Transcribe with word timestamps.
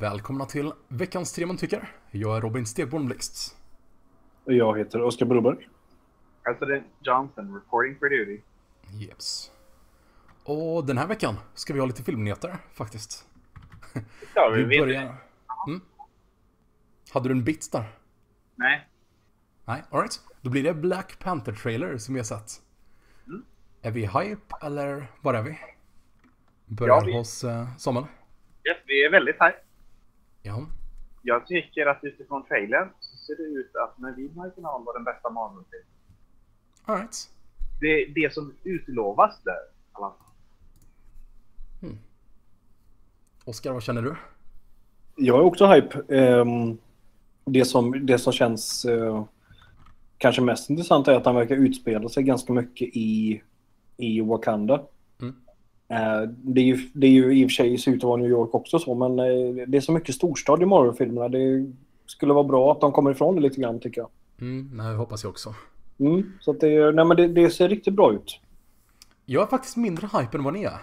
Välkomna 0.00 0.44
till 0.46 0.72
veckans 0.88 1.32
Tre 1.32 1.46
man 1.46 1.56
tycker. 1.56 1.88
Jag 2.10 2.36
är 2.36 2.40
Robin 2.40 2.66
Stegborn 2.66 3.06
Blixt. 3.06 3.56
Och 4.44 4.52
jag 4.52 4.78
heter 4.78 5.02
Oskar 5.02 5.26
Broberg. 5.26 5.68
President 6.44 6.86
Johnson 7.00 7.54
reporting 7.54 7.98
for 7.98 8.08
duty. 8.08 8.40
Yes. 9.00 9.52
Och 10.44 10.84
den 10.86 10.98
här 10.98 11.06
veckan 11.06 11.34
ska 11.54 11.74
vi 11.74 11.80
ha 11.80 11.86
lite 11.86 12.02
filmnyheter 12.02 12.56
faktiskt. 12.72 13.28
Ja, 14.34 14.50
vi, 14.54 14.64
Vi 14.64 14.78
börjar... 14.78 15.02
Mm. 15.66 15.80
Hade 17.12 17.28
du 17.28 17.32
en 17.32 17.44
bit 17.44 17.72
där? 17.72 17.84
Nej. 18.54 18.88
Nej, 19.64 19.82
alright. 19.90 20.20
Då 20.40 20.50
blir 20.50 20.62
det 20.62 20.74
Black 20.74 21.18
Panther-trailer 21.18 21.98
som 21.98 22.14
vi 22.14 22.20
har 22.20 22.24
sett. 22.24 22.50
Mm. 23.26 23.44
Är 23.82 23.90
vi 23.90 24.00
hype 24.06 24.56
eller 24.62 25.06
var 25.20 25.34
är 25.34 25.42
vi? 25.42 25.58
Börjar 26.66 26.94
Ja, 26.94 27.02
vi- 27.06 27.12
hos 27.12 27.44
uh, 27.44 27.76
Samuel. 27.78 28.06
Yes, 28.64 28.78
vi 28.86 29.04
är 29.04 29.10
väldigt 29.10 29.36
här. 29.40 29.54
Ja. 30.46 30.66
Jag 31.22 31.46
tycker 31.46 31.86
att 31.86 31.98
utifrån 32.04 32.44
trailern 32.46 32.88
så 33.00 33.16
ser 33.16 33.36
det 33.36 33.42
ut 33.42 33.70
att 33.76 33.98
när 33.98 34.12
vi 34.12 34.30
marginal 34.34 34.84
var 34.84 34.94
den 34.94 35.04
bästa 35.04 35.30
Marvel-filmen. 35.30 35.86
Alright. 36.84 37.30
Det, 37.80 38.04
det 38.14 38.32
som 38.34 38.54
utlovas 38.64 39.40
där. 39.44 39.58
alla- 39.92 40.12
Oskar, 43.44 43.72
vad 43.72 43.82
känner 43.82 44.02
du? 44.02 44.16
Jag 45.16 45.38
är 45.38 45.42
också 45.42 45.66
hype. 45.66 46.14
Ehm, 46.16 46.78
det, 47.44 47.64
som, 47.64 48.06
det 48.06 48.18
som 48.18 48.32
känns 48.32 48.84
eh, 48.84 49.24
kanske 50.18 50.42
mest 50.42 50.70
intressant 50.70 51.08
är 51.08 51.12
att 51.12 51.24
han 51.26 51.34
verkar 51.34 51.56
utspela 51.56 52.08
sig 52.08 52.22
ganska 52.22 52.52
mycket 52.52 52.88
i, 52.96 53.42
i 53.96 54.20
Wakanda. 54.20 54.82
Eh, 55.88 56.22
det, 56.28 56.60
är 56.60 56.64
ju, 56.64 56.78
det 56.92 57.06
är 57.06 57.10
ju 57.10 57.38
i 57.38 57.46
och 57.46 57.50
för 57.50 57.54
sig 57.54 57.78
ser 57.78 57.92
ut 57.92 57.96
att 57.96 58.08
vara 58.08 58.16
New 58.16 58.30
York 58.30 58.54
också 58.54 58.78
så, 58.78 58.94
men 58.94 59.18
eh, 59.18 59.66
det 59.66 59.76
är 59.76 59.80
så 59.80 59.92
mycket 59.92 60.14
storstad 60.14 60.62
i 60.62 60.66
Marvel-filmerna. 60.66 61.28
Det 61.28 61.72
skulle 62.06 62.34
vara 62.34 62.44
bra 62.44 62.72
att 62.72 62.80
de 62.80 62.92
kommer 62.92 63.10
ifrån 63.10 63.34
det 63.34 63.40
lite 63.40 63.60
grann 63.60 63.80
tycker 63.80 64.00
jag. 64.00 64.08
Mm, 64.40 64.76
det 64.76 64.82
hoppas 64.82 65.22
jag 65.22 65.30
också. 65.30 65.54
Mm, 65.98 66.32
så 66.40 66.52
det, 66.52 66.92
nej, 66.92 67.04
men 67.04 67.16
det, 67.16 67.28
det 67.28 67.50
ser 67.50 67.68
riktigt 67.68 67.94
bra 67.94 68.12
ut. 68.12 68.40
Jag 69.24 69.42
är 69.42 69.46
faktiskt 69.46 69.76
mindre 69.76 70.06
hype 70.06 70.36
än 70.36 70.44
vad 70.44 70.54
ni 70.54 70.62
är. 70.62 70.80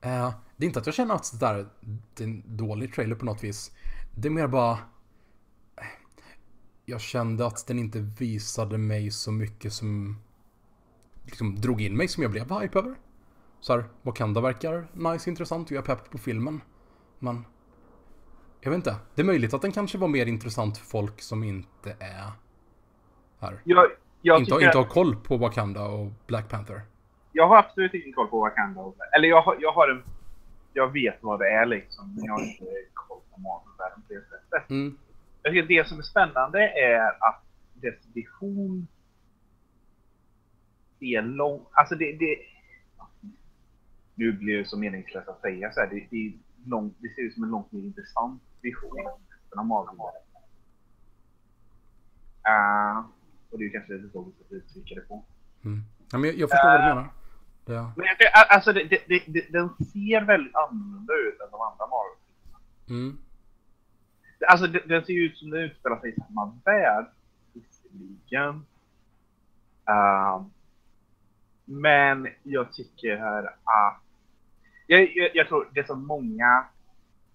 Eh, 0.00 0.34
det 0.56 0.64
är 0.64 0.66
inte 0.66 0.78
att 0.78 0.86
jag 0.86 0.94
känner 0.94 1.14
att 1.14 1.32
det 1.32 1.46
där 1.46 1.66
det 2.14 2.24
är 2.24 2.28
en 2.28 2.42
dålig 2.46 2.94
trailer 2.94 3.16
på 3.16 3.24
något 3.24 3.44
vis. 3.44 3.72
Det 4.16 4.28
är 4.28 4.32
mer 4.32 4.46
bara... 4.46 4.78
Jag 6.86 7.00
kände 7.00 7.46
att 7.46 7.66
den 7.66 7.78
inte 7.78 7.98
visade 7.98 8.78
mig 8.78 9.10
så 9.10 9.32
mycket 9.32 9.72
som... 9.72 10.16
Liksom 11.24 11.60
drog 11.60 11.82
in 11.82 11.96
mig 11.96 12.08
som 12.08 12.22
jag 12.22 12.32
blev 12.32 12.60
hype 12.60 12.78
över. 12.78 12.94
Så 13.64 13.72
här, 13.72 13.84
Wakanda 14.02 14.40
verkar 14.40 14.86
nice, 14.92 15.30
intressant 15.30 15.70
och 15.70 15.76
jag 15.76 15.88
är 15.88 15.94
pepp 15.94 16.10
på 16.10 16.18
filmen. 16.18 16.60
Men... 17.18 17.44
Jag 18.60 18.70
vet 18.70 18.76
inte. 18.76 18.96
Det 19.14 19.22
är 19.22 19.26
möjligt 19.26 19.54
att 19.54 19.62
den 19.62 19.72
kanske 19.72 19.98
var 19.98 20.08
mer 20.08 20.26
intressant 20.26 20.78
för 20.78 20.86
folk 20.86 21.20
som 21.20 21.44
inte 21.44 21.96
är... 22.00 22.32
Här. 23.40 23.60
Jag, 23.64 23.86
jag, 24.22 24.38
Inte, 24.38 24.50
tycker, 24.50 24.66
inte 24.66 24.78
har 24.78 24.84
koll 24.84 25.16
på 25.16 25.36
Wakanda 25.36 25.84
och 25.86 26.10
Black 26.26 26.48
Panther. 26.48 26.80
jag 27.32 27.48
har 27.48 27.56
absolut 27.56 27.94
ingen 27.94 28.12
koll 28.12 28.26
på 28.26 28.40
Wakanda. 28.40 28.92
Eller 29.16 29.28
jag 29.28 29.42
har, 29.42 29.56
jag 29.60 29.72
har 29.72 29.88
en... 29.88 30.02
Jag 30.72 30.92
vet 30.92 31.18
vad 31.20 31.38
det 31.38 31.48
är 31.48 31.66
liksom, 31.66 32.14
men 32.14 32.24
jag 32.24 32.32
har 32.32 32.42
inte 32.42 32.64
koll 32.94 33.20
på 33.30 33.40
Marvel-världen 33.40 34.02
på 34.08 34.14
det 34.14 34.20
sättet. 34.20 34.70
Mm. 34.70 34.98
Jag 35.42 35.52
tycker 35.52 35.68
det 35.68 35.88
som 35.88 35.98
är 35.98 36.02
spännande 36.02 36.58
är 36.60 37.28
att 37.28 37.42
dess 37.74 38.06
vision 38.14 38.86
är 41.00 41.22
lång... 41.22 41.66
Alltså 41.72 41.94
det... 41.94 42.12
det 42.12 42.36
nu 44.14 44.32
blir 44.32 44.58
det 44.58 44.64
så 44.64 44.78
meningslöst 44.78 45.28
att 45.28 45.40
säga 45.40 45.72
så 45.72 45.80
här. 45.80 45.86
Det, 45.86 46.06
det, 46.10 46.26
är 46.26 46.32
lång, 46.66 46.94
det 46.98 47.08
ser 47.14 47.22
ut 47.22 47.34
som 47.34 47.44
en 47.44 47.50
långt 47.50 47.72
mer 47.72 47.80
intressant 47.80 48.42
vision 48.60 48.98
än 48.98 49.04
resten 49.04 49.58
av 49.58 49.66
Marvel. 49.66 49.96
Uh, 52.48 53.06
och 53.50 53.58
det 53.58 53.64
är 53.64 53.70
kanske 53.70 53.92
lite 53.92 54.18
logiskt 54.18 54.40
att 54.40 54.52
uttrycka 54.52 54.94
det 54.94 55.00
på. 55.00 55.24
Mm. 55.64 55.82
Ja, 56.10 56.18
men 56.18 56.30
jag, 56.30 56.38
jag 56.38 56.50
förstår 56.50 56.68
vad 56.68 56.80
du 56.80 56.84
menar. 56.84 57.08
Det, 57.64 57.72
Men 57.96 58.06
jag, 58.18 58.48
alltså 58.48 58.72
det, 58.72 58.84
det, 58.84 59.22
det, 59.26 59.52
den 59.52 59.68
ser 59.68 60.24
väldigt 60.24 60.54
annorlunda 60.54 61.12
ut 61.14 61.40
än 61.40 61.50
de 61.50 61.60
andra 61.60 61.86
Marvel. 61.86 62.18
mm. 62.88 63.18
Alltså 64.48 64.66
den 64.66 65.04
ser 65.04 65.12
ju 65.12 65.24
ut 65.24 65.38
som 65.38 65.50
den 65.50 65.60
utspelar 65.60 66.00
sig 66.00 66.10
i 66.10 66.20
samma 66.20 66.58
värld. 66.64 67.06
Visserligen. 67.52 68.66
Ehm, 69.88 70.50
men 71.64 72.28
jag 72.42 72.72
tycker 72.72 73.16
här 73.16 73.44
att... 73.44 74.03
Jag, 74.86 75.16
jag, 75.16 75.30
jag 75.34 75.48
tror 75.48 75.70
det 75.74 75.86
som 75.86 76.06
många 76.06 76.66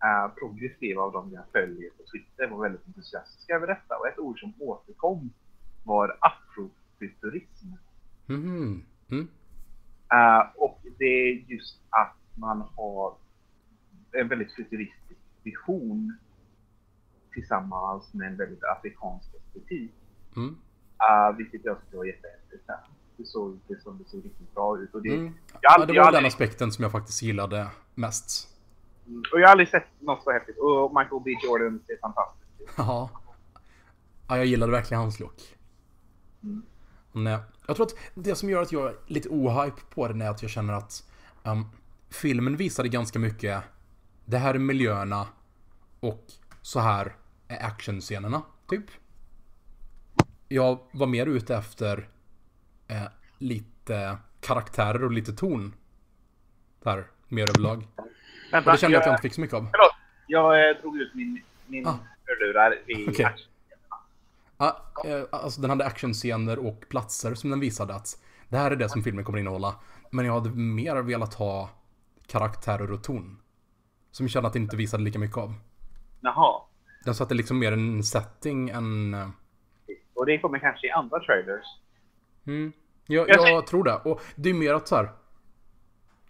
uh, 0.04 0.34
progressiva 0.40 1.02
av 1.02 1.12
dem 1.12 1.32
jag 1.34 1.44
följer 1.52 1.90
på 1.90 2.04
Twitter 2.12 2.48
var 2.48 2.62
väldigt 2.62 2.88
entusiastiska 2.88 3.56
över 3.56 3.68
detta. 3.68 3.98
Och 3.98 4.08
ett 4.08 4.20
ord 4.20 4.40
som 4.40 4.54
återkom 4.60 5.30
var 5.84 6.18
afrofuturism. 6.22 7.68
Mhm. 8.26 8.86
Mm. 9.12 9.28
Eh, 10.12 10.42
och 10.56 10.80
det 10.98 11.06
är 11.06 11.52
just 11.52 11.82
att 11.90 12.18
man 12.36 12.62
har 12.76 13.16
en 14.12 14.28
väldigt 14.28 14.56
futuristisk 14.56 15.22
vision 15.44 16.18
tillsammans 17.34 18.14
med 18.14 18.28
en 18.28 18.38
väldigt 18.38 18.64
afrikansk 18.64 19.36
estetik. 19.36 19.92
Mm. 20.36 20.50
Uh, 20.50 21.38
vilket 21.38 21.66
jag 21.66 21.82
tyckte 21.82 21.98
var 21.98 22.06
jättehäftigt. 22.06 22.70
Det 23.20 23.26
såg, 23.26 23.60
det, 23.68 23.82
såg, 23.84 23.98
det 24.00 24.10
såg 24.10 24.26
riktigt 24.26 24.54
bra 24.56 24.78
ut. 24.80 24.94
Och, 24.94 25.02
det, 25.02 25.10
Mm. 25.10 25.26
jag, 25.26 25.34
Ja, 25.54 25.60
det 25.62 25.68
aldrig- 25.82 25.98
var 26.00 26.06
har 26.06 26.12
den 26.12 26.18
aldrig, 26.18 26.28
aspekten 26.28 26.72
som 26.72 26.84
jag 26.84 26.92
faktiskt 26.92 27.22
gillade 27.22 27.68
mest. 27.96 28.48
och 29.34 29.40
jag 29.40 29.48
har 29.48 29.52
aldrig 29.52 29.70
sett 29.70 29.84
något 30.00 30.24
så 30.24 30.32
häftigt. 30.32 30.58
Och 30.58 30.92
Michael 31.00 31.22
B 31.26 31.32
Jordan 31.44 31.82
ser 31.88 31.98
fantastisk 32.02 32.50
ut. 32.60 32.68
Ja. 32.78 33.10
ja, 34.28 34.38
jag 34.38 34.46
gillade 34.46 34.72
verkligen 34.72 35.02
hans 35.02 35.20
look. 35.20 35.58
Mm. 36.44 36.62
Men, 37.12 37.28
eh, 37.34 37.40
jag 37.68 37.76
tror 37.76 37.86
att 37.86 37.96
det 38.16 38.36
som 38.36 38.50
gör 38.50 38.62
att 38.62 38.72
jag 38.72 38.86
är 38.88 38.96
lite 39.08 39.30
ohype 39.30 39.82
på 39.94 40.08
den 40.08 40.22
är 40.22 40.30
att 40.30 40.42
jag 40.42 40.52
känner 40.52 40.74
att 40.74 41.04
ehm, 41.44 41.64
filmen 42.10 42.58
visade 42.58 42.90
ganska 42.90 43.20
mycket 43.20 43.64
det 44.26 44.38
här 44.38 44.54
är 44.56 44.60
miljöerna 44.60 45.28
och 46.00 46.26
så 46.62 46.80
här 46.80 47.16
är 47.48 47.66
actionscenerna, 47.66 48.42
typ. 48.70 48.86
Jag 50.48 50.80
var 50.92 51.08
mer 51.08 51.26
ute 51.26 51.56
efter 51.56 52.10
eh, 52.90 53.04
lite 53.38 54.18
karaktärer 54.42 55.04
och 55.04 55.12
lite 55.12 55.34
ton. 55.34 55.74
Där, 56.84 57.08
mer 57.28 57.50
överlag. 57.50 57.88
Vänta, 58.52 58.70
Och 58.70 58.76
det 58.76 58.80
kände 58.82 58.94
jag 58.96 59.02
att 59.02 59.06
jag 59.08 59.14
inte 59.14 59.22
fick 59.22 59.34
så 59.34 59.42
mycket 59.42 59.54
av. 59.54 59.62
förlåt. 59.62 59.92
Jag 60.28 60.70
eh, 60.70 60.76
drog 60.82 60.98
ut 60.98 61.14
min, 61.16 61.42
min 61.68 61.88
Ah. 61.88 61.96
hörlurar 62.26 62.76
vid 62.86 63.10
Okej. 63.10 63.26
action. 63.26 63.48
Ja, 64.58 64.86
eh, 65.06 65.24
alltså 65.32 65.62
den 65.62 65.70
hade 65.70 65.86
actionscener 65.86 66.60
och 66.68 66.86
platser 66.90 67.36
som 67.36 67.50
den 67.50 67.60
visade 67.60 67.96
att 67.96 68.22
det 68.50 68.58
här 68.58 68.72
är 68.72 68.76
det 68.76 68.90
som 68.90 69.04
filmen 69.04 69.26
kommer 69.26 69.40
innehålla. 69.40 69.76
Men 70.12 70.26
jag 70.26 70.34
hade 70.34 70.50
mer 70.50 70.96
velat 70.96 71.34
ha 71.34 71.70
karaktärer 72.28 72.92
och 72.92 73.04
ton. 73.04 73.40
Som 74.12 74.24
jag 74.24 74.32
kände 74.32 74.48
att 74.48 74.54
det 74.54 74.60
inte 74.60 74.76
visade 74.78 75.04
lika 75.04 75.20
mycket 75.20 75.38
av. 75.38 75.54
Jaha. 76.22 76.62
Den 77.06 77.16
satte 77.16 77.34
liksom 77.34 77.60
mer 77.60 77.72
en 77.72 78.04
setting 78.04 78.70
än... 78.70 79.14
eh, 79.14 79.28
Och 80.14 80.26
det 80.26 80.38
kommer 80.40 80.60
kanske 80.60 80.88
i 80.88 80.92
andra 80.92 81.20
trailers. 81.20 81.66
Mm, 82.46 82.72
jag, 83.08 83.30
Jag 83.30 83.50
jag 83.50 83.68
tror 83.68 83.84
det. 83.84 83.96
Och 83.96 84.22
det 84.36 84.50
är 84.50 84.54
mer 84.54 84.74
att 84.74 84.88
så 84.88 84.96
här. 84.96 85.10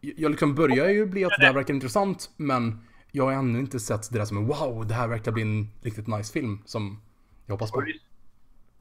Jag 0.02 0.32
liksom 0.32 0.56
börjar 0.56 0.90
ju 0.90 1.06
bli 1.06 1.26
att 1.26 1.34
det 1.40 1.46
här 1.46 1.54
verkar 1.54 1.74
intressant, 1.74 2.30
men 2.38 2.80
jag 3.12 3.24
har 3.24 3.32
ännu 3.32 3.60
inte 3.60 3.80
sett 3.80 4.12
det 4.12 4.18
där 4.18 4.26
som 4.26 4.38
en 4.38 4.48
wow, 4.48 4.88
det 4.88 4.94
här 4.94 5.08
verkar 5.08 5.32
bli 5.32 5.42
en 5.42 5.68
riktigt 5.82 6.08
nice 6.08 6.34
film 6.34 6.62
som 6.66 7.02
jag 7.46 7.54
hoppas 7.54 7.72
på. 7.72 7.82
Det 7.82 7.90
är 7.90 8.00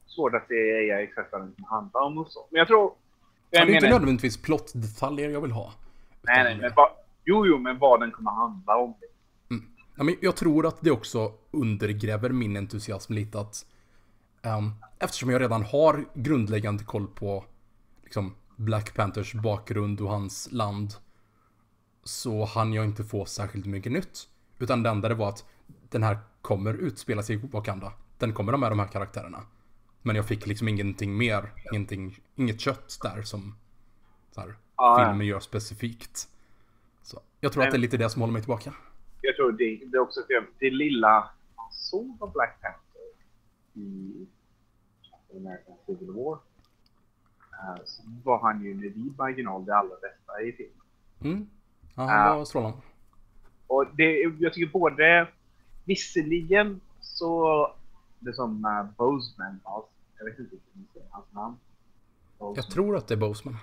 svårt 0.07 0.33
att 0.33 0.47
säga 0.47 1.01
exakt 1.01 1.31
vad 1.31 1.41
den 1.41 1.53
kommer 1.53 1.67
handla 1.67 1.99
om 1.99 2.17
och 2.17 2.31
så. 2.31 2.47
Men 2.51 2.59
jag 2.59 2.67
tror... 2.67 2.93
Ja, 3.49 3.59
Jag 3.59 3.67
det 3.67 3.71
är 3.71 3.75
inte 3.75 3.89
nödvändigtvis 3.89 4.41
plottdetaljer 4.41 5.29
jag 5.29 5.41
vill 5.41 5.51
ha. 5.51 5.73
nej, 6.21 6.43
nej, 6.43 6.57
men 6.61 6.71
vad, 6.75 6.89
jo, 7.25 7.45
jo, 7.47 7.57
men 7.57 7.77
vad 7.79 7.99
den 7.99 8.11
kommer 8.11 8.31
handla 8.31 8.75
om. 8.77 8.93
Ja, 9.97 10.03
men 10.03 10.15
jag 10.21 10.35
tror 10.35 10.65
att 10.65 10.81
det 10.81 10.91
också 10.91 11.33
undergräver 11.51 12.29
min 12.29 12.57
entusiasm 12.57 13.13
lite 13.13 13.39
att 13.39 13.65
ehm, 14.41 14.71
eftersom 14.99 15.29
jag 15.29 15.41
redan 15.41 15.63
har 15.63 16.05
grundläggande 16.13 16.83
koll 16.83 17.07
på 17.07 17.45
liksom, 18.03 18.35
Black 18.55 18.93
Panthers 18.95 19.33
bakgrund 19.33 20.01
och 20.01 20.09
hans 20.09 20.51
land 20.51 20.93
så 22.03 22.45
hann 22.45 22.73
jag 22.73 22.85
inte 22.85 23.03
få 23.03 23.25
särskilt 23.25 23.65
mycket 23.65 23.91
nytt. 23.91 24.27
Utan 24.59 24.83
det 24.83 24.89
enda 24.89 25.09
det 25.09 25.15
var 25.15 25.29
att 25.29 25.45
den 25.89 26.03
här 26.03 26.17
kommer 26.41 26.73
utspela 26.73 27.23
sig 27.23 27.35
i 27.35 27.39
Wakanda. 27.51 27.93
Den 28.17 28.33
kommer 28.33 28.51
ha 28.51 28.59
med 28.59 28.71
de 28.71 28.79
här 28.79 28.87
karaktärerna. 28.87 29.43
Men 30.01 30.15
jag 30.15 30.27
fick 30.27 30.47
liksom 30.47 30.67
ingenting 30.67 31.17
mer, 31.17 31.53
ingenting, 31.71 32.19
inget 32.35 32.61
kött 32.61 32.99
där 33.01 33.21
som 33.21 33.55
så 34.31 34.41
här, 34.41 34.55
Ja, 34.79 35.05
filmen 35.07 35.27
gör 35.27 35.39
specifikt. 35.39 36.27
Så 37.03 37.19
jag 37.39 37.53
tror 37.53 37.63
att 37.63 37.71
det 37.71 37.77
är 37.77 37.79
lite 37.79 37.97
det 37.97 38.09
som 38.09 38.21
håller 38.21 38.33
mig 38.33 38.41
tillbaka. 38.41 38.73
Jag 39.21 39.35
tror 39.35 39.51
det, 39.51 39.79
det 39.85 39.97
är 39.97 40.01
också 40.01 40.19
för 40.27 40.47
det 40.59 40.69
lilla 40.69 41.29
man 41.55 41.71
såg 41.71 42.17
av 42.19 42.31
Black 42.31 42.61
Panther 42.61 42.88
i 43.79 44.27
American 45.37 45.75
Civil 45.85 46.11
War. 46.11 46.39
eh, 47.53 47.81
så 47.85 48.01
var 48.23 48.39
han 48.41 48.63
ju 48.63 48.73
med 48.75 48.93
vid 48.93 49.17
marginal 49.17 49.65
det 49.65 49.75
allra 49.75 49.95
bästa 49.95 50.41
i 50.41 50.51
filmen. 50.51 50.85
Mm. 51.21 51.49
Ja, 51.95 52.03
han 52.03 52.27
Ja. 52.27 52.37
var 52.37 52.45
strålande. 52.45 52.77
Och 53.67 53.85
det, 53.95 54.19
jag 54.39 54.53
tycker 54.53 54.71
både, 54.71 55.27
visserligen 55.85 56.81
så, 57.01 57.73
det 58.19 58.33
som 58.33 58.65
uh, 58.65 58.95
Boseman, 58.97 59.59
alltså, 59.63 59.89
jag 60.17 60.25
vet 60.25 60.39
inte 60.39 60.55
säger 60.93 61.07
hans 61.09 61.25
namn. 61.33 61.57
Jag 62.39 62.47
Boseman. 62.47 62.71
tror 62.71 62.97
att 62.97 63.07
det 63.07 63.13
är 63.13 63.17
Boseman. 63.17 63.57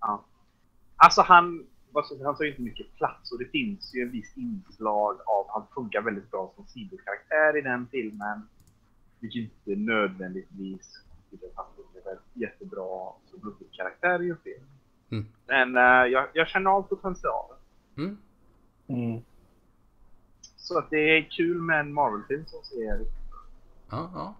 Ja. 0.00 0.24
Alltså 0.96 1.22
han, 1.22 1.66
jag 1.94 2.02
han 2.24 2.36
tar 2.36 2.44
ju 2.44 2.50
inte 2.50 2.62
mycket 2.62 2.94
plats 2.96 3.32
och 3.32 3.38
det 3.38 3.44
finns 3.44 3.94
ju 3.94 4.02
en 4.02 4.10
viss 4.10 4.36
inslag 4.36 5.16
av, 5.26 5.46
han 5.48 5.66
funkar 5.74 6.00
väldigt 6.02 6.30
bra 6.30 6.52
som 6.56 6.66
sidokaraktär 6.66 7.56
i 7.58 7.60
den 7.60 7.86
filmen. 7.90 8.48
Vilket 9.24 9.42
inte 9.66 9.80
nödvändigtvis 9.80 11.02
betyder 11.30 11.48
att 11.48 11.56
han 11.56 11.66
funkar 11.76 12.18
jättebra 12.34 13.12
som 13.30 13.40
huvudkaraktär 13.42 14.22
i 14.22 14.30
en 14.30 14.36
film. 14.44 14.64
Mm. 15.10 15.26
Men 15.46 15.76
eh, 15.76 16.12
jag, 16.12 16.26
jag 16.32 16.48
känner 16.48 16.70
av 16.70 16.82
potentialen. 16.82 17.56
Mm. 17.96 18.18
Mm. 18.86 19.20
Så 20.56 20.78
att 20.78 20.90
det 20.90 21.18
är 21.18 21.22
kul 21.30 21.60
med 21.60 21.80
en 21.80 21.92
Marvel-film 21.92 22.44
som 22.46 22.62
ser 22.62 23.00
Ja, 23.90 24.10
ja. 24.14 24.34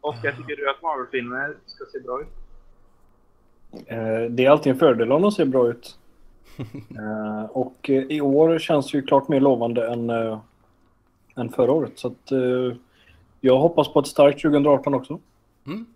Oskar, 0.00 0.32
tycker 0.32 0.56
du 0.56 0.70
att 0.70 0.82
Marvel-filmer 0.82 1.56
ska 1.66 1.84
se 1.92 2.00
bra 2.00 2.20
ut? 2.22 2.28
Eh, 3.86 4.30
Det 4.30 4.44
är 4.46 4.50
alltid 4.50 4.72
en 4.72 4.78
fördel 4.78 5.12
om 5.12 5.22
de 5.22 5.32
ser 5.32 5.44
bra 5.44 5.68
ut. 5.70 5.98
Eh, 6.98 7.44
Och 7.50 7.88
i 7.90 8.20
år 8.20 8.58
känns 8.58 8.90
det 8.90 8.98
ju 8.98 9.02
klart 9.02 9.28
mer 9.28 9.40
lovande 9.40 9.92
än, 9.92 10.10
än 11.36 11.48
förra 11.52 11.72
året. 11.72 11.98
Så 11.98 12.08
att, 12.08 12.32
jag 13.40 13.58
hoppas 13.58 13.92
på 13.92 14.00
ett 14.00 14.06
starkt 14.06 14.42
2018 14.42 14.94
också. 14.94 15.20
Mm. 15.66 15.86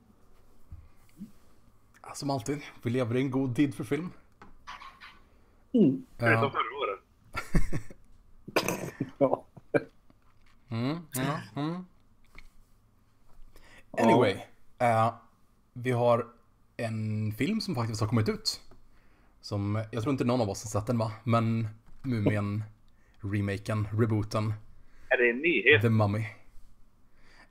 Som 2.14 2.30
alltid, 2.30 2.60
vi 2.82 2.90
lever 2.90 3.16
i 3.16 3.20
en 3.20 3.30
god 3.30 3.56
tid 3.56 3.74
för 3.74 3.84
film. 3.84 4.10
Mm. 5.72 6.06
Förutom 6.18 6.42
Ja. 6.42 6.50
förra 6.50 6.78
året. 6.80 7.00
Ja. 9.18 9.44
Mm, 10.68 10.98
ja, 11.14 11.40
mm. 11.62 11.84
Anyway, 13.90 14.36
eh, 14.78 15.14
vi 15.72 15.90
har 15.90 16.26
en 16.76 17.32
film 17.32 17.60
som 17.60 17.74
faktiskt 17.74 18.00
har 18.00 18.08
kommit 18.08 18.28
ut. 18.28 18.60
Som, 19.40 19.84
jag 19.92 20.02
tror 20.02 20.12
inte 20.12 20.24
någon 20.24 20.40
av 20.40 20.48
oss 20.50 20.64
har 20.64 20.80
sett 20.80 20.86
den 20.86 20.98
va? 20.98 21.12
Men 21.24 21.68
Mumien, 22.02 22.64
remaken, 23.20 23.88
rebooten, 23.92 24.52
Är 25.08 25.16
det 25.18 25.30
en 25.30 25.38
nyhet? 25.38 25.82
The 25.82 25.88
Mummy. 25.90 26.24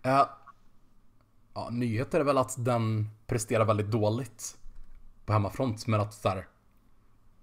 Eh, 0.03 0.25
ja, 1.53 1.69
nyhet 1.71 2.13
är 2.13 2.23
väl 2.23 2.37
att 2.37 2.65
den 2.65 3.09
presterar 3.27 3.65
väldigt 3.65 3.91
dåligt 3.91 4.57
på 5.25 5.33
hemmafront, 5.33 5.87
men 5.87 6.01
att 6.01 6.13
så 6.13 6.29
här, 6.29 6.47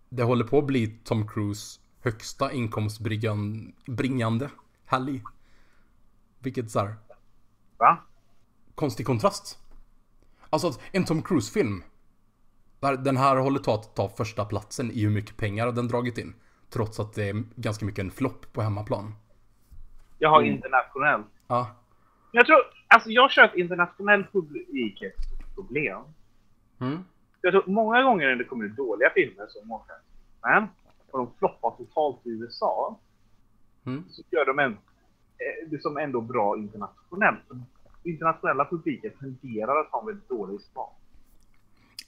det 0.09 0.23
håller 0.23 0.45
på 0.45 0.59
att 0.59 0.67
bli 0.67 0.87
Tom 1.05 1.29
Cruise 1.29 1.81
högsta 2.03 2.53
inkomstbringande 2.53 4.51
helg. 4.85 5.23
Vilket 6.39 6.71
så 6.71 6.79
här, 6.81 6.95
Va? 7.79 7.99
konstig 8.75 9.06
kontrast. 9.06 9.59
Alltså 10.51 10.69
att 10.69 10.81
en 10.93 11.05
Tom 11.05 11.23
Cruise-film. 11.23 11.83
där 12.81 12.97
Den 12.97 13.17
här 13.17 13.37
håller 13.37 13.59
på 13.61 13.75
att 13.75 13.95
ta 13.97 14.09
första 14.09 14.45
platsen 14.45 14.91
i 14.91 15.03
hur 15.03 15.11
mycket 15.11 15.37
pengar 15.37 15.73
den 15.73 15.89
dragit 15.89 16.19
in. 16.19 16.35
Trots 16.71 17.01
att 17.01 17.13
det 17.13 17.29
är 17.29 17.45
ganska 17.56 17.85
mycket 17.85 18.05
en 18.05 18.11
flopp 18.11 18.53
på 18.53 18.63
hemmaplan. 18.63 19.15
Jag 20.19 20.31
har 20.31 20.43
Mm. 20.43 20.55
internationellt. 20.55 21.27
Ja. 21.47 21.77
Jag 22.32 22.47
tror, 22.47 22.59
alltså 22.88 23.11
jag 23.11 23.31
kör 23.31 23.44
ett 23.44 23.56
internationellt 23.56 24.32
publikproblem. 24.32 26.00
Mm. 26.81 26.99
Jag 27.41 27.53
tror 27.53 27.65
många 27.67 28.03
gånger 28.03 28.27
när 28.29 28.37
det 28.37 28.44
kommer 28.44 28.65
ut 28.65 28.77
dåliga 28.77 29.11
filmer 29.11 29.47
som 29.49 29.69
många 29.69 29.85
men 30.43 30.67
och 31.11 31.19
de 31.19 31.31
floppar 31.38 31.71
totalt 31.71 32.27
i 32.27 32.31
USA 32.31 32.99
Mm. 33.87 34.05
så 34.11 34.23
gör 34.31 34.47
de 34.47 34.59
en, 34.59 34.73
eh, 34.73 35.69
det 35.71 35.82
som 35.82 35.97
ändå 35.97 36.21
bra 36.21 36.56
internationellt. 36.56 37.44
Internationella 38.05 38.65
publiken 38.65 39.12
tenderar 39.21 39.81
att 39.81 39.91
ha 39.91 40.00
en 40.00 40.06
väldigt 40.06 40.29
dålig 40.29 40.61
smak. 40.61 40.97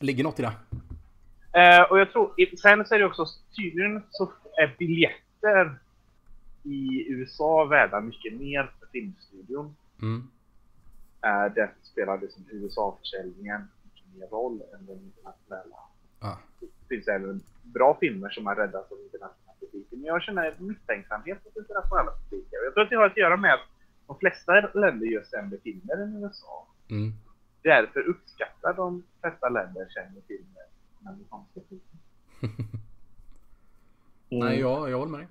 Ligger 0.00 0.24
något 0.24 0.38
i 0.38 0.42
det? 0.42 0.52
Eh, 1.60 1.82
och 1.82 2.00
jag 2.00 2.12
tror, 2.12 2.56
sen 2.56 2.86
så 2.86 2.94
är 2.94 2.98
det 2.98 3.04
också 3.04 3.26
tydligen 3.56 4.02
så 4.10 4.32
är 4.56 4.76
biljetter 4.78 5.78
i 6.62 7.06
USA 7.08 7.64
värda 7.64 8.00
mycket 8.00 8.32
mer 8.32 8.70
för 8.80 8.86
filmstudion. 8.86 9.76
Mm. 10.02 10.28
Spelar 11.82 12.19
det 12.19 12.32
som 12.32 12.44
USA-försäljningen 12.50 13.69
mer 14.19 14.26
roll 14.26 14.62
än 14.75 14.87
den 14.87 14.99
internationella. 14.99 15.76
Ja. 16.20 16.38
Det 16.60 16.66
finns 16.88 17.08
även 17.08 17.40
bra 17.62 17.96
filmer 18.00 18.31
som 18.31 18.46
har 18.46 18.56
räddats 18.56 18.93
av 18.93 18.99
internationella 18.99 19.54
publiken. 19.60 19.99
Men 19.99 20.06
jag 20.06 20.22
känner 20.22 20.56
misstänksamhet 20.58 21.44
mot 21.44 21.56
internationella 21.56 22.10
publiken. 22.10 22.58
Jag 22.64 22.75
tror 22.75 22.82
att 22.84 22.90
det 22.90 22.96
har 22.96 23.06
att 23.06 23.16
göra 23.16 23.37
med 23.37 23.54
att 23.54 23.66
de 24.06 24.19
flesta 24.19 24.52
länder 24.60 25.06
gör 25.06 25.22
sämre 25.22 25.58
filmer 25.62 25.96
än 25.96 26.25
USA. 26.25 26.66
Mm. 26.90 27.12
Därför 27.62 28.00
uppskattar 28.00 28.75
de 28.75 29.02
flesta 29.20 29.48
länder 29.48 29.88
sämre 29.88 30.20
filmer 30.28 30.64
än 31.00 31.08
amerikanska 31.08 31.60
filmer. 31.69 32.69
Mm. 34.32 34.46
Nej, 34.46 34.60
jag, 34.60 34.90
jag 34.90 34.98
håller 34.98 35.10
med 35.10 35.20
dig. 35.20 35.28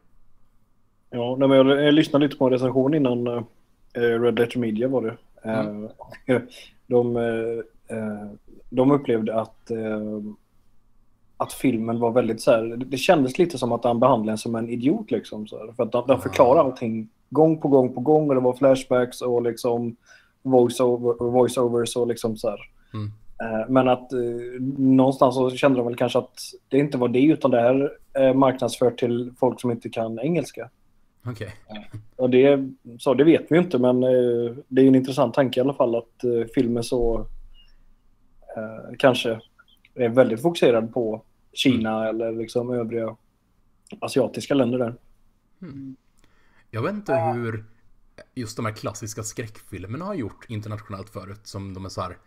Ja, 1.09 1.35
nej, 1.39 1.47
men 1.47 1.57
jag, 1.57 1.85
jag 1.85 1.93
lyssnade 1.93 2.25
lite 2.25 2.37
på 2.37 2.45
en 2.45 2.51
recension 2.51 2.93
innan 2.93 3.27
eh, 3.27 3.43
Red 3.93 4.39
Letter 4.39 4.59
Media 4.59 4.87
var 4.87 5.01
det. 5.01 5.17
Mm. 5.49 5.89
Eh, 6.25 6.41
de, 6.87 7.15
eh, 7.17 7.97
eh, 7.97 8.27
de 8.69 8.91
upplevde 8.91 9.35
att, 9.41 9.71
eh, 9.71 10.01
att 11.37 11.53
filmen 11.53 11.99
var 11.99 12.11
väldigt 12.11 12.41
så 12.41 12.51
här, 12.51 12.63
det- 12.85 12.97
kändes 12.97 13.37
lite 13.37 13.57
som 13.57 13.71
att 13.71 13.83
han 13.83 13.99
behandlade 13.99 14.31
en 14.31 14.37
som 14.37 14.55
en 14.55 14.69
idiot 14.69 15.11
liksom. 15.11 15.47
Så 15.47 15.57
här, 15.57 15.71
för 15.71 15.83
att 15.83 15.91
de, 15.91 16.03
de 16.07 16.21
förklarade 16.21 16.61
allting 16.61 17.09
gång 17.29 17.57
på 17.61 17.67
gång 17.67 17.93
på 17.93 17.99
gång 18.01 18.29
och 18.29 18.35
det 18.35 18.41
var 18.41 18.53
flashbacks 18.53 19.21
och 19.21 19.41
liksom 19.41 19.95
voice-over, 20.43 21.13
voice-overs 21.31 21.97
och 21.97 22.07
liksom 22.07 22.37
så 22.37 22.49
här. 22.49 22.59
Mm. 22.93 23.11
Eh, 23.41 23.69
Men 23.69 23.87
att 23.87 24.13
eh, 24.13 24.19
någonstans 24.77 25.35
så 25.35 25.49
kände 25.49 25.77
de 25.79 25.85
väl 25.87 25.95
kanske 25.95 26.19
att 26.19 26.39
det 26.67 26.77
inte 26.77 26.97
var 26.97 27.07
det 27.07 27.23
utan 27.23 27.51
det 27.51 27.61
här 27.61 27.91
är 28.13 28.33
marknadsfört 28.33 28.99
till 28.99 29.31
folk 29.39 29.61
som 29.61 29.71
inte 29.71 29.89
kan 29.89 30.19
engelska. 30.19 30.69
Okej. 31.23 31.55
Och 32.15 32.29
det, 32.29 32.69
så 32.99 33.13
det 33.13 33.23
vet 33.23 33.45
vi 33.49 33.55
ju 33.55 33.61
inte 33.61 33.79
men 33.79 34.03
eh, 34.03 34.55
det 34.67 34.81
är 34.81 34.87
en 34.87 34.95
intressant 34.95 35.33
tanke 35.33 35.59
i 35.59 35.61
alla 35.61 35.73
fall 35.73 35.95
att 35.95 36.23
eh, 36.23 36.47
filmen 36.55 36.83
så 36.83 37.27
eh, 38.57 38.95
kanske 38.99 39.39
är 39.95 40.09
väldigt 40.09 40.41
fokuserad 40.41 40.93
på 40.93 41.23
Kina 41.53 42.09
eller 42.09 42.31
liksom 42.31 42.69
övriga 42.69 43.15
asiatiska 43.99 44.53
länder 44.53 44.77
där. 44.79 44.95
Jag 46.69 46.81
vet 46.81 46.93
inte 46.93 47.15
hur 47.15 47.65
just 48.35 48.55
de 48.55 48.65
här 48.65 48.73
klassiska 48.73 49.23
skräckfilmerna 49.23 50.05
har 50.05 50.13
gjort 50.13 50.45
internationellt 50.49 51.09
förut. 51.09 51.41
Som 51.43 51.73
de 51.73 51.85
är 51.85 51.89
så 51.89 52.01
här. 52.01 52.17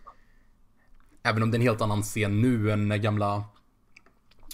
Även 1.23 1.43
om 1.43 1.51
det 1.51 1.57
är 1.57 1.59
en 1.59 1.67
helt 1.67 1.81
annan 1.81 2.03
scen 2.03 2.41
nu 2.41 2.71
än 2.71 2.89
när 2.89 2.97
gamla 2.97 3.45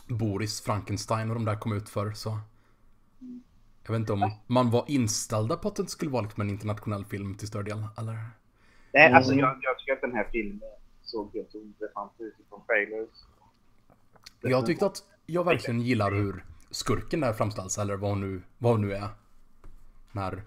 Boris 0.06 0.60
Frankenstein 0.60 1.30
och 1.30 1.34
de 1.34 1.44
där 1.44 1.56
kom 1.56 1.72
ut 1.72 1.88
för 1.88 2.12
så. 2.12 2.38
Jag 3.90 3.92
vet 3.92 4.00
inte 4.00 4.12
om 4.12 4.30
man 4.46 4.70
var 4.70 4.84
inställda 4.88 5.56
på 5.56 5.68
att 5.68 5.76
det 5.76 5.86
skulle 5.86 6.10
vara 6.10 6.22
liksom 6.22 6.40
en 6.40 6.50
internationell 6.50 7.04
film 7.04 7.34
till 7.34 7.48
större 7.48 7.62
del, 7.62 7.84
eller? 7.98 8.12
Nej, 8.92 9.06
Mm. 9.06 9.16
alltså 9.16 9.34
jag, 9.34 9.58
jag 9.62 9.78
tycker 9.78 9.92
att 9.92 10.00
den 10.00 10.12
här 10.12 10.28
filmen 10.32 10.60
såg 11.02 11.30
helt 11.34 11.54
ointressant 11.54 12.12
ut 12.18 12.34
från 12.48 12.66
trailers. 12.66 13.08
Jag 14.40 14.66
tyckte 14.66 14.86
att 14.86 15.02
jag 15.26 15.44
verkligen 15.44 15.80
gillar 15.80 16.12
hur 16.12 16.44
skurken 16.70 17.20
där 17.20 17.32
framställs, 17.32 17.78
eller 17.78 17.96
vad 17.96 18.10
hon 18.10 18.20
nu, 18.20 18.42
vad 18.58 18.72
hon 18.72 18.80
nu 18.80 18.92
är. 18.94 19.08
Den 20.12 20.22
här 20.22 20.42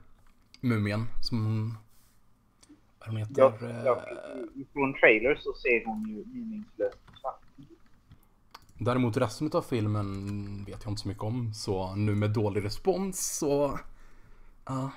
mumien 0.62 1.05
som 1.21 1.45
hon... 1.45 1.77
Vad 3.00 3.07
hon 3.09 3.17
heter? 3.17 3.33
Ja, 3.38 3.53
eh, 3.62 3.83
ja, 3.85 4.03
från 4.73 4.93
trailers 4.93 5.39
så 5.39 5.53
ser 5.53 5.85
hon 5.85 6.07
ju 6.09 6.25
meningslöst 6.25 6.97
svart. 7.21 7.41
Däremot 8.84 9.18
resten 9.18 9.50
av 9.54 9.62
filmen 9.62 10.63
vet 10.66 10.84
jag 10.84 10.92
inte 10.92 11.02
så 11.02 11.08
mycket 11.08 11.24
om, 11.24 11.54
så 11.54 11.96
nu 11.96 12.16
med 12.16 12.30
dålig 12.30 12.63
respons 12.63 13.38
så... 13.38 13.80
Ja. 14.66 14.92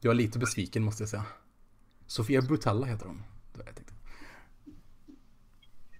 Jag 0.00 0.10
är 0.10 0.14
lite 0.14 0.38
besviken 0.38 0.82
måste 0.82 1.02
jag 1.02 1.10
säga. 1.10 1.24
Sofia 2.06 2.42
Butella 2.42 2.86
heter 2.86 3.06
hon. 3.06 3.22
Det 3.52 3.62
det 3.62 3.82
jag. 3.86 3.94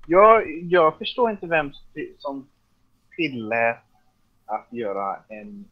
Jag, 0.06 0.62
jag 0.62 0.98
förstår 0.98 1.30
inte 1.30 1.46
vem 1.46 1.72
som 2.18 2.48
tillät 3.16 3.84
att 4.44 4.66
göra 4.70 5.16
en 5.28 5.64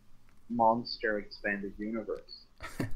Monster 0.46 1.18
Expanded 1.18 1.72
Universe. 1.78 2.46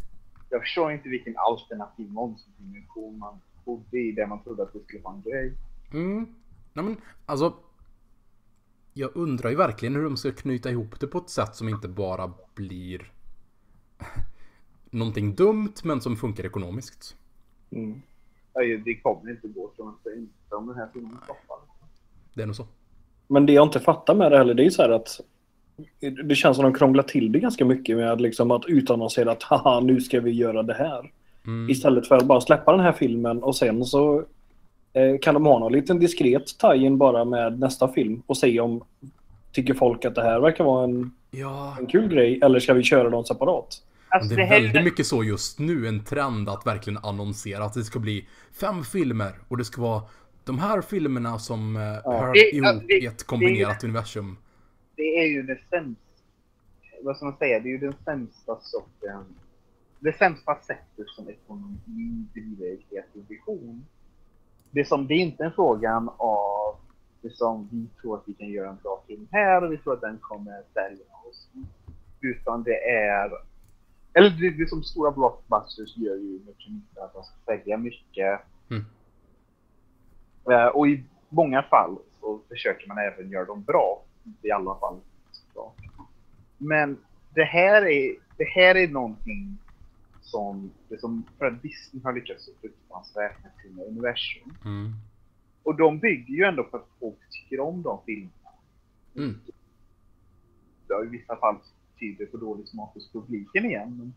Jag 0.51 0.61
förstår 0.61 0.93
inte 0.93 1.09
vilken 1.09 1.35
alternativ 1.37 2.11
monsterdimension 2.11 3.19
man 3.19 3.41
bodde 3.65 3.99
i 3.99 4.13
där 4.13 4.27
man 4.27 4.43
trodde 4.43 4.63
att 4.63 4.73
det 4.73 4.81
skulle 4.81 5.03
vara 5.03 5.15
en 5.15 5.23
grej. 5.23 5.55
Mm. 5.93 6.35
Nej 6.73 6.85
men, 6.85 6.97
alltså. 7.27 7.55
Jag 8.93 9.11
undrar 9.15 9.51
ju 9.51 9.57
verkligen 9.57 9.95
hur 9.95 10.05
de 10.05 10.17
ska 10.17 10.33
knyta 10.33 10.71
ihop 10.71 11.01
det 11.01 11.07
på 11.07 11.19
ett 11.19 11.31
sätt 11.31 11.57
som 11.57 11.69
inte 11.69 11.89
bara 11.89 12.33
blir 12.55 13.13
någonting 14.91 15.35
dumt 15.35 15.75
men 15.85 16.01
som 16.01 16.17
funkar 16.17 16.47
ekonomiskt. 16.47 17.17
Mm. 17.71 18.03
Ja, 18.55 18.61
Det 18.85 18.95
kommer 18.95 19.31
inte 19.31 19.49
gå 19.49 19.73
tror 19.77 19.89
jag 19.89 20.13
inte, 20.13 20.21
inte 20.21 20.55
om 20.55 20.67
den 20.67 20.77
här 20.77 20.89
filmen 20.93 21.17
stoppar. 21.25 21.59
Det 22.35 22.43
är 22.43 22.47
nog 22.47 22.57
så. 22.57 22.67
Men 23.27 23.47
det 23.47 23.53
jag 23.53 23.67
inte 23.67 23.81
fattar 23.81 24.15
med 24.15 24.33
det 24.33 24.39
heller 24.39 24.55
det 24.55 24.63
är 24.63 24.65
ju 24.65 24.71
så 24.71 24.83
här 24.83 24.91
att 24.91 25.21
Det 26.29 26.35
känns 26.35 26.57
som 26.57 26.65
de 26.65 26.75
krånglar 26.75 27.03
till 27.03 27.33
det 27.33 27.41
ganska 27.41 27.65
mycket 27.65 27.97
med 27.97 28.21
liksom 28.21 28.51
att 28.51 28.67
utannonsera 28.67 29.33
att 29.33 29.43
haha 29.43 29.81
nu 29.81 30.01
ska 30.01 30.21
vi 30.21 30.31
göra 30.31 30.63
det 30.63 30.75
här. 30.75 31.13
Mm. 31.47 31.71
Istället 31.71 32.09
för 32.09 32.17
att 32.17 32.27
bara 32.27 32.41
släppa 32.41 32.73
den 32.73 32.81
här 32.81 32.93
filmen 32.93 33.43
och 33.43 33.57
sen 33.57 33.85
så 33.85 34.25
kan 35.23 35.35
de 35.35 35.47
ha 35.47 35.59
någon 35.59 35.73
liten 35.73 35.99
diskret 35.99 36.59
tie-in 36.59 36.99
bara 36.99 37.25
med 37.25 37.59
nästa 37.61 37.89
film 37.93 38.23
och 38.27 38.37
se 38.37 38.61
om 38.61 38.85
tycker 39.53 39.75
folk 39.75 40.05
att 40.05 40.15
det 40.15 40.23
här 40.23 40.41
verkar 40.41 40.65
vara 40.65 40.85
en, 40.85 41.13
Ja, 41.31 41.77
en 41.81 41.87
kul 41.87 42.09
grej 42.09 42.41
eller 42.43 42.61
ska 42.61 42.75
vi 42.75 42.83
köra 42.83 43.11
dem 43.11 43.25
separat? 43.25 43.83
Alltså, 44.09 44.35
det 44.35 44.43
är 44.43 44.51
väldigt 44.63 44.85
mycket 44.85 45.07
så 45.07 45.25
just 45.25 45.59
nu, 45.59 45.87
en 45.89 46.05
trend 46.05 46.49
att 46.49 46.67
verkligen 46.67 46.99
annonsera 47.03 47.65
att 47.65 47.75
det 47.75 47.85
ska 47.85 47.99
bli 47.99 48.27
fem 48.61 48.85
filmer 48.85 49.33
och 49.49 49.57
det 49.57 49.65
ska 49.65 49.83
vara 49.83 50.03
de 50.45 50.59
här 50.59 50.81
filmerna 50.81 51.39
som 51.39 51.77
eh, 51.77 51.83
hör 51.83 52.33
Det- 52.33 52.57
ihop 52.57 52.83
det- 52.89 52.95
i 53.03 53.07
ett 53.07 53.27
kombinerat 53.27 53.85
universum. 53.85 54.37
det 54.97 55.03
är 55.19 55.27
ju 55.27 55.43
det 55.43 55.59
sämsta, 55.71 56.03
vad 57.03 57.17
ska 57.17 57.25
man 57.25 57.37
säga, 57.37 57.61
det 57.61 57.69
är 57.69 57.71
ju 57.71 57.79
den 57.79 57.95
sämsta 58.05 58.59
sorten, 58.63 59.25
det 59.99 60.13
sämsta 60.19 60.55
sättet 60.55 61.07
som 61.17 61.29
ekonomi 61.29 62.25
driver 62.35 62.77
kreativ 62.91 63.25
vision. 63.29 63.85
Det, 64.71 64.85
som, 64.85 65.07
det 65.07 65.15
är 65.15 65.19
inte 65.19 65.45
en 65.45 65.53
frågan 65.53 66.11
av 66.17 66.77
det 67.23 67.37
som 67.37 67.69
vi 67.73 67.87
tror 68.01 68.17
att 68.17 68.23
vi 68.27 68.35
kan 68.35 68.49
göra 68.49 68.71
en 68.71 68.79
bra 68.83 69.03
film 69.07 69.29
här 69.31 69.65
och 69.65 69.73
vi 69.73 69.79
tror 69.79 69.95
att 69.95 70.01
den 70.01 70.19
kommer 70.19 70.63
sälja 70.75 71.05
oss. 71.29 71.49
Utan 72.21 72.63
det 72.63 72.91
är, 72.91 73.31
eller 74.13 74.31
det, 74.31 74.51
det 74.51 74.69
som 74.69 74.83
stora 74.83 75.11
blockbusters 75.11 75.97
gör 75.97 76.17
ju 76.17 76.41
med 76.47 76.57
premissen 76.59 77.03
att 77.03 77.13
de 77.13 77.25
ska 77.25 77.35
sälja 77.47 77.77
mycket. 77.77 78.41
Mm. 78.71 78.85
Eh, 80.51 80.67
och 80.67 80.89
i 80.89 81.05
många 81.29 81.63
fall 81.63 81.97
så 82.21 82.41
försöker 82.49 82.89
man 82.89 82.99
även 82.99 83.31
göra 83.31 83.45
dem 83.45 83.63
bra. 83.63 84.03
Inte 84.25 84.47
i 84.47 84.51
alla 84.51 84.75
fall 84.75 85.01
såklart. 85.33 85.77
Men 86.59 86.99
det 87.35 87.45
här 87.45 87.87
är, 87.87 88.17
det 88.37 88.45
här 88.45 88.75
är 88.75 88.89
någonting 88.89 89.59
som, 90.31 90.71
det 90.89 91.01
som 91.01 91.25
att 91.39 91.63
Disney 91.63 92.03
har 92.03 92.13
lyckats 92.13 92.45
så 92.45 92.51
fruktansvärt 92.61 93.43
med 93.43 93.53
sina 93.63 93.83
universum. 93.83 94.55
Mm. 94.65 94.93
Och 95.63 95.77
de 95.77 95.99
bygger 95.99 96.35
ju 96.35 96.45
ändå 96.45 96.65
på 96.65 96.77
att 96.77 96.89
folk 97.01 97.19
tycker 97.31 97.61
om 97.61 97.83
de 97.83 98.01
filmerna. 98.07 98.51
Mm. 99.17 99.41
Har 100.89 101.05
i 101.05 101.09
vissa 101.09 101.37
fall 101.37 101.57
tyder 102.01 102.27
på 102.27 102.37
dålig 102.37 102.69
smak 102.69 102.95
hos 102.95 103.13
publiken 103.13 103.65
igen. 103.65 103.97
Men, 103.99 104.15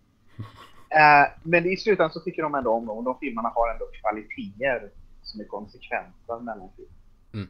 Eh, 0.93 1.27
men 1.43 1.65
i 1.65 1.77
slutändan 1.77 2.12
så 2.12 2.20
tycker 2.20 2.41
de 2.41 2.55
ändå 2.55 2.72
om 2.72 2.86
dem 2.86 2.98
och 2.98 3.03
de 3.03 3.20
filmerna 3.20 3.51
har 3.55 3.74
ändå 3.74 3.86
kvaliteter 4.01 4.89
som 5.22 5.41
är 5.41 5.46
konsekventa 5.46 6.39
mellan 6.39 6.70
filmer. 6.75 6.93
Mm. 7.34 7.48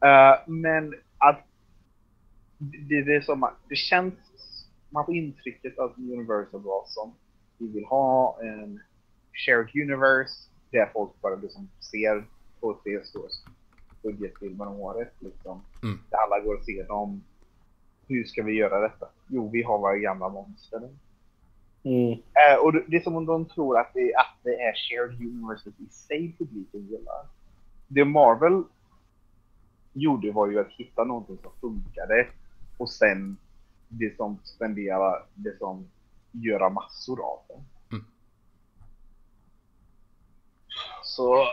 Eh, 0.00 0.38
men 0.46 0.94
att 1.18 1.46
det, 2.58 3.02
det 3.02 3.16
är 3.16 3.20
som 3.20 3.42
att 3.42 3.56
det 3.68 3.76
känns, 3.76 4.14
man 4.90 5.06
får 5.06 5.14
intrycket 5.14 5.78
att 5.78 5.98
Universal 5.98 6.60
var 6.60 6.84
som 6.86 7.14
vi 7.58 7.66
vill 7.66 7.84
ha 7.84 8.38
en 8.42 8.80
shared 9.32 9.70
universe 9.74 10.50
där 10.70 10.90
folk 10.92 11.20
bara 11.20 11.34
liksom 11.34 11.68
ser 11.92 12.24
två, 12.60 12.74
tre 12.84 13.04
stora 13.04 13.28
budgetfilmer 14.02 14.66
om 14.66 14.80
året. 14.80 15.12
Liksom. 15.18 15.62
Mm. 15.82 15.98
Där 16.10 16.18
alla 16.18 16.44
går 16.44 16.54
och 16.54 16.64
ser 16.64 16.84
dem. 16.84 17.22
Hur 18.08 18.24
ska 18.24 18.42
vi 18.42 18.52
göra 18.52 18.80
detta? 18.80 19.08
Jo, 19.28 19.50
vi 19.50 19.62
har 19.62 19.78
våra 19.78 19.96
gamla 19.96 20.28
monster. 20.28 20.88
Mm. 21.82 22.12
Eh, 22.12 22.58
och 22.62 22.72
det 22.72 22.96
är 22.96 23.00
som 23.00 23.16
om 23.16 23.26
de 23.26 23.44
tror 23.44 23.78
att 23.78 23.90
det, 23.94 24.14
att 24.14 24.36
det 24.42 24.54
är 24.54 24.74
shared 24.74 25.20
universes 25.20 25.74
i 25.80 25.86
sig 25.90 26.34
publiken 26.38 26.86
gillar. 26.86 27.26
Det 27.86 28.04
Marvel 28.04 28.62
gjorde 29.92 30.32
var 30.32 30.48
ju 30.48 30.60
att 30.60 30.70
hitta 30.70 31.04
någonting 31.04 31.38
som 31.42 31.50
funkade 31.60 32.26
och 32.78 32.90
sen 32.90 33.36
det 33.88 34.16
som 34.16 34.38
spendera, 34.44 35.22
det 35.34 35.58
som 35.58 35.86
göra 36.30 36.70
massor 36.70 37.20
av 37.24 37.38
det. 37.48 37.54
Mm. 37.96 38.04
Så 41.04 41.46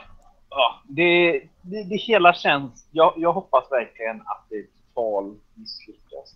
ja, 0.49 0.81
det, 0.89 1.31
det, 1.61 1.83
det 1.83 1.95
hela 1.95 2.33
känns, 2.33 2.87
jag, 2.91 3.13
jag 3.17 3.33
hoppas 3.33 3.71
verkligen 3.71 4.21
att 4.21 4.45
det 4.49 4.63
total 4.63 5.39
misslyckas. 5.53 6.35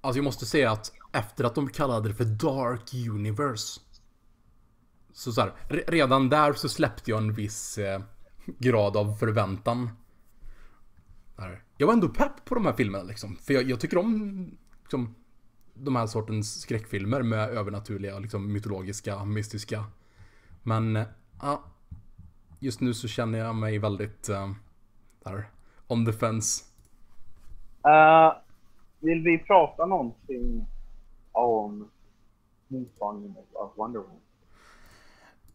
Alltså 0.00 0.18
jag 0.18 0.24
måste 0.24 0.46
säga 0.46 0.70
att 0.70 0.92
efter 1.12 1.44
att 1.44 1.54
de 1.54 1.68
kallade 1.68 2.08
det 2.08 2.14
för 2.14 2.24
Dark 2.24 2.94
Universe. 3.10 3.80
Så, 5.12 5.32
så 5.32 5.40
här, 5.40 5.52
re- 5.68 5.90
redan 5.90 6.28
där 6.28 6.52
så 6.52 6.68
släppte 6.68 7.10
jag 7.10 7.18
en 7.18 7.34
viss 7.34 7.78
eh, 7.78 8.00
grad 8.46 8.96
av 8.96 9.14
förväntan. 9.14 9.90
Jag 11.76 11.86
var 11.86 11.94
ändå 11.94 12.08
pepp 12.08 12.44
på 12.44 12.54
de 12.54 12.66
här 12.66 12.72
filmerna 12.72 13.04
liksom. 13.04 13.36
För 13.36 13.54
jag, 13.54 13.70
jag 13.70 13.80
tycker 13.80 13.98
om 13.98 14.58
liksom, 14.82 15.14
de 15.84 15.96
här 15.96 16.06
sortens 16.06 16.60
skräckfilmer 16.60 17.22
med 17.22 17.48
övernaturliga, 17.48 18.18
liksom, 18.18 18.52
mytologiska, 18.52 19.24
mystiska. 19.24 19.84
Men, 20.62 20.96
eh, 20.96 21.06
ja. 21.42 21.62
just 22.58 22.80
nu 22.80 22.94
så 22.94 23.08
känner 23.08 23.38
jag 23.38 23.54
mig 23.54 23.78
väldigt, 23.78 24.28
eh, 24.28 24.50
där, 25.24 25.50
on 25.86 26.06
the 26.06 26.12
fence. 26.12 26.64
Eh, 27.84 28.32
vill 29.00 29.22
vi 29.22 29.38
prata 29.38 29.86
någonting 29.86 30.66
om 31.32 31.90
mottagningen 32.68 33.44
av 33.54 33.72
Wonder 33.76 34.00
Woman? 34.00 34.16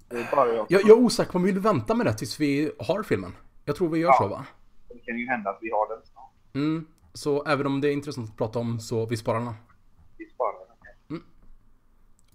Jag, 0.09 0.65
jag 0.69 0.89
är 0.89 0.93
osäker 0.93 1.31
på 1.31 1.37
om 1.37 1.43
vi 1.43 1.51
vill 1.51 1.61
vänta 1.61 1.95
med 1.95 2.05
det 2.05 2.13
tills 2.13 2.39
vi 2.39 2.71
har 2.79 3.03
filmen. 3.03 3.31
Jag 3.65 3.75
tror 3.75 3.89
vi 3.89 3.99
gör 3.99 4.07
Ja. 4.09 4.17
så 4.21 4.27
va? 4.27 4.45
Det 4.87 4.99
kan 4.99 5.17
ju 5.17 5.27
hända 5.27 5.49
att 5.49 5.57
vi 5.61 5.69
har 5.71 5.95
den 5.95 6.05
snart. 6.05 6.31
Mm. 6.53 6.87
Så 7.13 7.43
även 7.45 7.65
om 7.67 7.81
det 7.81 7.89
är 7.89 7.93
intressant 7.93 8.29
att 8.29 8.37
prata 8.37 8.59
om 8.59 8.79
så 8.79 9.05
vi 9.05 9.17
sparar 9.17 9.39
den. 9.39 9.53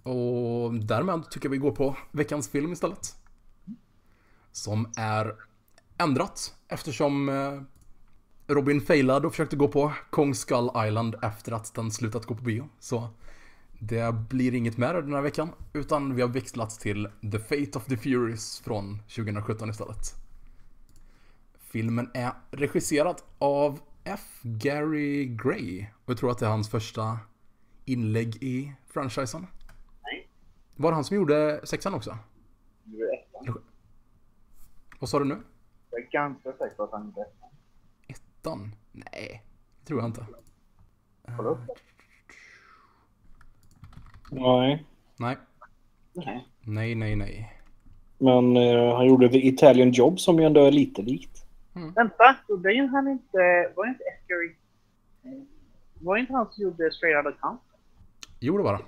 Och 0.03 0.73
därmed 0.73 1.31
tycker 1.31 1.45
jag 1.45 1.51
vi 1.51 1.57
går 1.57 1.71
på 1.71 1.97
veckans 2.11 2.49
film 2.49 2.73
istället. 2.73 3.15
Som 4.51 4.93
är 4.97 5.35
ändrat 5.97 6.55
eftersom 6.67 7.29
eh, 7.29 7.61
Robin 8.47 8.81
failade 8.81 9.27
och 9.27 9.33
försökte 9.33 9.55
gå 9.55 9.67
på 9.67 9.93
Kong 10.09 10.35
Skull 10.35 10.69
Island 10.87 11.15
efter 11.21 11.51
att 11.51 11.73
den 11.73 11.91
slutat 11.91 12.25
gå 12.25 12.35
på 12.35 12.43
bio. 12.43 12.69
Så 12.79 13.09
det 13.79 14.13
blir 14.29 14.53
inget 14.53 14.77
mer 14.77 14.93
den 14.93 15.13
här 15.13 15.21
veckan. 15.21 15.49
Utan 15.73 16.15
vi 16.15 16.21
har 16.21 16.29
växlat 16.29 16.79
till 16.79 17.09
The 17.31 17.39
Fate 17.39 17.77
of 17.77 17.85
the 17.85 17.97
Furies 17.97 18.59
från 18.59 18.99
2017 19.15 19.69
istället. 19.69 20.15
Filmen 21.59 22.09
är 22.13 22.31
regisserad 22.51 23.21
av 23.39 23.79
F. 24.03 24.39
Gary 24.41 25.25
Gray. 25.25 25.85
Och 26.05 26.09
jag 26.09 26.17
tror 26.17 26.31
att 26.31 26.37
det 26.37 26.45
är 26.45 26.49
hans 26.49 26.69
första 26.69 27.19
inlägg 27.85 28.43
i 28.43 28.73
franchisen. 28.87 29.47
Var 30.81 30.91
det 30.91 30.95
han 30.95 31.03
som 31.03 31.15
gjorde 31.17 31.61
sexan 31.63 31.93
också? 31.93 32.09
Är 32.09 33.13
ettan. 33.13 33.63
Vad 34.99 35.09
sa 35.09 35.19
du 35.19 35.25
nu? 35.25 35.37
Jag 35.91 36.01
är 36.01 36.09
ganska 36.11 36.51
säker 36.53 36.75
på 36.75 36.83
att 36.83 36.91
han 36.91 37.05
gjorde 37.05 37.21
ettan. 37.21 37.49
Ettan? 38.07 38.75
Nej, 38.91 39.43
det 39.79 39.85
tror 39.85 39.99
jag 39.99 40.09
inte. 40.09 40.25
Kolla 41.37 41.49
upp 41.49 41.59
det. 41.67 41.73
Nej. 44.31 44.85
Nej, 45.17 45.37
Nej. 46.13 46.47
nej, 46.61 46.95
nej, 46.95 47.15
nej. 47.15 47.61
Men 48.17 48.57
eh, 48.57 48.95
han 48.95 49.07
gjorde 49.07 49.29
The 49.29 49.47
Italian 49.47 49.91
Job 49.91 50.19
som 50.19 50.39
ju 50.39 50.45
ändå 50.45 50.65
är 50.65 50.71
lite 50.71 51.01
likt. 51.01 51.45
Vänta, 51.95 52.35
gjorde 52.47 52.73
ju 52.73 52.87
han 52.87 53.07
inte... 53.07 53.71
Var 53.75 53.87
inte 53.87 54.03
Edgar... 54.03 54.55
Var 55.99 56.17
inte 56.17 56.33
han 56.33 56.51
som 56.51 56.63
gjorde 56.63 56.91
Straight 56.91 57.25
Outta 57.25 57.37
Compton? 57.37 57.79
Jo, 58.39 58.57
det 58.57 58.63
var 58.63 58.73
det. 58.73 58.83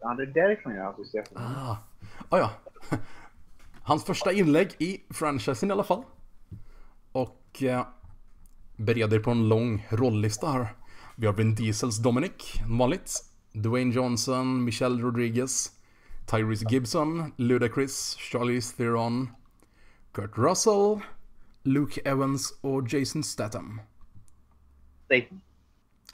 Ja, 0.00 0.14
det 0.14 0.22
är 0.22 0.26
därifrån 0.26 0.74
jag 0.74 0.86
associerar. 0.86 1.26
Ah, 1.34 1.76
ah 2.28 2.38
ja. 2.38 2.50
Hans 3.82 4.04
första 4.04 4.32
inlägg 4.32 4.70
i 4.78 5.00
franchisen 5.10 5.68
i 5.68 5.72
alla 5.72 5.84
fall. 5.84 6.02
Och 7.12 7.62
eh, 7.62 7.86
bereder 8.76 9.18
på 9.18 9.30
en 9.30 9.48
lång 9.48 9.86
rolllista 9.90 10.46
här. 10.46 10.74
Vi 11.16 11.26
har 11.26 11.34
Vin 11.34 11.54
Diesels 11.54 11.98
Dominic, 11.98 12.62
vanligt. 12.68 13.24
Dwayne 13.52 13.94
Johnson, 13.94 14.64
Michelle 14.64 15.02
Rodriguez, 15.02 15.72
Tyrese 16.26 16.64
Gibson, 16.70 17.32
Ludacris, 17.36 18.16
Charlize 18.18 18.76
Theron, 18.76 19.28
Kurt 20.12 20.38
Russell, 20.38 21.00
Luke 21.62 22.00
Evans 22.04 22.58
och 22.60 22.92
Jason 22.92 23.22
Statham. 23.22 23.80
Staten. 25.04 25.40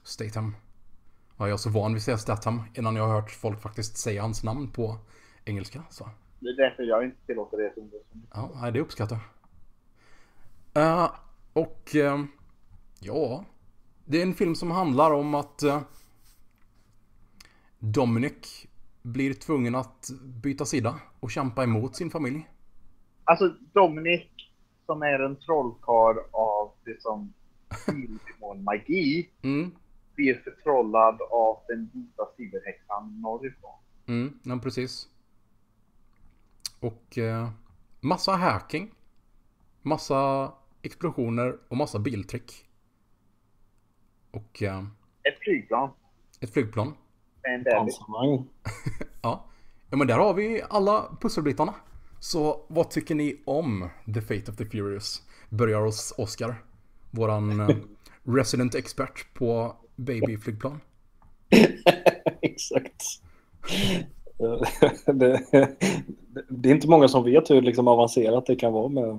Statham. 0.02 0.54
Ja, 1.42 1.48
jag 1.48 1.52
är 1.52 1.58
så 1.58 1.70
van 1.70 1.92
vid 1.92 1.96
att 1.96 2.02
säga 2.02 2.18
Statham 2.18 2.62
innan 2.74 2.96
jag 2.96 3.08
har 3.08 3.14
hört 3.14 3.30
folk 3.30 3.60
faktiskt 3.60 3.96
säga 3.96 4.22
hans 4.22 4.44
namn 4.44 4.70
på 4.70 4.96
engelska. 5.44 5.82
Så. 5.90 6.08
Det 6.40 6.48
är 6.48 6.56
därför 6.56 6.82
jag 6.82 7.04
inte 7.04 7.26
tillåter 7.26 7.56
det 7.56 7.74
som 7.74 7.90
Ja, 8.34 8.50
nej, 8.54 8.72
det 8.72 8.80
uppskattar 8.80 9.18
jag. 10.72 10.82
Eh, 10.82 11.10
och 11.52 11.96
eh, 11.96 12.24
ja, 13.00 13.44
det 14.04 14.18
är 14.18 14.22
en 14.22 14.34
film 14.34 14.54
som 14.54 14.70
handlar 14.70 15.10
om 15.10 15.34
att 15.34 15.62
uh, 15.64 15.80
Dominic 17.78 18.66
blir 19.02 19.34
tvungen 19.34 19.74
att 19.74 20.10
byta 20.42 20.64
sida 20.64 21.00
och 21.20 21.30
kämpa 21.30 21.64
emot 21.64 21.96
sin 21.96 22.10
familj. 22.10 22.48
Alltså 23.24 23.48
Dominic 23.72 24.28
som 24.86 25.02
är 25.02 25.18
en 25.18 25.36
trollkarl 25.36 26.16
av 26.32 26.72
det 26.84 27.02
som 27.02 27.32
magi 28.64 29.30
Mm. 29.42 29.72
Blir 30.22 30.34
förtrollad 30.44 31.18
av 31.30 31.58
den 31.68 31.90
vita 31.92 32.22
silverhäxan 32.36 33.20
norrifrån. 33.20 33.74
Mm, 34.06 34.38
ja, 34.42 34.58
precis. 34.62 35.08
Och 36.80 37.18
eh, 37.18 37.48
massa 38.00 38.32
hacking. 38.32 38.94
Massa 39.82 40.52
explosioner 40.82 41.58
och 41.68 41.76
massa 41.76 41.98
biltrick. 41.98 42.66
Och 44.30 44.62
eh, 44.62 44.82
Ett 45.22 45.38
flygplan. 45.40 45.90
ett 46.40 46.52
flygplan. 46.52 46.94
En. 47.42 47.64
Pansarvagn. 47.64 48.48
Ja. 49.22 49.44
ja, 49.90 49.96
men 49.96 50.06
där 50.06 50.18
har 50.18 50.34
vi 50.34 50.62
alla 50.70 51.16
pusselbitarna. 51.20 51.74
Så 52.20 52.66
vad 52.68 52.90
tycker 52.90 53.14
ni 53.14 53.42
om 53.46 53.88
The 54.14 54.20
Fate 54.20 54.50
of 54.50 54.56
the 54.56 54.66
Furious? 54.66 55.22
Börjar 55.48 55.80
hos 55.80 56.14
Oscar. 56.18 56.64
Våran 57.10 57.60
eh, 57.60 57.76
resident 58.24 58.74
expert 58.74 59.34
på 59.34 59.76
babyflygplan. 59.96 60.80
Exakt. 62.40 63.02
det, 65.06 65.40
det 66.48 66.68
är 66.68 66.74
inte 66.74 66.88
många 66.88 67.08
som 67.08 67.24
vet 67.24 67.50
hur 67.50 67.62
liksom 67.62 67.88
avancerat 67.88 68.46
det 68.46 68.56
kan 68.56 68.72
vara 68.72 68.88
med, 68.88 69.08
eh, 69.08 69.18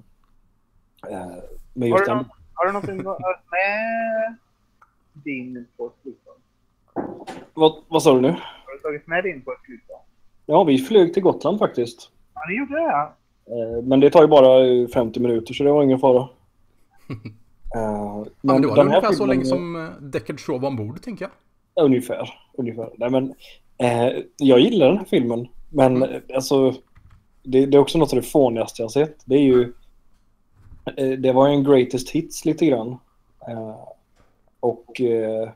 med 1.73 1.89
Har 1.91 1.97
just 1.97 2.05
du, 2.05 2.11
den. 2.11 2.17
någon, 2.17 2.29
har 2.53 2.65
du 2.65 2.71
någonting 2.71 2.97
med 3.51 4.37
din 5.13 5.67
på 5.77 5.87
ett 5.87 5.93
flygplan? 6.01 6.35
Vad, 7.53 7.83
vad 7.87 8.03
sa 8.03 8.13
du 8.15 8.21
nu? 8.21 8.27
Har 8.31 8.73
du 8.73 8.79
tagit 8.79 9.07
med 9.07 9.23
din 9.23 9.41
på 9.41 9.51
ett 9.51 9.61
flygplan? 9.65 9.99
Ja, 10.45 10.63
vi 10.63 10.77
flög 10.77 11.13
till 11.13 11.23
Gotland 11.23 11.59
faktiskt. 11.59 12.09
Ja, 12.33 12.41
ni 12.49 12.55
gjorde 12.57 12.73
det? 12.73 13.11
Eh, 13.45 13.83
Men 13.83 13.99
det 13.99 14.09
tar 14.09 14.21
ju 14.21 14.27
bara 14.27 14.65
eh, 14.65 14.87
50 14.87 15.19
minuter 15.19 15.53
så 15.53 15.63
det 15.63 15.71
var 15.71 15.83
ingen 15.83 15.99
fara. 15.99 16.29
Eh, 17.75 17.81
Ja, 17.81 18.25
men 18.41 18.61
det 18.61 18.67
var 18.67 18.79
ungefär 18.79 19.01
så 19.01 19.13
filmen- 19.13 19.29
länge 19.29 19.45
som 19.45 19.75
eh, 19.75 19.89
Deckard 20.01 20.45
sov 20.45 20.65
ombord, 20.65 21.01
tänker 21.01 21.25
jag. 21.25 21.31
Ungefär. 21.85 22.29
ungefär. 22.57 22.89
Nej, 22.97 23.09
men, 23.09 23.33
eh, 23.77 24.09
jag 24.37 24.59
gillar 24.59 24.87
den 24.87 24.97
här 24.97 25.05
filmen. 25.05 25.47
Men 25.69 26.03
eh, 26.03 26.21
alltså, 26.35 26.71
det, 27.43 27.65
det 27.65 27.77
är 27.77 27.81
också 27.81 27.97
något 27.97 28.13
av 28.13 28.19
det 28.19 28.27
fånigaste 28.27 28.81
jag 28.81 28.91
sett. 28.91 29.17
Det 29.25 29.35
är 29.35 29.41
ju... 29.41 29.73
Eh, 30.97 31.09
det 31.09 31.31
var 31.31 31.47
ju 31.47 31.53
en 31.53 31.63
greatest 31.63 32.09
hits 32.09 32.45
lite 32.45 32.65
grann. 32.65 32.89
Eh, 33.47 33.75
och 34.59 35.01
eh, 35.01 35.49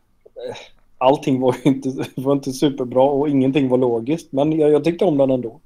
allting 0.98 1.40
var 1.42 1.56
inte, 1.64 1.90
var 2.22 2.34
inte 2.34 2.52
superbra 2.52 3.04
och 3.04 3.30
ingenting 3.30 3.70
var 3.70 3.78
logiskt. 3.78 4.32
Men 4.32 4.52
jag, 4.60 4.72
jag 4.72 4.84
tyckte 4.84 5.06
om 5.06 5.18
den 5.18 5.32
ändå. 5.32 5.60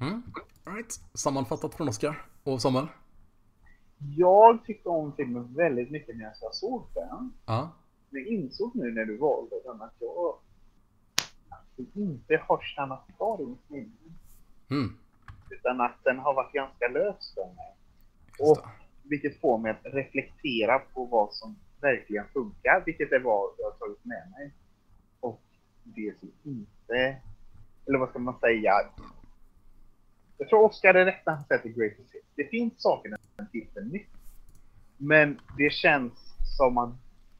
Mm. 0.00 0.22
Right. 0.66 1.00
Sammanfattat 1.14 1.74
från 1.74 1.88
Oscar 1.88 2.22
och 2.44 2.62
Samuel. 2.62 2.86
Jag 4.16 4.64
tyckte 4.64 4.88
om 4.88 5.12
filmen 5.16 5.54
väldigt 5.54 5.90
mycket 5.90 6.16
när 6.16 6.24
jag 6.24 6.54
såg 6.54 6.86
den. 6.94 7.32
Ja. 7.46 7.70
Men 8.10 8.22
jag 8.22 8.32
insåg 8.32 8.76
nu 8.76 8.92
när 8.92 9.04
du 9.04 9.16
valde 9.16 9.56
den 9.64 9.82
att 9.82 9.94
jag 9.98 10.38
att 11.48 11.96
inte 11.96 12.36
har 12.48 12.62
stannat 12.62 13.06
kvar 13.16 13.42
i 13.42 13.46
mitt 13.46 13.70
minne. 13.70 14.14
Mm. 14.70 14.96
Utan 15.50 15.80
att 15.80 16.04
den 16.04 16.18
har 16.18 16.34
varit 16.34 16.52
ganska 16.52 16.88
lös 16.88 17.34
för 17.34 17.46
mig. 17.46 17.74
Och 18.38 18.58
vilket 19.02 19.40
får 19.40 19.58
mig 19.58 19.70
att 19.70 19.94
reflektera 19.94 20.78
på 20.78 21.04
vad 21.04 21.32
som 21.32 21.56
verkligen 21.80 22.24
funkar, 22.32 22.82
vilket 22.86 23.12
är 23.12 23.20
vad 23.20 23.50
jag 23.58 23.64
har 23.64 23.72
tagit 23.72 24.04
med 24.04 24.30
mig. 24.30 24.52
Och 25.20 25.42
det 25.82 26.14
som 26.20 26.32
inte, 26.42 27.16
eller 27.86 27.98
vad 27.98 28.08
ska 28.08 28.18
man 28.18 28.38
säga? 28.40 28.72
Jag 30.38 30.48
tror 30.48 30.64
Oscar 30.64 30.94
är 30.94 31.04
rätt 31.04 31.26
när 31.26 31.34
han 31.34 31.44
sätter 31.44 31.68
greatest 31.68 32.14
hits. 32.14 32.26
Det 32.36 32.44
finns 32.44 32.82
saker 32.82 33.10
när 33.10 33.18
den 33.36 33.50
tillför 33.50 33.80
nytt. 33.80 34.08
Men 34.96 35.40
det 35.58 35.72
känns 35.72 36.12
som 36.56 36.78
att 36.78 36.94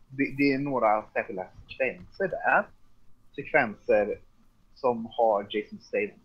det, 0.09 0.35
det 0.39 0.53
är 0.53 0.59
några 0.59 1.05
särskilda 1.13 1.47
sekvenser 1.69 2.29
där. 2.29 2.67
Sekvenser 3.35 4.19
som 4.75 5.07
har 5.07 5.47
Jason 5.51 5.79
Statham. 5.79 6.21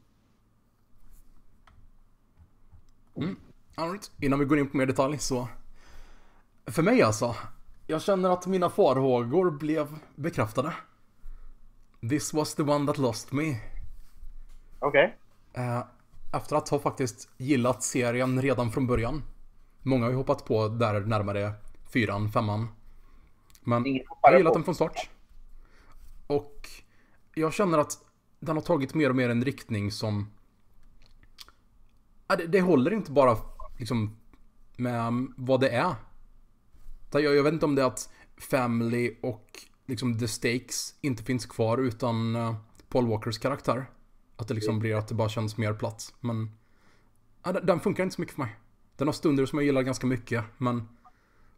All 3.76 3.92
right. 3.92 4.12
Innan 4.22 4.40
vi 4.40 4.46
går 4.46 4.60
in 4.60 4.70
på 4.70 4.78
mer 4.78 4.86
detalj 4.86 5.18
så... 5.18 5.48
För 6.66 6.84
mig 6.84 7.02
alltså. 7.02 7.36
Jag 7.88 8.02
känner 8.02 8.30
att 8.30 8.48
mina 8.48 8.70
farhågor 8.70 9.52
blev 9.52 9.88
bekräftade. 10.16 10.74
This 12.10 12.34
was 12.34 12.56
the 12.56 12.64
one 12.64 12.88
that 12.88 12.98
lost 12.98 13.32
me. 13.32 13.56
Okej. 14.80 15.18
Eh, 15.54 15.84
efter 16.34 16.56
att 16.56 16.70
ha 16.70 16.80
faktiskt 16.80 17.30
gillat 17.38 17.84
serien 17.84 18.42
redan 18.42 18.72
från 18.72 18.88
början. 18.88 19.24
Många 19.82 20.04
har 20.06 20.12
ju 20.12 20.18
hoppat 20.18 20.46
på 20.46 20.68
där 20.68 21.00
närmare 21.00 21.54
fyran, 21.94 22.32
femman. 22.32 22.68
Men 23.62 23.86
jag 23.86 24.04
har 24.22 24.38
gillat 24.38 24.54
den 24.54 24.64
från 24.64 24.76
start. 24.76 25.10
Och 26.28 26.70
jag 27.34 27.54
känner 27.54 27.78
att 27.78 27.98
den 28.40 28.56
har 28.56 28.64
tagit 28.64 28.94
mer 28.94 29.10
och 29.10 29.16
mer 29.16 29.30
en 29.30 29.46
riktning 29.46 29.92
som... 29.92 30.32
Det, 32.28 32.48
det 32.48 32.62
håller 32.62 32.94
inte 32.94 33.12
bara 33.12 33.38
liksom 33.78 34.18
med 34.78 35.28
vad 35.38 35.60
det 35.60 35.70
är. 35.70 35.96
Jag, 37.12 37.24
jag 37.24 37.44
vet 37.44 37.54
inte 37.54 37.66
om 37.66 37.76
det 37.76 37.82
är 37.82 37.88
att 37.88 38.10
Family 38.38 39.18
och 39.22 39.66
liksom 39.86 40.20
the 40.20 40.28
stakes 40.28 40.96
inte 41.02 41.24
finns 41.24 41.46
kvar 41.46 41.78
utan 41.78 42.36
eh, 42.36 42.56
Paul 42.90 43.08
Walkers 43.08 43.38
karaktär. 43.38 43.86
Att 44.40 44.48
det 44.48 44.54
liksom 44.54 44.80
blir 44.80 44.96
att 44.96 45.08
det 45.08 45.16
bara 45.16 45.30
känns 45.30 45.58
mer 45.58 45.74
platt. 45.74 46.14
Men 46.20 46.52
ja, 47.44 47.52
den- 47.52 47.80
funkar 47.80 48.04
inte 48.04 48.16
så 48.16 48.22
mycket 48.22 48.36
för 48.36 48.42
mig. 48.42 48.56
Den 48.96 49.08
har 49.08 49.14
stunder 49.14 49.46
som 49.46 49.60
jag 49.60 49.66
gillar 49.66 49.82
ganska 49.82 50.08
mycket 50.08 50.44
men 50.58 50.88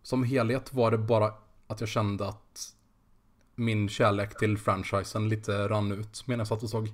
som 0.02 0.24
helhet 0.24 0.74
var 0.74 0.92
det 0.92 0.98
bara 0.98 1.34
att 1.68 1.80
jag 1.80 1.90
kände 1.90 2.28
att 2.28 2.76
min 3.56 3.90
kärlek 3.90 4.38
till 4.38 4.58
franchisen 4.58 5.30
lite 5.30 5.68
rann 5.68 5.92
ut 5.92 6.28
medan 6.28 6.40
jag 6.40 6.48
satt 6.48 6.64
och 6.64 6.70
såg. 6.70 6.90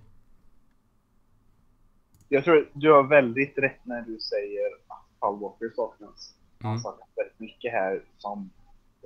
Jag 2.30 2.43
tror 2.43 2.69
du 2.73 2.91
har 2.91 3.04
väldigt 3.04 3.58
rätt 3.58 3.80
när 3.86 4.02
du 4.02 4.19
säger 4.19 4.65
att 4.88 5.19
Paul 5.19 5.39
Walker 5.39 5.71
saknas. 5.76 6.36
Han 6.62 6.71
Mm. 6.71 6.82
saknas 6.82 7.10
väldigt 7.15 7.39
mycket 7.39 7.71
här 7.71 8.04
som, 8.17 8.50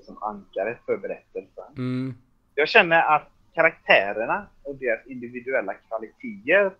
som 0.05 0.23
ankaret 0.23 0.79
för 0.85 0.97
berättelsen. 0.97 1.73
Mm, 1.77 2.15
Jag 2.55 2.69
känner 2.69 3.15
att 3.15 3.30
karaktärerna 3.53 4.47
och 4.63 4.75
deras 4.75 5.07
individuella 5.07 5.73
kvaliteter 5.73 6.73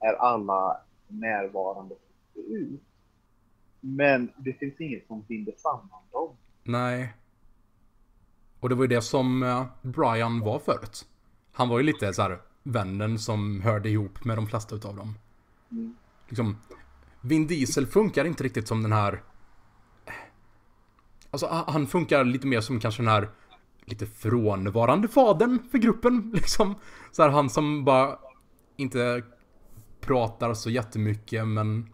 är 0.00 0.14
alla 0.14 0.80
närvarande 1.08 1.94
ut. 2.34 2.80
Men 3.80 4.32
det 4.36 4.52
finns 4.52 4.80
inget 4.80 5.06
som 5.06 5.22
binder 5.22 5.54
samman 5.56 6.02
dem. 6.12 6.36
nej. 6.64 7.14
Och 8.60 8.68
det 8.68 8.74
var 8.74 8.84
ju 8.84 8.88
det 8.88 9.02
som 9.02 9.42
eh, 9.42 9.66
Brian 9.82 10.40
var 10.40 10.58
förut. 10.58 11.06
Han 11.52 11.68
var 11.68 11.78
ju 11.78 11.84
lite 11.84 12.12
så 12.12 12.22
här 12.22 12.38
vännen 12.62 13.18
som 13.18 13.60
hörde 13.60 13.88
ihop 13.90 14.24
med 14.24 14.38
de 14.38 14.46
flesta 14.46 14.74
utav 14.74 14.96
dem. 14.96 15.14
Mm. 15.70 15.96
Liksom, 16.28 16.56
Vin 17.20 17.46
Diesel 17.46 17.86
funkar 17.86 18.24
inte 18.24 18.44
riktigt 18.44 18.68
som 18.68 18.82
den 18.82 18.92
här... 18.92 19.22
Alltså 21.30 21.46
ha- 21.46 21.64
han 21.72 21.86
funkar 21.86 22.24
lite 22.24 22.46
mer 22.46 22.60
som 22.60 22.80
kanske 22.80 23.02
den 23.02 23.08
här 23.12 23.28
lite 23.84 24.06
frånvarande 24.06 25.08
fadern 25.08 25.58
för 25.70 25.78
gruppen 25.78 26.30
liksom. 26.34 26.74
Så 27.12 27.22
här 27.22 27.30
han 27.30 27.50
som 27.50 27.84
bara 27.84 28.18
inte 28.76 29.22
pratar 30.00 30.54
så 30.54 30.70
jättemycket 30.70 31.48
men 31.48 31.90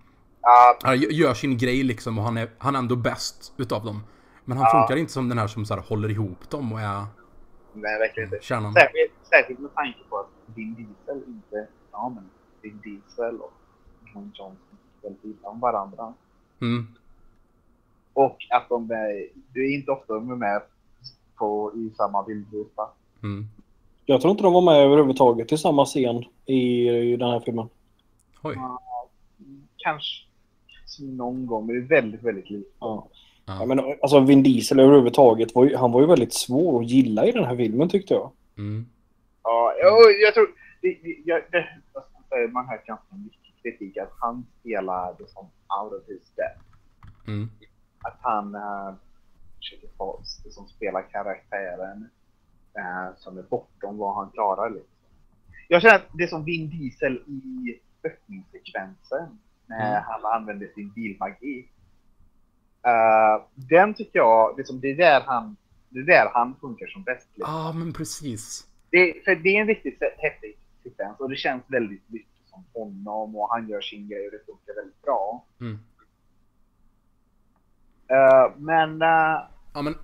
gö- 0.83 1.11
gör 1.13 1.35
sin 1.35 1.59
grej 1.59 1.83
liksom 1.83 2.19
och 2.19 2.25
han 2.25 2.37
är, 2.37 2.51
han 2.59 2.75
är 2.75 2.79
ändå 2.79 2.97
bäst 2.97 3.53
utav 3.57 3.85
dem. 3.85 4.03
Men 4.45 4.59
han 4.59 4.67
Ja. 4.73 4.81
funkar 4.81 4.97
inte 4.97 5.13
som 5.13 5.29
den 5.29 5.39
här 5.39 5.47
som 5.47 5.65
så 5.67 5.75
här 5.75 5.83
håller 5.83 6.09
ihop 6.11 6.51
dem 6.51 6.73
och 6.73 6.81
är 6.81 7.05
nej, 7.73 7.99
verkligen 7.99 8.33
inte. 8.33 8.45
kärnan. 8.47 8.73
Särskilt, 8.73 9.13
särskilt 9.31 9.59
med 9.61 9.75
tanke 9.75 9.99
på 10.09 10.17
att 10.19 10.29
Vin 10.55 10.75
Diesel 10.75 11.23
inte... 11.29 11.69
Ja, 11.93 12.13
men 12.15 12.31
Vin 12.63 12.81
Diesel 12.85 13.41
och 13.41 13.53
Dwayne 14.13 14.31
Johnson 14.35 14.57
väldigt 15.03 15.25
illa 15.25 15.49
om 15.49 15.61
varandra. 15.61 16.15
Mm. 16.61 16.87
Och 18.13 18.37
att 18.51 18.69
de 18.69 18.91
är... 18.91 19.29
Det 19.55 19.61
är 19.61 19.75
inte 19.75 19.91
ofta 19.91 20.21
med 20.21 20.63
på, 21.39 21.73
i 21.75 21.91
samma 21.97 22.23
bildruta. 22.23 22.83
Mm. 23.23 23.47
Jag 24.07 24.21
tror 24.21 24.31
inte 24.31 24.43
de 24.43 24.53
var 24.53 24.63
med 24.63 24.85
överhuvudtaget 24.85 25.53
i 25.53 25.59
samma 25.59 25.85
scen 25.85 26.25
i, 26.47 26.89
i 26.89 27.17
den 27.17 27.31
här 27.31 27.41
filmen. 27.41 27.69
Oj. 28.43 28.55
Kanske, 29.77 30.27
kanske 30.67 31.05
någon 31.05 31.47
gång, 31.47 31.67
men 31.67 31.75
det 31.77 31.83
är 31.83 32.01
väldigt, 32.01 32.23
väldigt 32.23 32.51
lite. 32.51 32.71
Ja. 32.81 33.09
Ja. 33.45 33.57
Ja, 33.61 33.67
men, 33.67 33.81
alltså 34.03 34.21
Vin 34.21 34.43
Diesel 34.43 34.81
överhuvudtaget, 34.81 35.55
var 35.55 35.65
ju, 35.65 35.77
han 35.77 35.93
var 35.93 36.01
ju 36.01 36.07
väldigt 36.07 36.35
svår 36.35 36.81
att 36.81 36.91
gilla 36.91 37.27
i 37.27 37.33
den 37.33 37.45
här 37.45 37.57
filmen 37.57 37.89
tyckte 37.89 38.15
jag. 38.15 38.31
Mm. 38.59 38.87
Ja, 39.43 39.75
jag, 39.81 40.21
jag 40.23 40.35
tror... 40.35 40.47
Det, 40.83 40.99
jag, 41.25 41.43
det, 41.51 41.67
säga, 42.29 42.49
man 42.49 42.67
hör 42.69 42.83
ganska 42.87 43.17
mycket 43.17 43.63
kritik 43.63 43.97
att 43.97 44.13
han 44.21 44.47
spelar 44.61 45.15
det 45.19 45.29
som 45.29 45.47
out 45.83 45.93
of 45.93 46.09
his 46.09 46.31
depth. 46.37 46.65
Mm. 47.27 47.51
Att 48.03 48.19
han 48.21 48.55
uh, 48.55 48.95
få 49.97 50.23
det 50.45 50.51
som 50.51 50.69
spelar 50.69 51.03
karaktären 51.11 52.09
eh, 52.79 53.17
som 53.17 53.39
är 53.39 53.43
bortom 53.43 53.99
vad 53.99 54.15
han 54.15 54.31
klarar. 54.31 54.71
Liksom. 54.71 54.91
Jag 55.69 55.83
känner 55.83 55.95
att 55.95 56.09
det 56.13 56.25
är 56.25 56.29
som 56.29 56.45
Vin 56.45 56.71
Diesel 56.71 57.17
i 57.17 57.81
öppningssekvensen 58.05 59.39
när 59.67 59.91
Mm. 59.91 60.03
han 60.07 60.33
använder 60.41 60.69
sin 60.75 60.93
bilmagi. 60.93 61.69
Uh, 62.87 63.47
den 63.55 63.95
tycker 63.95 64.19
jag, 64.19 64.59
liksom, 64.59 64.81
det, 64.81 64.91
är 64.91 64.97
där 64.97 65.21
han, 65.27 65.57
det 65.89 65.99
är 65.99 66.05
där 66.05 66.31
han 66.35 66.57
funkar 66.61 66.87
som 66.87 67.03
bäst. 67.03 67.29
Ja, 67.35 67.47
ah, 67.49 67.73
men 67.73 67.93
precis. 67.93 68.67
Det, 68.91 69.25
för 69.25 69.35
det 69.35 69.57
är 69.57 69.61
en 69.61 69.67
riktigt 69.67 69.99
häftig 70.19 70.59
sekvens 70.83 71.21
och 71.21 71.31
det 71.31 71.37
känns 71.37 71.63
väldigt 71.67 72.11
mycket 72.11 72.49
som 72.51 72.65
honom 72.75 73.37
och 73.37 73.49
han 73.51 73.69
gör 73.69 73.81
sin 73.81 74.09
grej 74.09 74.27
och 74.27 74.33
det 74.33 74.47
funkar 74.47 74.75
väldigt 74.75 75.03
bra. 75.03 75.45
Mm. 75.61 75.79
Uh, 78.13 78.59
men... 78.59 79.03
Uh... 79.03 79.49
Ja, 79.73 79.83
men 79.83 79.95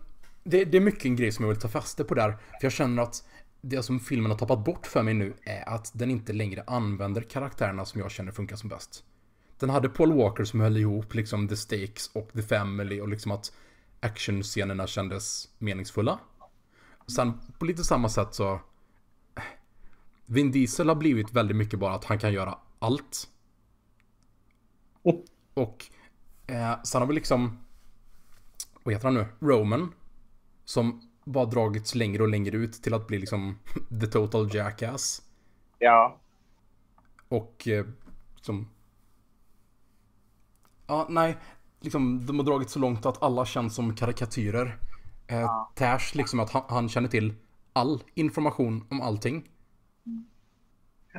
det, 0.44 0.64
det, 0.64 0.76
är 0.76 0.80
mycket 0.80 1.04
en 1.04 1.16
grej 1.16 1.32
som 1.32 1.44
jag 1.44 1.48
vill 1.48 1.60
ta 1.60 1.68
fasta 1.68 2.04
på 2.04 2.14
där. 2.14 2.30
För 2.30 2.58
jag 2.62 2.72
känner 2.72 3.02
att 3.02 3.24
det 3.60 3.82
som 3.82 4.00
filmen 4.00 4.30
har 4.30 4.38
tappat 4.38 4.64
bort 4.64 4.86
för 4.86 5.02
mig 5.02 5.14
nu 5.14 5.34
är 5.42 5.68
att 5.68 5.90
den 5.94 6.10
inte 6.10 6.32
längre 6.32 6.64
använder 6.66 7.22
karaktärerna 7.22 7.84
som 7.84 8.00
jag 8.00 8.10
känner 8.10 8.32
funkar 8.32 8.56
som 8.56 8.68
bäst. 8.68 9.04
Den 9.58 9.70
hade 9.70 9.88
Paul 9.88 10.12
Walker 10.12 10.44
som 10.44 10.60
höll 10.60 10.76
ihop 10.76 11.14
liksom 11.14 11.48
The 11.48 11.56
Stakes 11.56 12.10
och 12.14 12.30
The 12.32 12.42
Family 12.42 13.00
och 13.00 13.08
liksom 13.08 13.32
att 13.32 13.52
actionscenerna 14.00 14.86
kändes 14.86 15.48
meningsfulla. 15.58 16.18
Sen 17.16 17.32
på 17.58 17.64
lite 17.64 17.84
samma 17.84 18.08
sätt 18.08 18.34
så 18.34 18.60
Vin 20.26 20.52
Diesel 20.52 20.88
har 20.88 20.96
blivit 20.96 21.32
väldigt 21.32 21.56
mycket 21.56 21.78
bara 21.78 21.94
att 21.94 22.04
han 22.04 22.18
kan 22.18 22.32
göra 22.32 22.58
allt. 22.78 23.28
Och 25.54 25.84
eh, 26.46 26.82
sen 26.82 27.02
har 27.02 27.08
vi 27.08 27.14
liksom 27.14 27.58
Vad 28.82 28.94
heter 28.94 29.04
han 29.04 29.14
nu? 29.14 29.26
Roman 29.40 29.94
Som 30.64 31.00
bara 31.24 31.44
dragits 31.44 31.94
längre 31.94 32.22
och 32.22 32.28
längre 32.28 32.56
ut 32.56 32.72
till 32.72 32.94
att 32.94 33.06
bli 33.06 33.18
liksom 33.18 33.58
the 34.00 34.06
total 34.06 34.54
jackass. 34.54 35.22
Ja. 35.78 36.16
Och 37.28 37.68
eh, 37.68 37.86
liksom 38.34 38.68
Ja, 40.86 41.06
nej. 41.08 41.36
Liksom, 41.80 42.26
de 42.26 42.38
har 42.38 42.46
dragit 42.46 42.70
så 42.70 42.78
långt 42.78 43.06
att 43.06 43.22
alla 43.22 43.44
känns 43.44 43.74
som 43.74 43.96
karikatyrer. 43.96 44.76
Eh, 45.26 45.40
ja. 45.40 45.72
Tash, 45.74 46.16
liksom 46.16 46.40
att 46.40 46.50
han, 46.50 46.62
han, 46.68 46.88
känner 46.88 47.08
till 47.08 47.34
all 47.72 48.02
information 48.14 48.86
om 48.90 49.00
allting. 49.00 49.48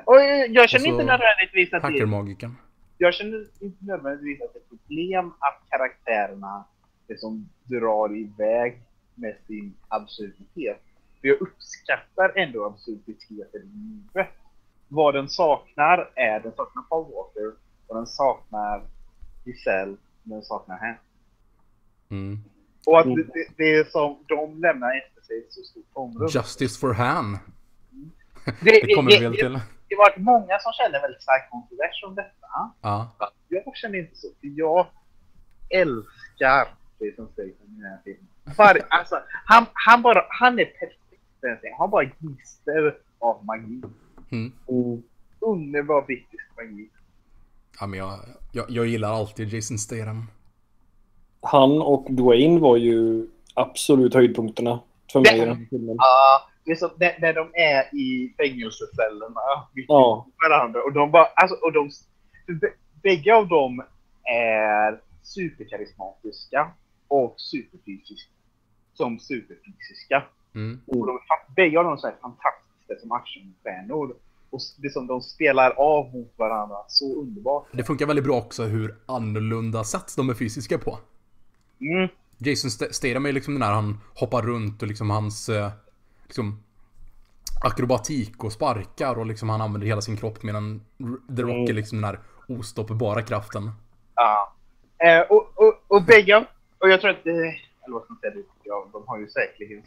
Och 0.06 0.15
jag 0.49 0.69
känner 0.69 0.88
inte 0.88 1.04
nödvändigtvis 1.04 1.73
att 1.73 1.82
det... 1.82 1.88
Hackermagiken. 1.88 2.58
Jag 2.97 3.13
känner 3.13 3.47
inte 3.60 3.86
nödvändigtvis 3.86 4.41
att 4.41 4.54
det 4.54 4.60
är 4.60 4.62
ett 4.62 4.69
problem 4.69 5.34
att 5.39 5.69
karaktärerna 5.69 6.65
liksom 7.07 7.49
drar 7.63 8.17
iväg 8.17 8.81
med 9.15 9.35
sin 9.47 9.73
absurditet. 9.87 10.81
För 11.21 11.27
jag 11.27 11.41
uppskattar 11.41 12.33
ändå 12.35 12.65
absurditeten 12.65 13.61
i 13.61 14.13
livet. 14.13 14.29
Vad 14.87 15.13
den 15.13 15.29
saknar 15.29 16.11
är, 16.15 16.39
den 16.39 16.51
saknar 16.55 16.83
Paul 16.83 17.13
Walker 17.13 17.53
och 17.87 17.95
den 17.95 18.07
saknar 18.07 18.83
Giselle, 19.45 19.97
den 20.23 20.41
saknar 20.43 20.77
henne. 20.77 20.97
Mm. 22.09 22.37
Och 22.85 22.99
att 22.99 23.05
det, 23.05 23.23
det, 23.23 23.47
det, 23.57 23.75
är 23.75 23.83
som 23.83 24.25
de 24.27 24.61
lämnar 24.61 24.97
efter 24.97 25.21
sig 25.21 25.37
ett 25.37 25.53
så 25.53 25.61
stort 25.61 25.91
område. 25.93 26.31
Justice 26.33 26.79
for 26.79 26.93
Han. 26.93 27.37
Mm. 28.45 28.55
Det, 28.61 28.71
det 28.71 28.95
kommer 28.95 29.11
vi 29.11 29.19
väl 29.19 29.35
till. 29.35 29.59
Det 29.89 29.95
har 29.95 30.09
varit 30.09 30.17
många 30.17 30.59
som 30.59 30.73
känner 30.73 31.01
väldigt 31.01 31.23
stark 31.23 31.49
kontrovers 31.51 32.03
om 32.07 32.15
detta. 32.15 32.47
Ja. 32.81 33.15
Jag 33.49 33.75
känner 33.75 33.99
inte 33.99 34.15
så, 34.15 34.27
för 34.27 34.47
jag 34.47 34.87
älskar 35.69 36.67
det 37.03 37.15
som 37.15 37.27
sägs 37.35 37.61
i 37.61 37.65
den 37.65 37.85
här 37.85 37.99
filmen. 38.03 38.27
Var, 38.57 38.81
alltså, 38.89 39.21
han, 39.45 39.65
han, 39.73 40.01
bara, 40.01 40.25
han 40.29 40.59
är 40.59 40.65
perfekt. 40.65 40.99
Han 41.77 41.89
bara 41.89 42.03
gnister 42.03 42.97
av 43.19 43.45
magi. 43.45 43.81
Mm. 44.31 44.53
Underbar 45.39 46.01
brittisk 46.01 46.43
magi. 46.57 46.89
Ja, 47.79 47.87
men 47.87 47.99
jag, 47.99 48.19
jag, 48.51 48.65
jag 48.69 48.85
gillar 48.85 49.13
alltid 49.13 49.53
Jason 49.53 49.77
Statham. 49.77 50.27
Han 51.41 51.81
och 51.81 52.07
Dwayne 52.09 52.59
var 52.59 52.77
ju 52.77 53.27
absolut 53.53 54.13
höjdpunkterna 54.13 54.79
för 55.11 55.19
mig 55.19 55.37
i 55.37 55.39
den 55.39 55.57
här 55.57 55.67
filmen. 55.69 55.95
Ja, 55.99 56.49
det 56.65 56.71
är 56.71 56.75
så, 56.75 56.91
när, 56.97 57.15
när 57.19 57.33
de 57.33 57.51
är 57.53 57.95
i 57.95 58.33
fängelsecellerna 58.37 59.41
ja. 59.87 60.27
varandra 60.49 60.83
och 60.83 60.93
de 60.93 61.11
bara, 61.11 61.25
alltså, 61.25 61.55
och 61.55 61.73
de, 61.73 61.89
bägge 63.03 63.35
av 63.35 63.47
dem 63.47 63.83
är 64.23 65.01
superkarismatiska 65.23 66.71
och 67.07 67.35
superfysiska. 67.37 68.31
Som 68.93 69.19
superfysiska. 69.19 70.23
Mm. 70.55 70.81
Och 70.87 71.07
de, 71.07 71.19
bägge 71.55 71.79
av 71.79 71.83
dem 71.85 71.93
är 71.93 72.21
fantastiska 72.21 72.95
som 73.01 73.11
actionstjärnor. 73.11 74.15
Och 74.49 74.59
liksom 74.77 75.07
de 75.07 75.21
spelar 75.21 75.71
av 75.71 76.13
mot 76.13 76.33
varandra 76.37 76.77
så 76.87 77.21
underbart. 77.21 77.67
Det 77.71 77.83
funkar 77.83 78.05
väldigt 78.05 78.25
bra 78.25 78.37
också 78.37 78.63
hur 78.63 78.95
annorlunda 79.05 79.83
sätt 79.83 80.13
de 80.17 80.29
är 80.29 80.33
fysiska 80.33 80.77
på. 80.77 80.99
Mm. 81.81 82.09
Jason 82.37 82.71
Statham 82.71 83.25
är 83.25 83.31
liksom 83.31 83.53
den 83.53 83.61
där 83.61 83.71
han 83.71 83.99
hoppar 84.15 84.41
runt 84.41 84.81
och 84.81 84.87
liksom 84.87 85.09
hans 85.09 85.49
eh, 85.49 85.71
liksom 86.23 86.63
akrobatik 87.63 88.43
och 88.43 88.51
sparkar 88.51 89.19
och 89.19 89.25
liksom 89.25 89.49
han 89.49 89.61
använder 89.61 89.87
hela 89.87 90.01
sin 90.01 90.17
kropp 90.17 90.43
medan 90.43 90.81
The 91.35 91.41
Rock 91.41 91.51
är 91.51 91.63
mm. 91.63 91.75
liksom 91.75 92.01
den 92.01 92.11
där 92.11 92.19
ostoppbara 92.59 93.21
kraften. 93.21 93.71
Ja. 94.15 94.53
Eh, 94.97 95.21
och, 95.21 95.51
och, 95.55 95.73
och 95.87 96.03
bägge, 96.03 96.45
och 96.83 96.89
jag 96.89 97.01
tror 97.01 97.11
att 97.11 97.23
det, 97.23 97.31
eller 97.31 97.93
vad 97.93 98.03
ska 98.03 98.13
man 98.13 98.19
säga, 98.19 98.33
ja, 98.63 98.89
de 98.93 99.03
har 99.07 99.19
ju 99.19 99.29
säkerligen 99.29 99.83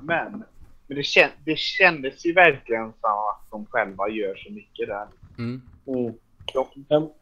men 0.00 0.44
men 0.86 0.96
det, 0.96 1.02
känd, 1.02 1.32
det 1.44 1.58
kändes 1.58 2.26
ju 2.26 2.32
verkligen 2.32 2.92
som 3.00 3.10
att 3.10 3.50
de 3.50 3.66
själva 3.66 4.08
gör 4.08 4.36
så 4.36 4.52
mycket 4.52 4.88
där. 4.88 5.06
Mm. 5.38 5.62
Mm. 5.86 6.14
Ja. 6.54 6.68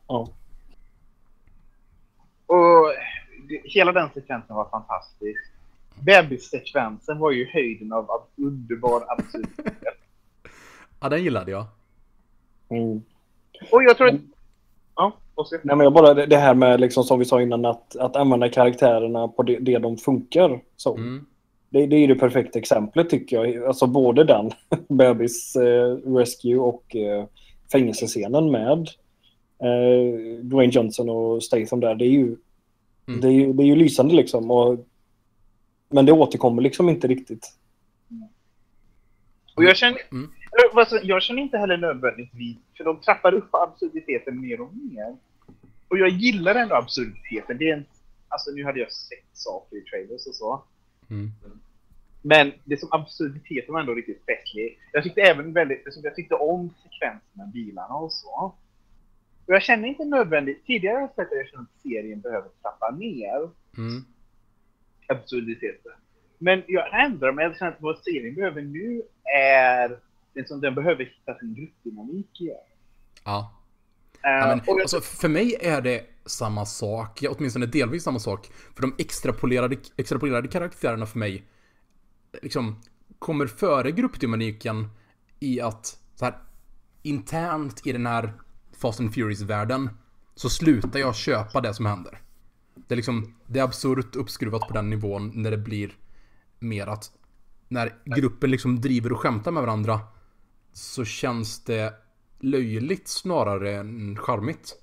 ja. 0.07 0.29
Och 2.47 2.95
det, 3.49 3.63
hela 3.65 3.93
den 3.93 4.11
sekvensen 4.15 4.57
var 4.57 4.69
fantastisk. 4.69 5.53
Bebissekvensen 5.95 7.19
var 7.19 7.31
ju 7.31 7.47
höjden 7.47 7.93
av, 7.93 8.27
underbar 8.37 9.05
absurditet. 9.09 9.75
ja, 11.01 11.09
den 11.09 11.23
gillade 11.23 11.51
jag. 11.51 11.67
Mm. 12.69 13.03
Och 13.73 13.83
jag 13.83 13.97
tror 13.97 14.09
att... 14.09 14.21
Ja, 14.95 15.17
Nej, 15.37 15.77
men 15.77 15.81
jag 15.81 15.93
bara 15.93 16.15
det 16.15 16.37
här 16.37 16.55
med, 16.55 16.81
liksom, 16.81 17.05
som 17.05 17.19
vi 17.19 17.25
sa 17.25 17.43
innan, 17.43 17.65
att, 17.65 17.97
att 17.97 18.17
använda 18.17 18.49
karaktärerna 18.49 19.29
på 19.29 19.43
det, 19.43 19.59
det 19.59 19.79
de 19.79 19.97
funkar. 19.97 20.61
Så. 20.77 20.97
Mm. 20.97 21.27
Det, 21.71 21.87
det 21.87 21.97
är 21.97 22.09
det 22.09 22.15
perfekta 22.15 22.59
exemplet 22.59 23.11
tycker 23.11 23.45
jag. 23.45 23.65
Alltså 23.65 23.87
både 23.87 24.25
den, 24.25 24.51
Bebis 24.89 25.57
eh, 25.57 25.97
Rescue 25.97 26.59
och 26.59 26.97
eh, 26.97 27.25
fängelsescenen 27.73 28.51
med 28.51 28.89
eh, 29.59 30.41
Dwayne 30.43 30.73
Johnson 30.73 31.11
och 31.11 31.43
Statham 31.43 31.81
där. 31.81 31.95
Det 31.95 32.05
är 32.05 32.11
ju, 32.11 32.37
mm. 33.09 33.21
det 33.21 33.29
är, 33.29 33.53
det 33.53 33.63
är 33.63 33.67
ju 33.67 33.77
lysande 33.77 34.15
liksom. 34.15 34.51
Och, 34.51 34.87
men 35.89 36.07
det 36.07 36.13
återkommer 36.13 36.63
liksom 36.63 36.89
inte 36.89 37.09
riktigt. 37.09 37.53
Och 39.55 39.65
jag 39.65 39.77
känner, 39.77 39.99
mm. 40.13 40.31
Jag 41.03 41.23
känner 41.23 41.43
inte 41.43 41.59
heller 41.59 41.77
nödvändigtvis, 41.77 42.57
för 42.77 42.85
de 42.85 43.01
trappar 43.01 43.35
upp 43.35 43.49
absurditeten 43.55 44.41
mer 44.41 44.61
och 44.61 44.75
mer. 44.75 45.17
Och 45.89 45.99
jag 45.99 46.09
gillar 46.09 46.55
ändå 46.55 46.75
absurditeten. 46.75 47.59
Det 47.59 47.71
är 47.71 47.77
en, 47.77 47.85
alltså 48.29 48.51
nu 48.51 48.65
hade 48.65 48.81
jag 48.81 48.93
sett 48.93 49.27
saker 49.33 49.77
i 49.77 49.81
trailers 49.81 50.27
och 50.27 50.35
så. 50.35 50.65
Mm. 51.11 51.31
Men 52.23 52.53
det 52.65 52.81
som 52.81 52.89
absurditeten 52.93 53.73
var 53.73 53.81
ändå 53.81 53.95
riktigt 53.95 54.23
festlig. 54.27 54.79
Jag 54.93 55.03
tyckte 55.03 55.21
även 55.21 55.53
väldigt, 55.53 55.85
jag 56.03 56.15
tyckte 56.15 56.35
om 56.35 56.75
sekvensen 56.83 57.29
med 57.33 57.49
bilarna 57.49 57.95
och 57.95 58.13
så. 58.13 58.55
Och 59.47 59.55
jag 59.55 59.63
känner 59.63 59.89
inte 59.89 60.05
nödvändigt, 60.05 60.67
tidigare 60.67 60.95
har 60.95 61.01
jag 61.01 61.15
sett 61.15 61.33
att 61.33 61.39
jag 61.39 61.49
känner 61.49 61.63
att 61.63 61.83
serien 61.83 62.21
behöver 62.21 62.49
trappa 62.63 62.91
ner 62.91 63.51
mm. 63.79 64.05
absurditeten. 65.09 65.93
Men 66.39 66.63
jag 66.67 67.05
ändrar 67.05 67.33
mig, 67.33 67.45
jag 67.45 67.57
känner 67.57 67.73
att 67.73 67.83
vad 67.83 67.99
serien 67.99 68.35
behöver 68.35 68.63
nu 68.63 69.03
är, 69.37 69.99
det 70.35 70.49
som 70.49 70.61
den 70.61 70.75
behöver 70.75 71.05
hitta 71.05 71.39
sin 71.39 71.55
gruppdynamik 71.55 72.41
igen. 72.41 72.57
Ja. 73.25 73.59
Ja, 74.23 74.47
men, 74.47 74.61
jag... 74.67 74.81
alltså, 74.81 75.01
för 75.01 75.29
mig 75.29 75.57
är 75.61 75.81
det 75.81 76.07
samma 76.27 76.67
sak, 76.67 77.25
åtminstone 77.29 77.67
delvis 77.67 78.03
samma 78.03 78.19
sak. 78.19 78.51
För 78.75 78.83
de 78.83 78.95
extrapolerade, 78.99 79.77
extrapolerade 79.97 80.49
karaktärerna 80.49 81.07
för 81.07 81.19
mig 81.19 81.47
liksom 82.43 82.81
kommer 83.19 83.47
före 83.47 83.91
gruppdynamiken 83.91 84.89
i 85.41 85.61
att 85.61 85.99
så 86.15 86.25
här, 86.25 86.39
internt 87.03 87.87
i 87.87 87.93
den 87.93 88.07
här 88.07 88.33
Fast 88.73 89.01
and 89.01 89.15
Furious-världen 89.15 89.91
så 90.35 90.51
slutar 90.51 91.01
jag 91.01 91.17
köpa 91.17 91.61
det 91.61 91.75
som 91.75 91.87
händer. 91.87 92.19
Det 92.75 92.95
är 92.95 92.97
liksom, 92.97 93.35
det 93.47 93.59
är 93.59 93.65
absurt 93.65 94.17
uppskruvat 94.17 94.69
på 94.69 94.75
den 94.75 94.91
nivån 94.91 95.33
när 95.35 95.51
det 95.51 95.59
blir 95.59 95.97
mer 96.59 96.87
att 96.87 97.13
när 97.69 97.95
gruppen 98.05 98.51
liksom 98.51 98.81
driver 98.81 99.13
och 99.13 99.19
skämtar 99.19 99.51
med 99.53 99.63
varandra 99.63 100.01
så 100.73 101.05
känns 101.05 101.65
det 101.65 101.95
löjligt 102.41 103.09
snarare 103.09 103.73
än 103.73 104.17
charmigt. 104.17 104.75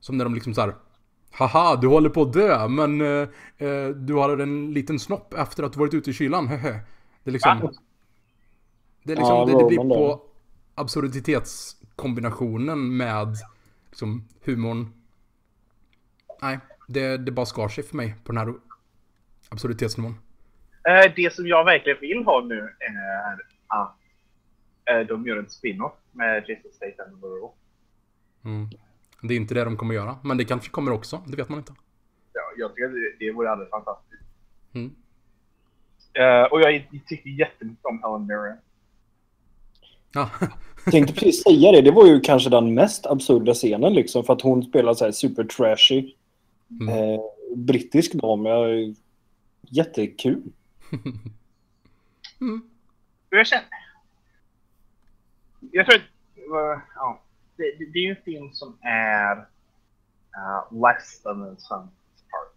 Som 0.00 0.18
när 0.18 0.24
de 0.24 0.34
liksom 0.34 0.54
så 0.54 0.60
här, 0.60 0.74
Haha, 1.30 1.76
du 1.76 1.88
håller 1.88 2.10
på 2.10 2.22
att 2.22 2.32
dö, 2.32 2.68
men 2.68 3.00
eh, 3.00 3.28
eh 3.58 3.88
du 3.88 4.14
har 4.14 4.38
en 4.38 4.72
liten 4.72 4.98
snopp 4.98 5.34
efter 5.34 5.62
att 5.62 5.72
du 5.72 5.78
varit 5.78 5.94
ute 5.94 6.10
i 6.10 6.12
kylan. 6.12 6.46
Det 7.24 7.30
är 7.30 7.32
liksom... 7.32 7.74
Det, 9.02 9.12
är 9.12 9.16
liksom, 9.16 9.36
ja, 9.36 9.44
det, 9.44 9.58
det 9.58 9.64
blir 9.64 9.78
på 9.78 10.22
absurditetskombinationen 10.74 12.96
med 12.96 13.36
liksom 13.90 14.28
humorn. 14.44 14.92
Nej, 16.42 16.58
Det, 16.88 17.16
det 17.16 17.32
bara 17.32 17.46
skar 17.46 17.68
sig 17.68 17.84
för 17.84 17.96
mig 17.96 18.14
på 18.24 18.32
den 18.32 18.38
här 18.38 18.54
absurditetsnivån. 19.48 20.14
Eh, 20.88 21.12
det 21.16 21.34
som 21.34 21.46
jag 21.46 21.64
verkligen 21.64 22.00
vill 22.00 22.24
ha 22.24 22.40
nu 22.40 22.74
är 22.80 23.38
att 23.66 23.97
de 25.08 25.26
gör 25.26 25.36
en 25.36 25.50
spin-off 25.50 25.92
med 26.12 26.44
Jason 26.48 26.70
Statham 26.72 27.22
och. 27.42 27.58
Mm. 28.44 28.68
Det 29.22 29.34
är 29.34 29.36
inte 29.36 29.54
det 29.54 29.64
de 29.64 29.76
kommer 29.76 29.94
göra, 29.94 30.18
men 30.24 30.36
det 30.36 30.44
kanske 30.44 30.70
kommer 30.70 30.92
också. 30.92 31.22
Det 31.26 31.36
vet 31.36 31.48
man 31.48 31.58
inte. 31.58 31.72
Ja, 32.32 32.40
jag 32.56 32.74
tycker 32.74 32.86
att 32.86 32.92
det, 32.92 33.26
det 33.26 33.32
vore 33.32 33.50
alldeles 33.50 33.70
fantastiskt. 33.70 34.22
Mm. 34.74 34.94
Eh, 36.12 36.52
och 36.52 36.60
jag 36.60 36.88
tycker 37.06 37.30
jättemycket 37.30 37.84
om 37.84 38.02
Helen 38.02 38.26
Mirren. 38.26 38.58
Ja. 40.12 40.30
Jag 40.84 40.92
tänkte 40.92 41.14
precis 41.14 41.42
säga 41.42 41.72
det. 41.72 41.82
Det 41.82 41.90
var 41.90 42.06
ju 42.06 42.20
kanske 42.20 42.50
den 42.50 42.74
mest 42.74 43.06
absurda 43.06 43.54
scenen 43.54 43.94
liksom. 43.94 44.24
För 44.24 44.32
att 44.32 44.42
hon 44.42 44.62
spelar 44.62 44.94
så 44.94 45.04
här 45.04 45.12
super 45.12 45.44
trashy. 45.44 46.14
Mm. 46.80 46.88
Eh, 46.88 47.20
brittisk 47.56 48.12
dam. 48.12 48.46
Jättekul. 49.60 50.42
Mm. 52.40 52.62
Jag 53.30 53.46
känner... 53.46 53.64
Jag 55.60 55.86
tror 55.86 55.96
att... 55.96 56.02
eh, 56.36 56.82
ja, 56.94 57.22
det, 57.56 57.62
det, 57.78 57.84
det 57.92 57.98
är 57.98 58.02
ju 58.02 58.10
en 58.10 58.22
film 58.24 58.52
som 58.52 58.78
är 58.82 59.36
uh, 59.36 60.82
less 60.82 61.22
than 61.22 61.56
the 61.56 61.60
sum 61.60 61.88
part. 62.30 62.54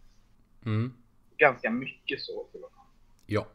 Mm. 0.66 0.94
Ganska 1.38 1.70
mycket 1.70 2.22
så 2.22 2.44
till 2.52 2.64
och 2.64 2.72
med. 2.76 2.86
Ja. 3.26 3.46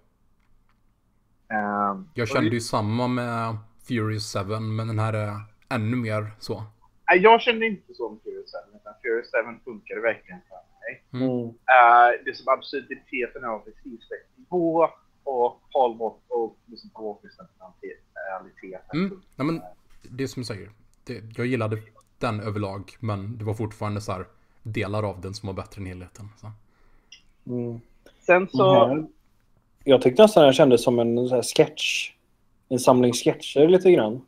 Ehm, 1.48 2.09
Jag 2.14 2.28
kände 2.28 2.50
det- 2.50 2.54
ju 2.54 2.61
samma 2.61 3.09
med 3.09 3.56
Furious 3.88 4.32
7, 4.35 4.44
men 4.61 4.87
den 4.87 4.98
här 4.98 5.12
är 5.12 5.40
ännu 5.68 5.96
mer 5.96 6.30
så. 6.38 6.64
Nej, 7.11 7.18
jag 7.18 7.40
kände 7.40 7.66
inte 7.66 7.94
så 7.94 8.09
om 8.09 8.20
Furious 8.24 8.52
7, 8.72 8.76
utan 8.76 8.94
Furious 9.02 9.30
7 9.56 9.64
funkade 9.64 10.00
verkligen 10.00 10.40
för 10.48 10.56
mig. 10.80 11.04
Mm. 11.12 11.46
Uh, 11.48 12.24
det 12.24 12.35
som 12.37 12.52
absurditeten 12.52 13.44
är 13.44 13.59
precis 13.59 14.00
rätt 14.11 14.38
nivå 14.38 14.88
och 15.27 15.61
Paul 15.73 15.99
Watt 15.99 16.23
och 16.29 16.57
liksom 16.67 16.91
Walkers 16.95 17.37
sentimentalitet. 17.37 18.03
Mm. 18.95 19.23
Nej, 19.37 19.47
men 19.47 19.62
det 20.03 20.25
är 20.25 20.29
som 20.29 20.41
du 20.41 20.45
säger. 20.47 20.71
Det, 21.05 21.23
jag 21.37 21.47
gillade 21.47 21.83
den 22.19 22.41
överlag, 22.41 22.97
men 23.01 23.39
det 23.39 23.45
var 23.45 23.55
fortfarande 23.55 24.01
så 24.01 24.12
här 24.12 24.27
delar 24.62 25.03
av 25.03 25.21
den 25.21 25.35
som 25.35 25.47
var 25.47 25.55
bättre 25.55 25.81
än 25.81 25.87
helheten. 25.87 26.29
Så. 26.41 26.51
Mm. 27.53 27.81
Sen 28.27 28.49
så... 28.53 28.89
Mhm. 28.89 29.07
Jag 29.85 30.03
tyckte 30.03 30.23
nästan 30.23 30.45
den 30.45 30.53
kändes 30.53 30.85
som 30.85 30.99
en 30.99 31.29
så 31.29 31.35
här 31.35 31.43
sketch. 31.43 32.12
En 32.69 32.79
samling 32.79 33.12
sketcher 33.12 33.69
lite 33.69 33.93
grann. 33.93 34.23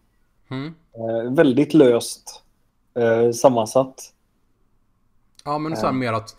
Mm. 0.49 0.75
Eh, 0.93 1.33
väldigt 1.33 1.75
löst 1.75 2.43
eh, 2.95 3.31
sammansatt. 3.31 4.15
Ja, 5.45 5.59
men 5.59 5.77
så 5.77 5.83
här 5.83 5.89
Ja. 5.89 5.93
mer 5.93 6.13
att 6.13 6.37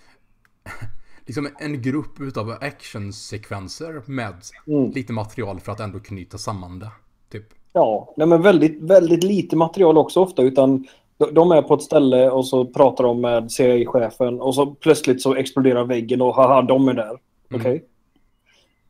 liksom 1.29 1.49
en 1.59 1.81
grupp 1.81 2.19
utav 2.19 2.49
actionsekvenser 2.61 4.01
med 4.05 4.33
Mm. 4.67 4.91
lite 4.91 5.13
material 5.13 5.59
för 5.59 5.71
att 5.71 5.79
ändå 5.79 5.99
knyta 5.99 6.37
samman 6.37 6.79
det. 6.79 6.89
Typ. 7.31 7.45
Ja, 7.73 8.13
nej, 8.17 8.27
men 8.27 8.41
väldigt, 8.41 8.81
väldigt 8.81 9.23
lite 9.23 9.55
material 9.55 9.97
också 9.97 10.19
ofta. 10.19 10.41
Utan 10.41 10.87
de, 11.31 11.51
är 11.51 11.61
på 11.61 11.73
ett 11.73 11.81
ställe 11.81 12.29
och 12.29 12.47
så 12.47 12.65
pratar 12.65 13.03
de 13.03 13.21
med 13.21 13.51
CIA-chefen 13.51 14.41
och 14.41 14.55
så 14.55 14.65
plötsligt 14.65 15.21
så 15.21 15.35
exploderar 15.35 15.83
väggen 15.83 16.21
och 16.21 16.35
haha, 16.35 16.61
de 16.61 16.87
är 16.87 16.93
där. 16.93 17.09
Mm. 17.49 17.61
Okej. 17.61 17.85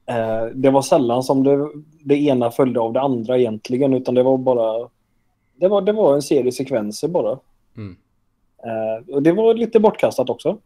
Eh, 0.05 0.45
det 0.53 0.69
var 0.69 0.81
sällan 0.81 1.23
som 1.23 1.43
det, 1.43 1.69
det 2.03 2.15
ena 2.15 2.51
följde 2.51 2.79
av 2.79 2.93
det 2.93 3.01
andra 3.01 3.37
egentligen. 3.37 3.93
Utan 3.93 4.15
det 4.15 4.23
var 4.23 4.37
bara... 4.37 4.89
Det 5.55 5.67
var, 5.67 5.81
det 5.81 5.91
var 5.91 6.15
en 6.15 6.21
serie 6.21 6.51
sekvenser 6.51 7.07
bara. 7.07 7.39
Mm. 7.77 7.97
Eh, 8.63 9.15
och 9.15 9.23
det 9.23 9.31
var 9.31 9.53
lite 9.53 9.79
bortkastat 9.79 10.29
också. 10.29 10.57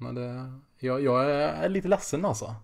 Men 0.00 0.14
det, 0.14 0.52
jag, 0.78 1.02
jag 1.02 1.30
är 1.30 1.68
lite 1.68 1.88
ledsen 1.88 2.24
alltså. 2.24 2.54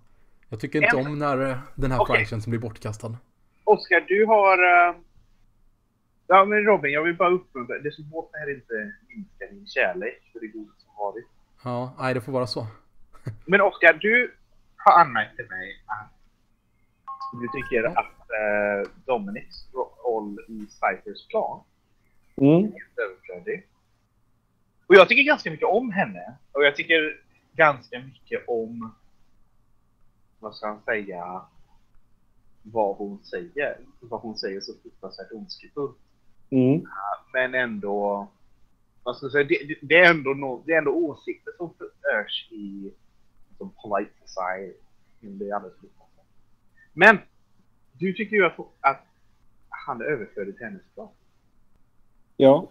Jag 0.48 0.60
tycker 0.60 0.82
inte 0.82 0.98
En- 0.98 1.06
om 1.06 1.18
när 1.18 1.58
den 1.74 1.90
här 1.92 2.00
Okej. 2.00 2.16
franchisen 2.16 2.50
blir 2.50 2.60
bortkastad. 2.60 3.16
Oskar, 3.64 4.00
du 4.00 4.26
har... 4.26 4.88
eh, 4.88 4.94
Ja, 6.28 6.44
men 6.44 6.64
Robin, 6.64 6.92
jag 6.92 7.02
vill 7.02 7.16
bara 7.16 7.30
uppmuntra. 7.30 7.78
Det 7.78 7.92
som 7.92 8.10
båt 8.10 8.30
är 8.34 8.54
inte 8.54 8.92
minska 9.08 9.46
din 9.50 9.66
kärlek 9.66 10.22
för 10.32 10.40
det 10.40 10.46
goda 10.46 10.72
som 10.78 10.94
varit. 10.98 11.26
Ja, 11.64 11.94
nej 11.98 12.14
det 12.14 12.20
får 12.20 12.32
vara 12.32 12.46
så. 12.46 12.66
Men 13.44 13.60
Oskar, 13.60 13.92
du 13.92 14.34
har 14.76 15.00
anmärkt 15.00 15.36
till 15.36 15.46
mig 15.48 15.82
att 15.86 16.10
du 17.40 17.48
tycker 17.60 17.84
att 17.84 17.96
eh, 18.20 18.90
Dominics 19.04 19.68
roll 20.04 20.38
i 20.48 20.66
Cyphers 20.70 21.26
plan 21.28 21.60
Mm. 22.36 22.48
är 22.48 22.60
helt 22.62 22.98
överflödig. 22.98 23.66
Och 24.86 24.94
jag 24.94 25.08
tycker 25.08 25.22
ganska 25.22 25.50
mycket 25.50 25.68
om 25.68 25.92
henne. 25.92 26.34
Och 26.52 26.64
jag 26.64 26.76
tycker 26.76 27.20
ganska 27.56 28.00
mycket 28.00 28.48
om, 28.48 28.94
vad 30.40 30.56
ska 30.56 30.66
man 30.66 30.82
säga, 30.84 31.42
vad 32.62 32.96
hon 32.96 33.24
säger. 33.24 33.78
Vad 34.00 34.20
hon 34.20 34.36
säger 34.36 34.60
så 34.60 34.72
fruktansvärt 34.82 35.32
ondskefullt. 35.32 35.96
Mm. 36.50 36.86
Men 37.32 37.54
ändå, 37.54 38.28
vad 39.02 39.16
ska 39.16 39.26
jag 39.26 39.32
säga, 39.32 39.44
det, 39.44 39.78
det, 39.82 39.94
är 39.94 40.10
ändå 40.10 40.30
no, 40.30 40.62
det 40.66 40.72
är 40.72 40.78
ändå 40.78 40.90
åsikter 40.90 41.52
som 41.56 41.74
förs 41.78 42.48
i 42.50 42.92
som 43.58 43.70
polite 43.70 44.10
society. 44.24 44.78
Det 45.20 45.48
är 45.48 45.54
alldeles 45.54 45.78
fruktansvärt. 45.78 46.26
Men, 46.92 47.18
du 47.92 48.12
tycker 48.12 48.36
ju 48.36 48.46
att, 48.46 48.58
att 48.80 49.06
han 49.68 50.00
är 50.00 50.04
överflödig 50.04 50.56
till 50.56 50.66
hennes 50.66 50.82
plan. 50.94 51.08
Ja. 52.36 52.68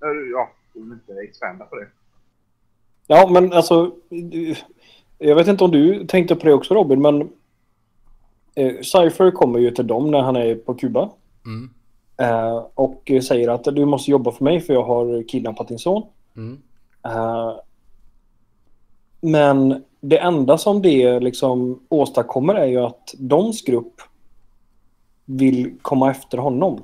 Ja, 0.00 0.14
jag 0.30 0.48
vill 0.72 0.92
inte 0.92 1.14
expanda 1.14 1.64
på 1.64 1.76
det. 1.76 1.88
Ja, 3.06 3.28
men 3.30 3.52
alltså... 3.52 3.92
Jag 5.18 5.36
vet 5.36 5.48
inte 5.48 5.64
om 5.64 5.70
du 5.70 6.06
tänkte 6.06 6.36
på 6.36 6.46
det 6.46 6.54
också 6.54 6.74
Robin, 6.74 7.02
men... 7.02 7.30
Eh, 8.54 8.72
Cypher 8.82 9.30
kommer 9.30 9.58
ju 9.58 9.70
till 9.70 9.86
dem 9.86 10.10
när 10.10 10.20
han 10.20 10.36
är 10.36 10.54
på 10.54 10.74
Kuba. 10.74 11.10
Mm. 11.46 11.70
Eh, 12.16 12.66
och 12.74 13.10
säger 13.22 13.48
att 13.48 13.64
du 13.64 13.84
måste 13.84 14.10
jobba 14.10 14.32
för 14.32 14.44
mig 14.44 14.60
för 14.60 14.74
jag 14.74 14.84
har 14.84 15.28
kidnappat 15.28 15.68
din 15.68 15.78
son. 15.78 16.02
Mm. 16.36 16.62
Eh, 17.04 17.52
men 19.20 19.84
det 20.00 20.18
enda 20.18 20.58
som 20.58 20.82
det 20.82 21.20
liksom 21.20 21.82
åstadkommer 21.88 22.54
är 22.54 22.66
ju 22.66 22.78
att 22.78 23.14
Dons 23.18 23.62
grupp 23.62 23.94
vill 25.24 25.78
komma 25.82 26.10
efter 26.10 26.38
honom. 26.38 26.80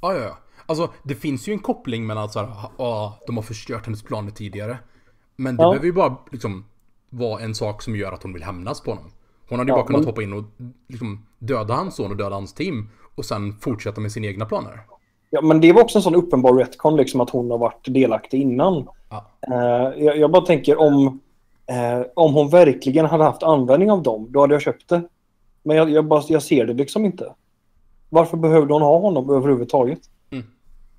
Ja, 0.00 0.14
ja, 0.14 0.20
ja. 0.20 0.38
Alltså, 0.66 0.90
det 1.02 1.14
finns 1.14 1.48
ju 1.48 1.52
en 1.52 1.58
koppling 1.58 2.06
mellan 2.06 2.24
att 2.24 2.32
så 2.32 2.38
här, 2.38 2.48
ja, 2.78 3.18
de 3.26 3.36
har 3.36 3.42
förstört 3.42 3.86
hennes 3.86 4.02
planer 4.02 4.30
tidigare. 4.30 4.78
Men 5.36 5.56
det 5.56 5.62
Ja. 5.62 5.68
behöver 5.70 5.86
ju 5.86 5.92
bara 5.92 6.16
liksom 6.32 6.64
vara 7.10 7.40
en 7.40 7.54
sak 7.54 7.82
som 7.82 7.96
gör 7.96 8.12
att 8.12 8.22
hon 8.22 8.32
vill 8.32 8.42
hämnas 8.42 8.80
på 8.80 8.90
honom. 8.90 9.04
Hon 9.48 9.58
hade 9.58 9.68
ju 9.68 9.72
Ja, 9.72 9.76
bara 9.76 9.86
kunnat 9.86 10.00
men- 10.00 10.08
hoppa 10.08 10.22
in 10.22 10.32
och 10.32 10.44
liksom 10.88 11.26
döda 11.38 11.74
hans 11.74 11.96
son 11.96 12.10
och 12.10 12.16
döda 12.16 12.34
hans 12.34 12.52
team. 12.54 12.88
Och 13.14 13.24
sen 13.24 13.52
fortsätta 13.60 14.00
med 14.00 14.12
sina 14.12 14.26
egna 14.26 14.44
planer. 14.46 14.80
Ja, 15.30 15.40
men 15.42 15.60
det 15.60 15.72
var 15.72 15.82
också 15.82 15.98
en 15.98 16.02
sån 16.02 16.14
uppenbar 16.14 16.52
retcon 16.54 16.96
liksom 16.96 17.20
att 17.20 17.30
hon 17.30 17.50
har 17.50 17.58
varit 17.58 17.84
delaktig 17.88 18.40
innan. 18.42 18.86
Ja. 19.10 19.30
Eh, 19.52 20.04
jag, 20.04 20.18
jag 20.18 20.30
bara 20.30 20.46
tänker 20.46 20.80
om, 20.80 21.20
eh, 21.66 22.06
om 22.16 22.34
hon 22.34 22.48
verkligen 22.50 23.06
hade 23.06 23.24
haft 23.24 23.42
användning 23.42 23.90
av 23.90 24.02
dem, 24.02 24.26
då 24.30 24.40
hade 24.40 24.54
jag 24.54 24.62
köpt 24.62 24.88
det. 24.88 25.02
Men 25.62 25.76
jag, 25.76 25.90
jag, 25.90 26.04
bara, 26.06 26.22
jag 26.28 26.42
ser 26.42 26.66
det 26.66 26.74
liksom 26.74 27.04
inte. 27.04 27.32
Varför 28.08 28.36
behövde 28.36 28.72
hon 28.74 28.82
ha 28.82 28.98
honom 28.98 29.30
överhuvudtaget? 29.30 29.98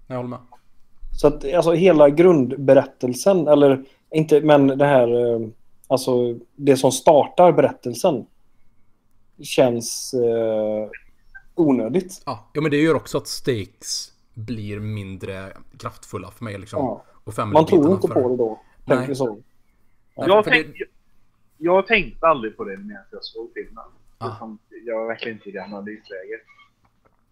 Jag 0.08 0.15
håller 0.15 0.30
med. 0.30 0.39
Så 1.21 1.28
att 1.28 1.54
alltså 1.54 1.71
hela 1.73 2.10
grundberättelsen, 2.10 3.47
eller 3.47 3.84
inte, 4.12 4.41
men 4.41 4.67
det 4.67 4.86
här, 4.86 5.34
eh, 5.34 5.48
alltså 5.88 6.36
det 6.56 6.78
som 6.78 6.91
startar 6.91 7.52
berättelsen 7.52 8.26
känns 9.43 10.13
eh, 10.13 10.89
onödigt. 11.56 12.22
Ja, 12.26 12.50
ja, 12.54 12.62
men 12.62 12.72
det 12.72 12.78
gör 12.78 12.96
också 12.96 13.17
att 13.17 13.28
stakes 13.28 14.12
blir 14.34 14.80
mindre 14.80 15.54
kraftfulla 15.80 16.32
för 16.32 16.43
mig 16.43 16.58
liksom. 16.58 16.80
Ja. 16.80 17.04
Och 17.24 17.48
Man 17.48 17.65
tror 17.65 17.91
inte 17.93 18.08
för- 18.08 18.22
på 18.22 18.30
det 18.30 18.38
då. 18.38 18.60
Nej. 18.86 19.15
Så. 19.15 19.34
Nej, 19.34 20.28
Jag, 20.28 20.43
för 20.43 20.52
det- 20.52 20.63
tänk, 20.63 20.76
jag, 20.80 20.88
jag 21.58 21.88
tänkte 21.88 22.28
aldrig 22.28 22.58
på 22.58 22.63
det 22.63 22.78
medan 22.78 23.04
jag 23.12 23.24
såg 23.24 23.50
filmen. 23.54 23.84
Ah. 24.17 24.36
Utan 24.36 24.60
Jag 24.86 25.00
var 25.00 25.08
verkligen 25.08 25.38
inte 25.38 25.50
i 25.50 25.52
det 25.52 25.63
analysläget. 25.63 26.41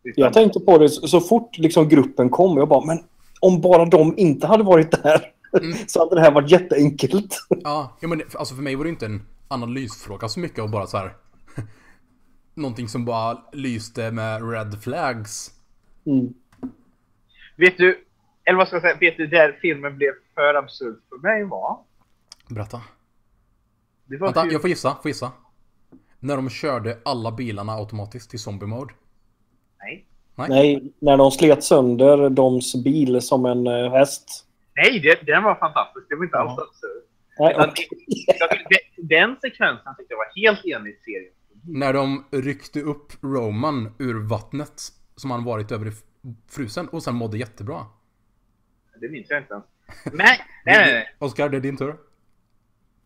Utan- 0.03 0.23
Jag 0.23 0.33
tänkte 0.33 0.59
på 0.59 0.77
det 0.77 0.89
så 0.89 1.07
så 1.07 1.19
fort 1.21 1.57
liksom 1.57 1.89
gruppen 1.89 2.29
kom. 2.29 2.57
Jag 2.57 2.67
bara, 2.67 2.85
men 2.85 2.99
om 3.39 3.61
bara 3.61 3.85
de 3.85 4.13
inte 4.17 4.47
hade 4.47 4.63
varit 4.63 4.91
där 5.03 5.31
Mm. 5.61 5.77
så 5.87 5.99
hade 5.99 6.15
det 6.15 6.21
här 6.21 6.31
varit 6.31 6.51
jätteenkelt. 6.51 7.47
Ja, 7.49 7.97
ja 7.99 8.07
men 8.07 8.21
alltså 8.33 8.55
för 8.55 8.63
mig 8.63 8.75
var 8.75 8.83
det 8.83 8.89
inte 8.89 9.05
en 9.05 9.21
analysfråga 9.47 10.29
så 10.29 10.39
mycket 10.39 10.59
och 10.59 10.69
bara 10.69 10.87
så 10.87 10.97
här. 10.97 11.13
Någonting 12.53 12.87
som 12.87 13.05
bara 13.05 13.43
lyste 13.51 14.11
med 14.11 14.51
red 14.51 14.83
flags. 14.83 15.51
Mm. 16.05 16.33
Vet 17.55 17.77
du, 17.77 18.05
eller 18.43 18.57
vad 18.57 18.67
ska 18.67 18.75
jag 18.75 18.83
säga, 18.83 18.97
vet 18.99 19.17
du 19.17 19.27
där 19.27 19.57
filmen 19.61 19.97
blev 19.97 20.11
för 20.33 20.53
absurd 20.53 20.95
för 21.09 21.17
mig 21.17 21.43
var? 21.43 21.79
Berätta. 22.49 22.81
Det 24.05 24.17
var 24.17 24.27
Vänta, 24.27 24.51
jag 24.51 24.61
får 24.61 24.69
gissa, 24.69 24.95
får 25.01 25.09
gissa. 25.09 25.31
När 26.19 26.35
de 26.35 26.49
körde 26.49 26.97
alla 27.05 27.31
bilarna 27.31 27.73
automatiskt 27.73 28.33
i 28.33 28.37
zombie 28.37 28.65
mode. 28.65 28.93
Nej. 29.79 30.05
Nej. 30.35 30.49
Nej, 30.49 30.93
när 30.99 31.17
de 31.17 31.31
slet 31.31 31.63
sönder 31.63 32.29
Doms 32.29 32.83
bil 32.83 33.21
som 33.21 33.45
en 33.45 33.67
eh, 33.67 33.91
häst. 33.91 34.45
Nej, 34.75 34.99
det, 34.99 35.25
den 35.33 35.43
var 35.43 35.55
fantastisk. 35.55 36.05
Det 36.09 36.15
var 36.15 36.23
inte 36.23 36.37
alls 36.37 36.59
Ja. 37.37 37.51
Jag 37.51 37.75
tyckte- 37.75 37.95
den- 38.97 39.35
sekvensen 39.41 39.95
tyckte 39.97 40.13
jag 40.13 40.17
var 40.17 40.31
helt 40.47 40.61
enligt 40.77 41.03
serien. 41.03 41.31
När 41.67 41.93
de 41.93 42.25
ryckte 42.31 42.81
upp 42.81 43.13
Roman 43.23 43.95
ur 43.99 44.27
vattnet 44.29 44.81
som 45.15 45.31
han 45.31 45.43
varit 45.43 45.71
över 45.71 45.87
i 45.87 45.91
frusen 46.49 46.87
och 46.87 47.03
sen 47.03 47.15
mådde 47.15 47.37
jättebra. 47.37 47.85
Det 49.01 49.09
minns 49.09 49.29
jag 49.29 49.39
inte 49.41 49.53
ens. 49.53 49.65
Nej, 50.05 50.13
nej, 50.65 50.77
nej. 50.77 50.93
nej. 50.93 51.15
Oskar, 51.19 51.49
det 51.49 51.57
är 51.57 51.61
din 51.61 51.77
tur. 51.77 51.95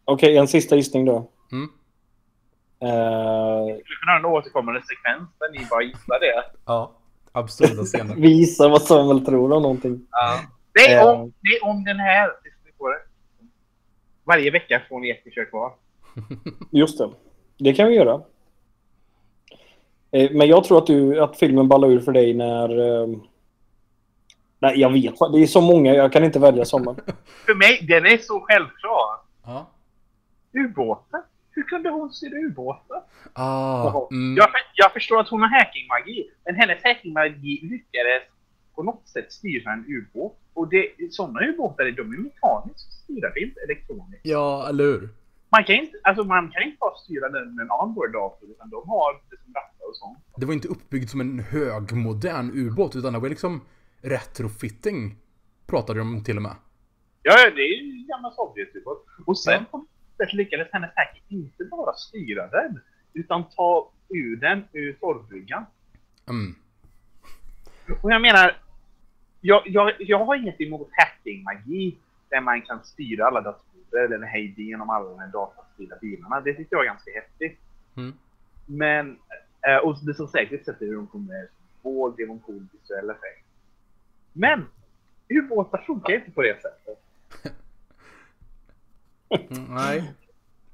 Okej, 0.05 0.37
en 0.37 0.47
sista 0.47 0.75
gissning 0.75 1.05
då. 1.05 1.31
Mm. 1.51 1.69
Eh, 2.81 3.65
Vi 3.75 3.81
skulle 3.83 3.95
kunna 3.99 4.11
ha 4.11 4.19
en 4.19 4.25
återkommande 4.25 4.81
sekvens 4.81 5.29
där 5.39 5.51
ni 5.51 5.67
bara 5.69 5.81
gissar 5.83 6.19
det. 6.19 6.43
Ja. 6.65 6.95
Absurda 7.31 7.83
scener. 7.83 8.15
vi 8.17 8.29
gissar 8.29 8.69
vad 8.69 8.81
Samuel 8.81 9.25
tror 9.25 9.51
om 9.51 9.61
någonting. 9.61 10.07
Ja. 10.11 10.39
Det, 10.87 10.93
är 10.93 11.01
Eh. 11.03 11.09
om, 11.09 11.33
det 11.41 11.49
är 11.49 11.65
om 11.65 11.83
den 11.83 11.99
här. 11.99 12.29
Varje 14.23 14.51
vecka 14.51 14.81
får 14.89 14.99
ni 14.99 15.09
ett 15.09 15.23
försök 15.23 15.49
kvar. 15.49 15.73
Just 16.71 16.97
det. 16.97 17.09
Det 17.57 17.73
kan 17.73 17.87
vi 17.87 17.95
göra. 17.95 18.21
Eh, 20.11 20.31
Men 20.31 20.47
jag 20.47 20.63
tror 20.63 20.77
att, 20.77 20.87
du, 20.87 21.21
att 21.21 21.37
filmen 21.39 21.67
ballar 21.67 21.87
ur 21.87 21.99
för 21.99 22.11
dig 22.11 22.33
när... 22.33 22.79
eh, 23.01 23.07
Nej, 24.61 24.79
jag 24.79 24.89
vet. 24.93 25.13
Det 25.33 25.39
är 25.39 25.47
så 25.47 25.61
många. 25.61 25.93
Jag 25.93 26.13
kan 26.13 26.23
inte 26.23 26.39
välja 26.39 26.65
sommar. 26.65 26.95
För 27.45 27.55
mig, 27.55 27.85
den 27.87 28.05
är 28.05 28.17
så 28.17 28.39
självklar. 28.39 29.19
Ja. 29.45 29.69
Ubåten? 30.53 31.21
Hur 31.51 31.63
kunde 31.63 31.89
hon 31.89 32.09
styra 32.13 32.37
ubåten? 32.39 32.97
Ah, 33.33 34.07
mm. 34.11 34.37
Jag, 34.37 34.49
jag 34.75 34.93
förstår 34.93 35.19
att 35.19 35.29
hon 35.29 35.41
har 35.41 35.49
hackingmagi, 35.49 36.29
men 36.45 36.55
hennes 36.55 36.83
hackingmagi 36.83 37.59
lyckades 37.61 38.23
på 38.75 38.83
något 38.83 39.07
sätt 39.07 39.31
styra 39.31 39.71
en 39.73 39.85
ubåt. 39.87 40.37
Och 40.59 40.69
det, 40.69 41.13
sådana 41.13 41.39
ubåtar 41.47 41.83
de 41.91 42.01
är 42.13 42.17
mekaniskt 42.17 43.09
är 43.09 43.43
inte 43.43 43.59
elektroniskt. 43.61 44.21
Ja, 44.23 44.69
eller 44.69 44.83
hur? 44.83 45.09
Man 45.49 45.63
kan 45.63 45.75
inte, 45.75 45.97
alltså 46.03 46.23
man 46.23 46.51
kan 46.51 46.63
inte 46.63 46.77
bara 46.79 46.95
styra 46.95 47.29
den 47.29 47.55
med 47.55 47.63
en 47.63 47.71
onboard-dator, 47.71 48.49
utan 48.49 48.69
de 48.69 48.89
har 48.89 49.21
liksom 49.31 49.53
rattar 49.53 49.89
och 49.89 49.95
sånt. 49.95 50.17
Det 50.37 50.45
var 50.45 50.53
inte 50.53 50.67
uppbyggt 50.67 51.09
som 51.09 51.21
en 51.21 51.39
högmodern 51.39 52.51
ubåt, 52.53 52.95
utan 52.95 53.13
det 53.13 53.19
var 53.19 53.29
liksom 53.29 53.61
retrofitting. 54.01 55.15
Pratade 55.67 55.99
de 55.99 56.23
till 56.23 56.35
och 56.37 56.43
med. 56.43 56.55
Ja, 57.23 57.35
det 57.55 57.61
är 57.61 57.81
ju 57.81 58.05
gammal 58.07 58.33
Sovjetubåt. 58.33 59.05
Och 59.25 59.39
sen 59.39 59.53
Ja. 59.53 59.65
på 59.71 59.85
lyckades 60.31 60.67
hennes 60.71 60.91
hacker 60.95 61.23
inte 61.27 61.63
bara 61.71 61.93
styra 61.93 62.47
den, 62.47 62.79
utan 63.13 63.43
ta 63.49 63.91
ur 64.09 64.35
den 64.35 64.63
ur 64.73 64.93
torrbryggan. 64.93 65.65
Mm. 66.29 66.55
Och 68.01 68.11
jag 68.11 68.21
menar, 68.21 68.57
jag, 69.41 69.63
jag, 69.65 69.93
jag 69.99 70.25
har 70.25 70.35
inget 70.35 70.61
emot 70.61 70.89
hackingmagi 70.91 71.97
där 72.29 72.41
man 72.41 72.61
kan 72.61 72.83
styra 72.83 73.27
alla 73.27 73.41
datorer 73.41 74.05
eller 74.05 74.17
den 74.17 74.27
här 74.27 74.39
idén 74.39 74.81
om 74.81 74.89
alla 74.89 75.09
de 75.09 75.31
datastyrda 75.31 75.95
bilarna. 76.01 76.41
Det 76.41 76.53
tycker 76.53 76.75
jag 76.75 76.81
är 76.81 76.87
ganska 76.89 77.11
häftigt. 77.11 77.59
Mm. 77.97 78.13
Men, 78.65 79.17
eh, 79.67 79.77
och 79.77 79.97
det 80.05 80.13
som 80.13 80.27
säkert 80.27 80.65
sätter 80.65 80.85
hur 80.85 80.95
de 80.95 81.07
kommer 81.07 81.47
våg, 81.81 82.13
det 82.17 82.25
var 82.25 82.33
en 82.33 82.39
cool 82.39 82.67
visuell 82.71 83.09
effekt. 83.09 83.45
Men, 84.33 84.65
ubåtar 85.29 85.83
funkar 85.87 86.13
inte 86.13 86.31
på 86.31 86.41
det 86.41 86.61
sättet. 86.61 87.03
Mm, 89.51 89.65
nej. 89.75 90.13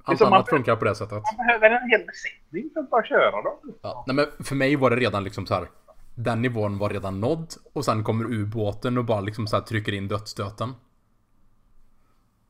Allt 0.03 0.17
som 0.17 0.25
man- 0.29 0.33
annat 0.33 0.49
funkar 0.49 0.75
på 0.75 0.85
det 0.85 0.95
sättet. 0.95 1.11
Man 1.37 1.45
behöver 1.47 1.69
en 1.69 1.89
hel 1.89 2.05
besättning 2.05 2.69
för 2.73 2.79
att 2.79 2.89
bara 2.89 3.05
köra 3.05 3.41
dem. 3.41 3.57
Ja. 3.81 4.03
Nej, 4.07 4.15
men 4.15 4.45
för 4.45 4.55
mig 4.55 4.75
var 4.75 4.89
det 4.89 4.95
redan 4.95 5.23
liksom 5.23 5.45
så 5.45 5.53
här. 5.53 5.67
Den 6.15 6.41
nivån 6.41 6.77
var 6.77 6.89
redan 6.89 7.19
nådd 7.19 7.53
och 7.73 7.85
sen 7.85 8.03
kommer 8.03 8.33
ubåten 8.33 8.97
och 8.97 9.05
bara 9.05 9.21
liksom 9.21 9.47
så 9.47 9.55
här 9.55 9.63
trycker 9.63 9.91
in 9.91 10.07
dödsstöten. 10.07 10.73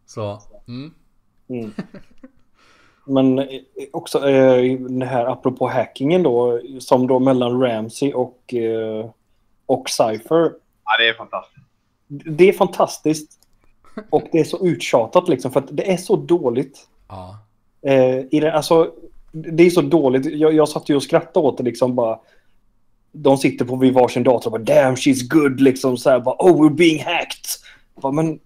Så, 0.05 0.41
mm. 0.67 0.93
Mm. 1.47 1.71
Men 3.05 3.39
eh, 3.39 3.47
också 3.93 4.29
eh, 4.29 4.79
det 4.79 5.05
här 5.05 5.25
apropå 5.25 5.67
hackingen 5.67 6.23
då, 6.23 6.61
som 6.79 7.07
då 7.07 7.19
mellan 7.19 7.61
Ramsey 7.61 8.13
och, 8.13 8.53
eh, 8.53 9.09
och 9.65 9.89
Cypher. 9.89 10.51
Ja, 10.85 10.97
det 10.99 11.09
är 11.09 11.13
fantastiskt. 11.13 11.65
Det 12.07 12.49
är 12.49 12.53
fantastiskt. 12.53 13.39
Och 14.09 14.23
det 14.31 14.39
är 14.39 14.43
så 14.43 14.67
uttjatat 14.67 15.29
liksom, 15.29 15.51
för 15.51 15.59
att 15.59 15.77
det 15.77 15.91
är 15.91 15.97
så 15.97 16.15
dåligt. 16.15 16.87
Ja. 17.07 17.39
Eh, 17.81 18.19
i 18.31 18.39
det, 18.39 18.53
alltså, 18.53 18.91
det 19.31 19.63
är 19.63 19.69
så 19.69 19.81
dåligt. 19.81 20.25
Jag, 20.25 20.53
jag 20.53 20.69
satt 20.69 20.89
ju 20.89 20.95
och 20.95 21.03
skrattade 21.03 21.47
åt 21.47 21.57
det 21.57 21.63
liksom 21.63 21.95
bara. 21.95 22.19
De 23.17 23.37
sitter 23.37 23.65
på 23.65 23.75
vid 23.75 23.93
varsin 23.93 24.23
dator 24.23 24.45
och 24.45 24.51
bara 24.51 24.81
damn 24.83 24.95
she's 24.95 25.27
good 25.29 25.61
liksom 25.61 25.97
så 25.97 26.09
här 26.09 26.19
bara 26.19 26.35
oh 26.39 26.61
we're 26.61 26.75
being 26.75 27.03
hacked. 27.03 27.45
Bara, 28.01 28.11
men 28.11 28.39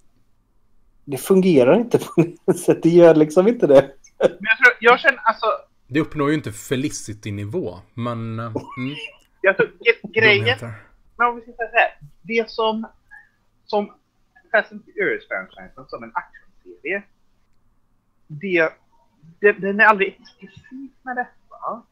det 1.06 1.18
fungerar 1.18 1.76
inte 1.80 1.98
på 2.00 2.26
det 2.46 2.54
sättet. 2.58 2.84
Det 2.84 2.90
gör 2.90 3.16
liksom 3.16 3.48
inte 3.48 3.68
det. 3.68 3.92
Men 4.20 4.30
jag, 4.30 4.58
tror, 4.58 4.74
jag 4.80 5.00
känner 5.00 5.20
alltså, 5.24 5.46
Det 5.88 6.00
uppnår 6.00 6.30
ju 6.30 6.36
inte 6.36 6.52
Felicity-nivå, 6.52 7.80
men... 7.94 8.40
eh, 8.40 8.46
Mm, 8.46 8.96
jag 9.42 9.58
tror, 9.58 9.68
gre- 9.68 10.12
grejen. 10.14 10.58
Men 11.18 11.28
om 11.28 11.36
vi 11.36 11.42
ska 11.42 11.52
säga 11.52 11.70
så 11.72 11.76
här. 11.78 11.98
Det 12.22 12.50
som, 12.50 12.88
som 13.66 13.92
Fast 14.52 14.72
and 14.72 14.82
Furious-franchisen 14.86 15.86
som 15.88 16.04
en 16.04 16.12
actionserie. 16.14 17.04
Det, 18.28 18.70
det, 19.40 19.52
den 19.52 19.80
är 19.80 19.84
aldrig 19.86 20.08
explicit 20.22 20.64
med 21.04 21.16
detta. 21.16 21.84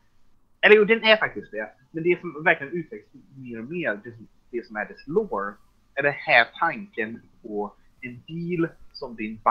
Eller 0.68 0.78
jo, 0.78 0.86
den 0.86 1.04
är 1.04 1.18
faktiskt 1.18 1.52
det. 1.52 1.70
Men 1.92 2.04
det 2.04 2.20
som 2.22 2.44
verkligen 2.44 2.74
utvecklas 2.74 3.24
mer 3.36 3.60
och 3.60 3.66
mer, 3.66 4.00
det, 4.04 4.12
det 4.52 4.66
som 4.68 4.76
är 4.76 4.86
dess 4.86 5.08
lore, 5.08 5.54
är 5.96 6.04
den 6.04 6.14
här 6.14 6.48
tanken 6.60 7.22
på 7.42 7.74
en 8.02 8.20
bil 8.28 8.68
som 8.94 9.16
din. 9.16 9.40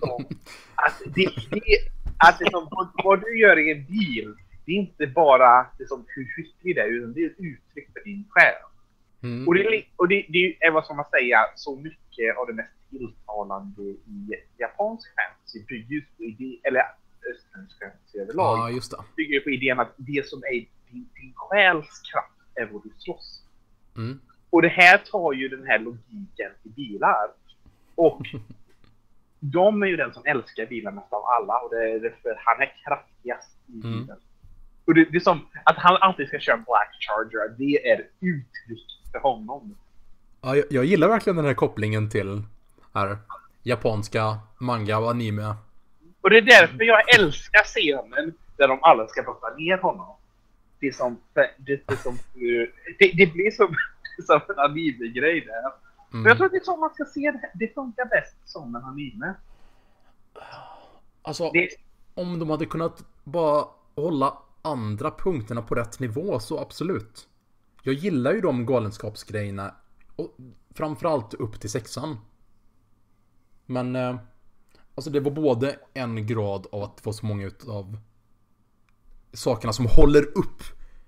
Som 0.00 0.24
att 0.74 1.02
det, 1.14 1.28
det, 1.50 1.78
att 2.18 2.38
det 2.38 2.50
som, 2.50 2.68
vad, 3.04 3.20
du 3.20 3.38
gör 3.38 3.58
i 3.58 3.70
en 3.70 3.84
bil, 3.84 4.34
det 4.64 4.72
är 4.72 4.76
inte 4.76 5.06
bara 5.06 5.66
det 5.78 5.88
som 5.88 6.04
hur 6.08 6.24
skicklig 6.24 6.76
du 6.76 6.80
är, 6.80 6.88
utan 6.88 7.12
det 7.12 7.20
är 7.20 7.26
ett 7.26 7.38
uttryck 7.38 7.92
för 7.92 8.04
din 8.04 8.24
själ. 8.28 8.54
Mm. 9.22 9.48
Och, 9.48 9.54
det, 9.54 9.84
och 9.96 10.08
det, 10.08 10.26
det 10.28 10.56
är 10.60 10.70
vad 10.70 10.86
som 10.86 10.96
man 10.96 11.06
säga 11.10 11.38
så 11.54 11.76
mycket 11.76 12.36
av 12.38 12.46
det 12.46 12.52
mest 12.52 12.90
tilltalande 12.90 13.82
i 13.82 14.34
japansk 14.58 15.08
fantasy 15.14 15.64
bygger 15.68 16.06
på 16.16 16.22
idé, 16.24 16.60
eller 16.62 16.82
östländsk 17.34 17.78
fantasy 17.78 18.18
överlag, 18.18 18.58
Ja, 18.58 18.70
just 18.70 18.90
det. 18.90 18.96
bygger 19.16 19.34
ju 19.34 19.40
på 19.40 19.50
idén 19.50 19.80
att 19.80 19.92
det 19.96 20.28
som 20.28 20.38
är 20.38 20.50
din, 20.90 21.08
din 21.14 21.32
själs 21.36 22.00
kraft 22.12 22.32
är 22.54 22.66
vad 22.72 22.82
du 22.82 22.90
slåss. 22.98 23.42
Mm. 23.96 24.20
Och 24.50 24.62
det 24.62 24.68
här 24.68 24.98
tar 24.98 25.32
ju 25.32 25.48
den 25.48 25.66
här 25.66 25.78
logiken 25.78 26.50
till 26.62 26.70
bilar. 26.70 27.28
Och 27.94 28.22
de 29.40 29.82
är 29.82 29.86
ju 29.86 29.96
den 29.96 30.12
som 30.12 30.22
älskar 30.26 30.66
bilar 30.66 30.92
mest 30.92 31.12
av 31.12 31.24
alla 31.24 31.54
och 31.58 31.70
det 31.70 31.90
är 31.90 32.00
därför 32.00 32.34
han 32.38 32.60
är 32.62 32.72
kraftigast 32.84 33.56
i 33.66 33.72
Mm. 33.72 34.00
bilen. 34.00 34.16
Och 34.84 34.94
det, 34.94 35.04
det 35.04 35.16
är 35.16 35.20
som 35.20 35.46
att 35.64 35.76
han 35.76 35.96
alltid 35.96 36.28
ska 36.28 36.38
köra 36.38 36.56
en 36.56 36.64
Black 36.64 36.96
Charger, 37.00 37.54
det 37.58 37.90
är 37.90 37.98
uttryck 38.20 38.86
för 39.12 39.18
honom. 39.18 39.76
Ja, 40.40 40.56
jag, 40.56 40.64
jag 40.70 40.84
gillar 40.84 41.08
verkligen 41.08 41.36
den 41.36 41.44
här 41.44 41.54
kopplingen 41.54 42.10
till 42.10 42.42
här, 42.94 43.18
japanska 43.62 44.38
manga 44.60 44.98
och 44.98 45.10
anime. 45.10 45.54
Och 46.20 46.30
det 46.30 46.38
är 46.38 46.42
därför 46.42 46.84
jag 46.84 47.14
älskar 47.14 47.62
scenen 47.64 48.34
där 48.56 48.68
de 48.68 48.78
alla 48.82 49.08
ska 49.08 49.22
brotta 49.22 49.54
ner 49.58 49.78
honom. 49.78 50.16
Det 50.80 50.86
är 50.86 50.92
som, 50.92 51.20
det, 51.34 51.80
det, 51.86 51.96
som, 51.96 52.18
det, 52.98 53.12
det 53.16 53.32
blir 53.32 53.50
som, 53.50 53.76
som 54.26 54.40
en 54.48 54.58
anime-grej 54.58 55.40
där. 55.40 55.58
Mm. 56.12 56.22
Men 56.22 56.24
jag 56.24 56.36
tror 56.36 56.46
att 56.46 56.52
det 56.52 56.58
är 56.58 56.64
så 56.64 56.76
man 56.76 56.94
ska 56.94 57.04
se 57.04 57.30
det. 57.30 57.50
Det 57.54 57.74
funkar 57.74 58.04
bäst 58.04 58.36
som 58.44 58.74
en 58.76 58.84
anime. 58.84 59.34
Alltså, 61.22 61.50
Det, 61.52 61.68
om 62.14 62.38
de 62.38 62.50
hade 62.50 62.66
kunnat 62.66 63.04
bara 63.24 63.64
hålla 63.94 64.38
andra 64.62 65.10
punkterna 65.10 65.62
på 65.62 65.74
rätt 65.74 66.00
nivå 66.00 66.40
så 66.40 66.60
absolut. 66.60 67.28
Jag 67.82 67.94
gillar 67.94 68.32
ju 68.32 68.40
de 68.40 68.66
galenskapsgrejerna. 68.66 69.74
Och 70.16 70.36
framförallt 70.74 71.34
upp 71.34 71.60
till 71.60 71.70
sexan. 71.70 72.16
Men 73.66 73.96
eh, 73.96 74.16
alltså 74.94 75.10
det 75.10 75.20
var 75.20 75.30
både 75.30 75.76
en 75.94 76.26
grad 76.26 76.66
av 76.72 76.82
att 76.82 77.00
få 77.00 77.12
så 77.12 77.26
många 77.26 77.46
utav 77.46 77.98
sakerna 79.32 79.72
som 79.72 79.86
håller 79.86 80.38
upp 80.38 80.62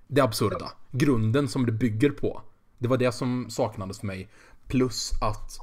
det 0.06 0.20
absurda. 0.20 0.72
Grunden 0.90 1.48
som 1.48 1.66
det 1.66 1.72
bygger 1.72 2.10
på. 2.10 2.42
Det 2.78 2.88
var 2.88 2.96
det 2.96 3.12
som 3.12 3.50
saknades 3.50 3.98
för 4.00 4.06
mig. 4.06 4.28
Plus 4.68 5.12
att 5.20 5.58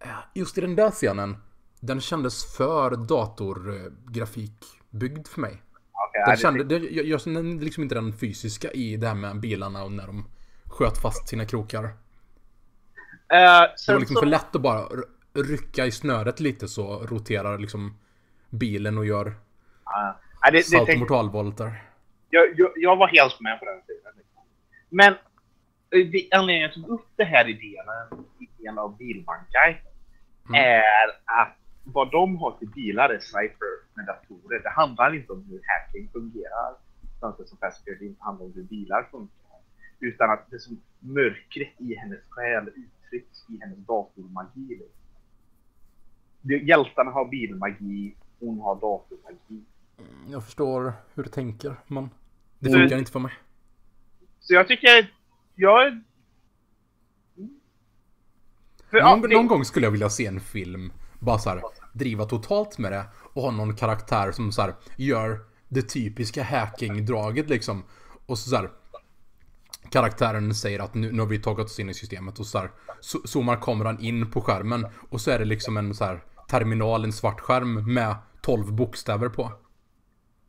eh, 0.00 0.08
just 0.34 0.58
i 0.58 0.60
den 0.60 0.76
där 0.76 0.90
scenen, 0.90 1.36
den 1.80 2.00
kändes 2.00 2.56
för 2.56 2.96
datorgrafikbyggd 2.96 5.26
för 5.26 5.40
mig. 5.40 5.52
okay, 5.52 5.62
Den 6.26 6.30
det, 6.30 6.36
kände, 6.36 6.64
det, 6.64 6.78
jag, 6.78 7.06
jag 7.06 7.20
kände 7.20 7.64
liksom 7.64 7.82
inte 7.82 7.94
den 7.94 8.12
fysiska 8.12 8.70
i 8.70 8.96
det 8.96 9.06
här 9.08 9.14
med 9.14 9.40
bilarna 9.40 9.84
och 9.84 9.92
när 9.92 10.06
de 10.06 10.24
sköt 10.64 10.98
fast 10.98 11.28
sina 11.28 11.44
krokar. 11.44 11.84
Eh, 11.84 11.90
Det 13.86 13.92
var 13.92 13.98
liksom 13.98 14.14
så, 14.14 14.20
för 14.20 14.26
lätt 14.26 14.56
att 14.56 14.62
bara 14.62 14.88
rycka 15.34 15.86
i 15.86 15.90
snöret 15.90 16.40
lite 16.40 16.68
så 16.68 16.98
roterar 17.06 17.58
liksom 17.58 17.94
bilen 18.50 18.98
och 18.98 19.06
gör 19.06 19.32
Ja, 19.84 20.16
det, 20.44 20.50
tänkte- 20.52 20.70
saltomortalvolter. 20.70 21.82
jag, 22.30 22.58
jag, 22.58 22.70
jag 22.76 22.96
var 22.96 23.08
helt 23.08 23.40
med 23.40 23.58
på 23.58 23.64
den 23.64 23.82
tiden. 23.82 24.12
liksom. 24.16 24.42
Men 24.88 25.12
eh, 25.12 26.38
anledningen 26.38 26.62
jag 26.62 26.74
tog 26.74 26.88
upp 26.88 27.06
det 27.16 27.24
här 27.24 27.48
idén 27.48 27.84
i 28.40 28.62
del 28.62 28.78
av 28.78 28.96
Bilbankai 28.96 29.76
Mm. 30.48 30.60
är 30.64 30.82
att 31.24 31.56
vad 31.84 32.10
de 32.10 32.36
har 32.36 32.58
till 32.58 32.68
bilar 32.68 33.08
är 33.10 33.18
sniper 33.18 33.68
med 33.94 34.06
datorer. 34.06 34.62
Det 34.62 34.70
handlar 34.70 35.14
inte 35.14 35.32
om 35.32 35.44
hur 35.50 35.60
hacking 35.66 36.08
fungerar. 36.12 36.74
Samtidigt 37.20 37.48
som 37.48 37.58
Pascal 37.58 37.94
det 38.00 38.04
inte 38.06 38.22
handlar 38.24 38.46
om 38.46 38.52
hur 38.54 38.62
bilar 38.62 39.02
funkar. 39.10 39.58
Utan 40.00 40.30
att 40.30 40.50
det 40.50 40.58
som 40.58 40.80
mörkret 41.00 41.68
i 41.78 41.94
hennes 41.94 42.18
själ 42.28 42.68
uttrycks 42.68 43.38
i 43.48 43.58
hennes 43.60 43.78
datormagi. 43.78 44.82
Hjältarna 46.42 47.10
har 47.10 47.28
bilmagi, 47.28 48.14
hon 48.40 48.60
har 48.60 48.74
datormagi. 48.74 49.64
Jag 50.30 50.44
förstår 50.44 50.92
hur 51.14 51.22
du 51.22 51.28
tänker, 51.30 51.76
men 51.86 52.10
det 52.58 52.68
Mm. 52.68 52.80
funkar 52.80 52.98
inte 52.98 53.12
för 53.12 53.18
mig. 53.20 53.32
Så 54.40 54.54
jag 54.54 54.68
tycker, 54.68 55.14
jag... 55.54 56.00
För, 58.90 58.98
ja, 58.98 59.10
Någon, 59.16 59.20
det- 59.30 59.36
någon 59.36 59.46
gång 59.46 59.64
skulle 59.64 59.86
jag 59.86 59.90
vilja 59.90 60.10
se 60.10 60.26
en 60.26 60.40
film, 60.40 60.92
bara 61.18 61.38
så 61.38 61.50
här, 61.50 61.62
driva 61.92 62.24
totalt 62.24 62.78
med 62.78 62.92
det 62.92 63.04
och 63.32 63.42
ha 63.42 63.50
någon 63.50 63.76
karaktär 63.76 64.32
som 64.32 64.52
så 64.52 64.62
här, 64.62 64.74
gör 64.96 65.38
det 65.68 65.82
typiska 65.82 66.42
hacking-draget 66.42 67.48
liksom. 67.48 67.82
Och 68.26 68.38
så, 68.38 68.50
så 68.50 68.56
här, 68.56 68.70
karaktären 69.90 70.54
säger 70.54 70.80
att 70.80 70.94
nu, 70.94 71.12
nu 71.12 71.18
har 71.20 71.26
vi 71.26 71.38
tagit 71.38 71.66
oss 71.66 71.78
in 71.80 71.88
i 71.90 71.94
systemet 71.94 72.38
och 72.38 72.46
så 72.46 72.58
här, 72.58 72.70
zo- 73.02 73.26
zoomar 73.26 73.56
kameran 73.56 74.00
in 74.00 74.30
på 74.30 74.40
skärmen 74.40 74.86
och 75.10 75.20
så 75.20 75.30
är 75.30 75.38
det 75.38 75.44
liksom 75.44 75.76
en 75.76 75.94
så 75.94 76.04
här 76.04 76.20
terminal, 76.50 77.04
en 77.04 77.12
svart 77.12 77.40
skärm 77.40 77.94
med 77.94 78.14
12 78.42 78.72
bokstäver 78.72 79.28
på. 79.28 79.52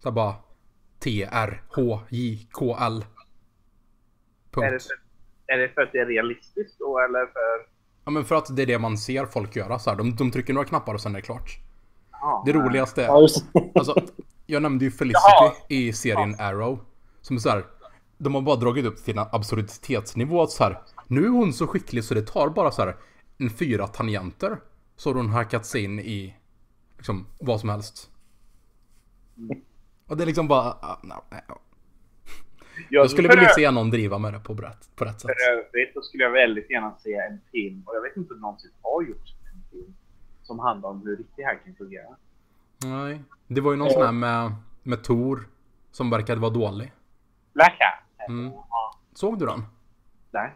Så 0.04 0.12
bara 0.12 0.36
T, 0.99 1.28
R, 1.32 1.64
H, 1.76 1.99
J, 2.10 2.47
K, 2.52 2.78
L. 2.80 2.93
är, 2.93 3.02
det 4.62 4.70
Punkt. 4.70 4.84
för, 4.84 5.54
är 5.54 5.58
det 5.58 5.70
för 5.70 5.82
att 5.82 5.91
det 5.91 5.97
är 5.99 6.06
realistiskt 6.06 6.80
då 6.80 6.99
eller 6.99 7.26
för... 7.26 7.72
Ja 8.06 8.12
men 8.12 8.26
för 8.26 8.36
att 8.36 8.56
det 8.56 8.62
är 8.62 8.66
det 8.66 8.80
man 8.80 8.97
ser 8.97 9.26
folk 9.26 9.56
göra 9.56 9.80
så 9.80 9.89
här. 9.89 9.97
De, 9.97 10.16
de 10.16 10.32
trycker 10.32 10.54
några 10.54 10.68
knappar 10.68 10.93
och 10.93 11.02
sen 11.02 11.12
är 11.12 11.20
det 11.20 11.26
klart. 11.26 11.58
Ja, 12.12 12.43
Det 12.45 12.54
roligaste 12.54 13.06
är, 13.06 13.10
alltså, 13.76 13.95
jag 14.45 14.62
nämnde 14.62 14.86
ju 14.86 14.91
Felicity 14.91 15.22
Jaha. 15.39 15.54
i 15.70 15.93
serien 15.93 16.36
Arrow. 16.39 16.80
Som 17.22 17.39
så 17.39 17.49
här, 17.49 17.66
de 18.18 18.36
har 18.36 18.41
bara 18.41 18.56
dragit 18.56 18.86
upp 18.86 19.04
till 19.04 19.18
en 19.18 19.26
absurditetsnivå 19.32 20.41
att 20.43 20.52
så 20.52 20.64
här, 20.64 20.82
nu 21.08 21.26
är 21.26 21.30
hon 21.30 21.54
så 21.54 21.68
skicklig 21.68 22.04
så 22.04 22.14
det 22.14 22.28
tar 22.28 22.49
bara 22.49 22.72
så 22.72 22.82
här 22.82 22.95
en 23.38 23.49
fyra 23.49 23.88
tangenter. 23.88 24.58
Så 25.02 25.10
har 25.10 25.16
hon 25.16 25.30
hackat 25.30 25.66
sig 25.66 25.84
in 25.84 25.99
i 25.99 26.36
liksom 26.97 27.26
vad 27.39 27.60
som 27.60 27.70
helst. 27.70 28.12
Och 30.08 30.18
det 30.18 30.24
är 30.24 30.26
liksom 30.26 30.47
bara, 30.47 30.62
ah, 30.62 30.99
no, 31.04 31.14
nej, 31.30 31.41
ja. 31.47 31.60
jag 32.89 33.12
skulle 33.12 33.30
vilja 33.30 33.49
se 33.49 33.72
någon 33.72 33.89
driva 33.89 34.18
med 34.18 34.34
det 34.34 34.39
på 34.39 34.54
rätt, 34.54 34.95
på 34.95 35.06
rätt 35.06 35.22
sätt. 35.22 35.32
För 35.32 35.52
övrigt 35.52 35.93
så 35.93 36.02
skulle 36.02 36.24
jag 36.24 36.32
väldigt 36.32 36.70
gärna 36.70 36.95
se 36.97 37.16
en 37.16 37.39
film, 37.52 37.84
och 37.86 37.95
jag 37.95 38.02
vet 38.02 38.18
inte 38.18 38.34
om 38.34 38.39
någonsin 38.39 38.72
har 38.82 39.04
gjorts 39.04 39.34
en 39.54 39.64
film, 39.72 39.93
som 40.43 40.60
handlar 40.60 40.89
om 40.89 41.02
hur 41.06 41.18
riktig 41.18 41.43
hacking 41.43 41.76
fungerar. 41.76 42.16
Nej, 42.86 43.22
det 43.47 43.62
var 43.62 43.72
ju 43.72 43.78
någon 43.78 43.89
sån 43.89 44.06
här 44.06 44.12
med, 44.12 44.52
med 44.84 45.04
Tor 45.04 45.47
som 45.91 46.10
verkade 46.10 46.41
vara 46.41 46.54
dålig. 46.54 46.93
Black 47.54 47.78
Hat. 47.80 48.30
Mm. 48.30 48.52
Såg 49.14 49.39
du 49.39 49.45
den? 49.45 49.64
nej. 50.32 50.54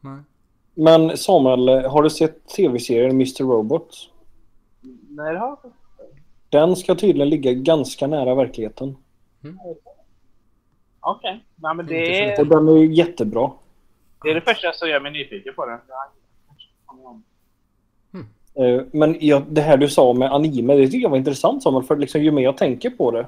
Nej. 0.00 0.22
Men 0.80 1.16
Samuel, 1.16 1.68
har 1.68 2.02
du 2.02 2.10
sett 2.10 2.48
tv-serien 2.48 3.10
Mr. 3.10 3.44
Robot? 3.44 4.10
Nej, 5.08 5.32
det 5.32 5.38
har 5.38 5.46
jag 5.48 5.58
inte. 5.64 5.76
Den 6.48 6.76
ska 6.76 6.94
tydligen 6.94 7.28
ligga 7.28 7.52
ganska 7.52 8.06
nära 8.06 8.34
verkligheten. 8.34 8.96
Okej. 11.00 11.44
Nej, 11.56 11.74
men 11.74 11.86
det 11.86 12.24
är, 12.24 12.40
Och 12.40 12.46
den 12.46 12.68
är 12.68 12.72
ju 12.72 12.94
jättebra. 12.94 13.50
det 14.22 14.30
är 14.30 14.34
det 14.34 14.40
första 14.40 14.72
som 14.72 14.88
gör 14.88 15.00
mig 15.00 15.12
nyfiken 15.12 15.54
på 15.54 15.66
den. 15.66 15.78
Om. 16.86 17.22
Eh, 18.54 18.82
Men 18.92 19.16
ja, 19.20 19.42
det 19.50 19.60
här 19.60 19.76
du 19.76 19.88
sa 19.88 20.12
med 20.12 20.32
anime, 20.32 20.74
det 20.74 20.86
tycker 20.86 20.98
jag 21.02 21.10
var 21.10 21.16
intressant 21.16 21.62
Samuel. 21.62 21.84
För 21.84 21.96
liksom, 21.96 22.22
ju 22.22 22.30
mer 22.30 22.42
jag 22.42 22.56
tänker 22.56 22.90
på 22.90 23.10
det 23.10 23.26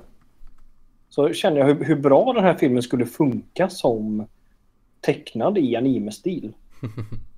så 1.09 1.33
känner 1.33 1.59
jag 1.59 1.67
hur, 1.67 1.85
hur 1.85 1.97
bra 1.97 2.33
den 2.33 2.45
här 2.45 2.55
filmen 2.55 2.83
skulle 2.83 3.07
funka 3.07 3.69
som 3.69 4.27
tecknad 5.01 5.59
i 5.59 5.77
anime-stil. 5.77 6.53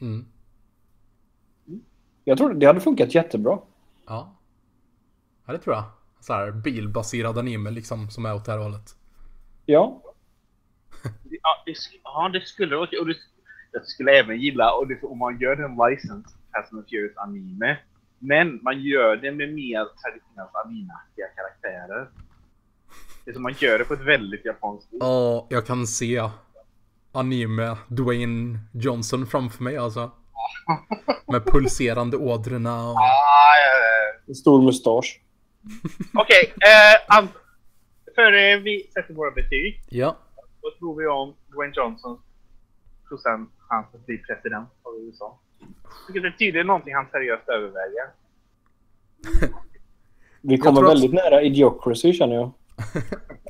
Mm. 0.00 0.26
Jag 2.24 2.38
tror 2.38 2.54
det 2.54 2.66
hade 2.66 2.80
funkat 2.80 3.14
jättebra. 3.14 3.58
Ja. 4.06 4.36
Ja, 5.46 5.52
det 5.52 5.58
tror 5.58 5.76
jag. 5.76 5.84
Så 6.20 6.32
här 6.32 6.50
bilbaserad 6.50 7.38
anime 7.38 7.70
liksom 7.70 8.10
som 8.10 8.26
är 8.26 8.34
åt 8.34 8.44
det 8.44 8.52
här 8.52 8.58
hållet. 8.58 8.96
Ja, 9.66 10.02
Ja, 11.42 11.62
det, 11.66 11.74
ja, 12.04 12.28
det 12.32 12.46
skulle 12.46 12.76
det 12.76 12.98
och 13.00 13.06
det, 13.06 13.16
Jag 13.72 13.86
skulle 13.86 14.12
även 14.12 14.40
gilla 14.40 14.72
och 14.72 14.88
det, 14.88 15.02
om 15.02 15.18
man 15.18 15.38
gör 15.38 15.56
en 15.56 15.90
license 15.90 16.28
Fast 16.52 16.72
and 16.72 16.84
Furious 16.88 17.16
anime. 17.16 17.78
Men 18.18 18.60
man 18.62 18.82
gör 18.82 19.16
det 19.16 19.32
med 19.32 19.54
mer 19.54 19.86
traditionellt 20.02 20.54
animeaktiga 20.64 21.26
karaktärer. 21.36 22.10
Det 23.24 23.30
är 23.30 23.34
som 23.34 23.42
man 23.42 23.54
gör 23.58 23.78
det 23.78 23.84
på 23.84 23.94
ett 23.94 24.06
väldigt 24.06 24.44
japanskt 24.44 24.90
sätt. 24.90 24.98
Ja, 25.00 25.46
jag 25.50 25.66
kan 25.66 25.86
se 25.86 26.30
anime 27.12 27.76
Dwayne 27.88 28.58
Johnson 28.74 29.26
framför 29.26 29.64
mig 29.64 29.76
alltså. 29.76 30.10
Med 31.26 31.44
pulserande 31.44 32.16
ådrorna 32.16 32.88
och... 32.90 32.96
Ah, 32.96 33.54
ja, 34.26 34.34
stor 34.34 34.62
mustasch. 34.62 35.20
Okej, 36.14 36.52
eh, 36.60 37.16
Ant- 37.18 37.28
före 38.14 38.56
vi 38.56 38.90
sätter 38.94 39.14
våra 39.14 39.30
betyg. 39.30 39.82
Ja. 39.88 40.16
Vad 40.62 40.78
tror 40.78 40.98
vi 41.00 41.06
om 41.06 41.34
Dwayne 41.54 41.72
Johnsons 41.76 42.20
procent 43.08 43.50
chans 43.58 43.86
att 43.94 44.06
bli 44.06 44.18
president 44.18 44.68
av 44.82 44.94
USA? 45.00 45.40
Det 46.12 46.18
är 46.18 46.30
tydligen 46.38 46.66
någonting 46.66 46.94
han 46.94 47.06
seriöst 47.10 47.48
överväger. 47.48 48.06
Vi 50.40 50.58
kommer 50.58 50.76
tror 50.80 50.86
att- 50.86 50.92
väldigt 50.92 51.12
nära 51.12 51.42
idiocracy 51.42 52.12
känner 52.12 52.34
jag. 52.34 52.50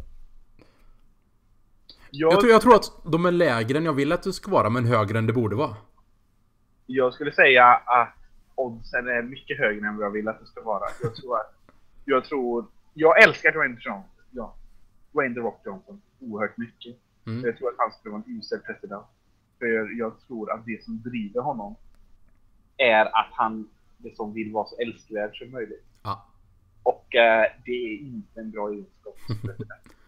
Jag, 2.11 2.33
Jag 2.33 2.41
tror, 2.41 2.53
jag 2.53 2.63
tror 2.63 2.75
att 2.75 2.93
de 3.05 3.27
är 3.27 3.31
lägre 3.31 3.79
än 3.79 3.85
jag 3.85 3.93
vill 3.93 4.13
att 4.13 4.23
det 4.23 4.33
ska 4.33 4.51
vara, 4.51 4.71
men 4.71 4.85
högre 4.85 5.19
än 5.19 5.27
det 5.27 5.33
borde 5.33 5.57
vara. 5.57 5.77
jag 6.87 7.15
skulle 7.15 7.33
säga 7.33 7.65
att 7.67 8.15
oddsen 8.55 9.09
är 9.09 9.23
mycket 9.23 9.59
högre 9.59 9.89
än 9.89 9.97
vad 9.97 10.07
jag 10.07 10.11
vill 10.11 10.29
att 10.29 10.41
det 10.41 10.47
ska 10.47 10.63
vara. 10.63 10.85
Jag 11.03 11.17
tror 11.17 11.37
att... 11.37 11.55
Jag 12.05 12.25
tror... 12.25 12.67
Jag 12.95 13.23
älskar 13.23 13.53
Dwayne 13.53 13.77
Johnson. 13.81 14.11
Ja. 14.31 14.55
Dwayne 15.13 15.35
The 15.35 15.41
Rock 15.41 15.61
Johnson 15.65 16.01
oerhört 16.21 16.57
mycket. 16.57 16.97
Mm. 17.27 17.45
Jag 17.45 17.59
tror 17.59 17.69
att 17.69 17.75
han 17.79 17.93
skulle 17.93 18.13
vara 18.13 18.23
en 18.27 18.39
usel 18.39 18.59
president. 18.59 19.07
För 19.59 19.99
jag 19.99 20.21
tror 20.27 20.53
att 20.53 20.67
det 20.67 20.85
som 20.85 21.03
driver 21.03 21.41
honom 21.41 21.77
är 22.77 23.05
att 23.05 23.31
han 23.33 23.69
liksom 23.99 24.35
vill 24.35 24.53
vara 24.53 24.67
så 24.67 24.77
älskvärd 24.77 25.37
som 25.37 25.51
möjligt. 25.51 25.85
Ja. 26.03 26.27
Och 26.83 27.15
eh, 27.15 27.47
det 27.65 27.73
är 27.73 27.99
inte 27.99 28.41
en 28.41 28.51
bra 28.51 28.71
egenskap 28.71 29.19
som 29.27 29.37
president. 29.37 29.81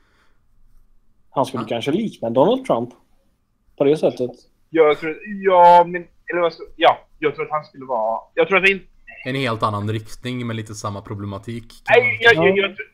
Han 1.35 1.47
skulle 1.47 1.65
kanske 1.65 1.91
likna 1.91 2.31
Donald 2.31 2.67
Trump. 2.67 2.91
På 3.77 3.85
det 3.85 3.97
sättet. 3.97 4.31
Jag 4.71 4.99
tror, 4.99 5.19
ja, 5.25 5.85
men, 5.87 6.07
eller 6.31 6.41
vad 6.41 6.53
ska, 6.53 6.63
ja, 6.77 6.99
jag 7.19 7.35
tror 7.35 7.45
att 7.45 7.51
han 7.51 7.65
skulle 7.65 7.85
vara, 7.85 8.21
jag 8.35 8.49
tror 8.49 8.59
att 8.59 8.65
det 8.65 8.71
inte, 8.71 8.87
En 9.25 9.35
helt 9.35 9.63
annan 9.63 9.91
riktning 9.91 10.47
med 10.47 10.57
lite 10.57 10.75
samma 10.75 11.01
problematik. 11.03 11.73
nej, 11.89 12.19
jag, 12.21 12.35
jag, 12.35 12.59
jag, 12.59 12.77
tror- 12.77 12.93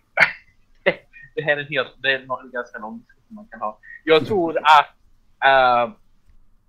det 1.34 1.43
här 1.43 1.57
är 1.57 1.61
en 1.61 1.66
helt, 1.66 1.89
det 2.03 2.12
är 2.12 2.18
en 2.18 2.51
ganska 2.53 2.78
lång 2.78 2.99
diskussion 2.99 3.34
man 3.36 3.47
kan 3.51 3.61
ha. 3.61 3.78
Jag 4.05 4.26
tror 4.26 4.59
att, 4.59 4.95
uh, 5.45 5.95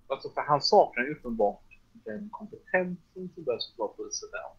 alltså 0.07 0.29
för 0.29 0.41
han 0.47 0.61
saknar 0.61 1.03
ju 1.03 1.11
uppenbart 1.11 1.63
den 2.05 2.29
kompetensen 2.31 3.29
som 3.35 3.43
behövs 3.43 3.67
för 3.67 3.73
att 3.73 3.79
vara 3.79 3.89
president. 3.97 4.57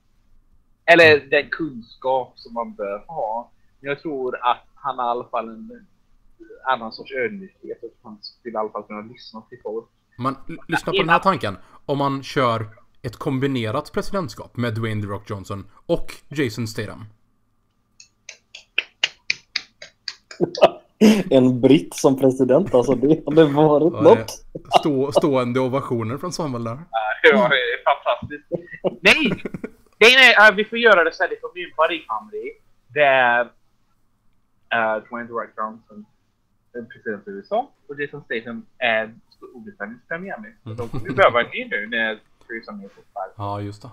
Eller 0.85 1.31
den 1.31 1.51
kunskap 1.51 2.33
som 2.35 2.55
man 2.55 2.75
bör 2.75 3.05
ha. 3.07 3.51
Men 3.81 3.89
jag 3.89 4.03
tror 4.03 4.37
att 4.43 4.67
han 4.75 4.99
har 4.99 5.07
i 5.07 5.11
alla 5.11 5.25
fall 5.25 5.49
en 5.49 5.87
annan 6.65 6.93
sorts 6.93 7.13
ödmjukhet 7.13 7.83
och 7.83 7.91
han 8.03 8.19
skulle 8.23 8.55
i 8.55 8.57
alla 8.57 8.71
fall 8.71 8.83
kunna 8.83 9.01
lyssna 9.01 9.41
till 9.41 9.59
folk. 9.63 9.89
Man, 10.19 10.37
lyssna 10.69 10.93
på 10.93 10.99
den 10.99 11.09
här 11.09 11.19
tanken. 11.19 11.57
Om 11.87 11.99
man 11.99 12.23
kör 12.23 12.67
ett 13.03 13.17
kombinerat 13.17 13.93
presidentskap 13.93 14.57
med 14.57 14.75
Dwayne 14.75 15.03
The 15.03 15.09
Rock 15.09 15.31
Johnson 15.31 15.71
och 15.87 16.15
Jason 16.29 16.67
Statham. 16.67 17.05
En 21.31 21.61
britt 21.61 21.95
som 21.95 22.19
president, 22.19 22.75
alltså 22.75 22.95
det 22.95 23.23
hade 23.27 23.45
varit 23.45 23.93
Ja, 23.95 24.01
något. 24.01 24.31
Stå, 24.81 25.13
stående 25.13 25.61
ovationer 25.61 26.19
från 26.19 26.33
Samuel 26.33 26.65
där. 26.65 26.79
Ja, 27.23 27.49
det 27.49 27.55
är 27.55 27.85
fantastiskt. 27.85 28.49
Nej! 29.01 29.43
Nej, 29.99 30.15
nej, 30.17 30.49
äh, 30.49 30.55
vi 30.55 30.65
får 30.65 30.79
göra 30.79 31.05
det 31.05 31.13
så 31.13 31.23
här. 31.23 31.31
Det 31.31 31.41
får 31.41 31.53
bli 31.53 31.63
en 31.63 31.71
buddy 31.77 32.05
comedy. 32.07 32.53
Där 32.89 33.45
uh, 34.75 35.09
Dwayne 35.09 35.29
The 35.29 35.33
Rock 35.33 35.51
Johnson 35.57 36.07
president 36.73 37.29
i 37.29 37.31
USA 37.31 37.71
och 37.87 38.01
Jason 38.01 38.25
Statham 38.25 38.67
är 38.79 39.15
Storbritanniens 39.31 40.03
premiärminister. 40.09 40.71
De 40.71 40.89
kommer 40.89 41.09
ju 41.09 41.15
behöva 41.15 41.41
en 41.41 41.51
ny 41.51 41.69
nu 41.69 41.87
när 41.87 42.21
Theresa 42.47 42.73
May 42.73 42.89
sparken. 42.89 43.35
Ja, 43.37 43.61
just 43.61 43.83
det. 43.83 43.91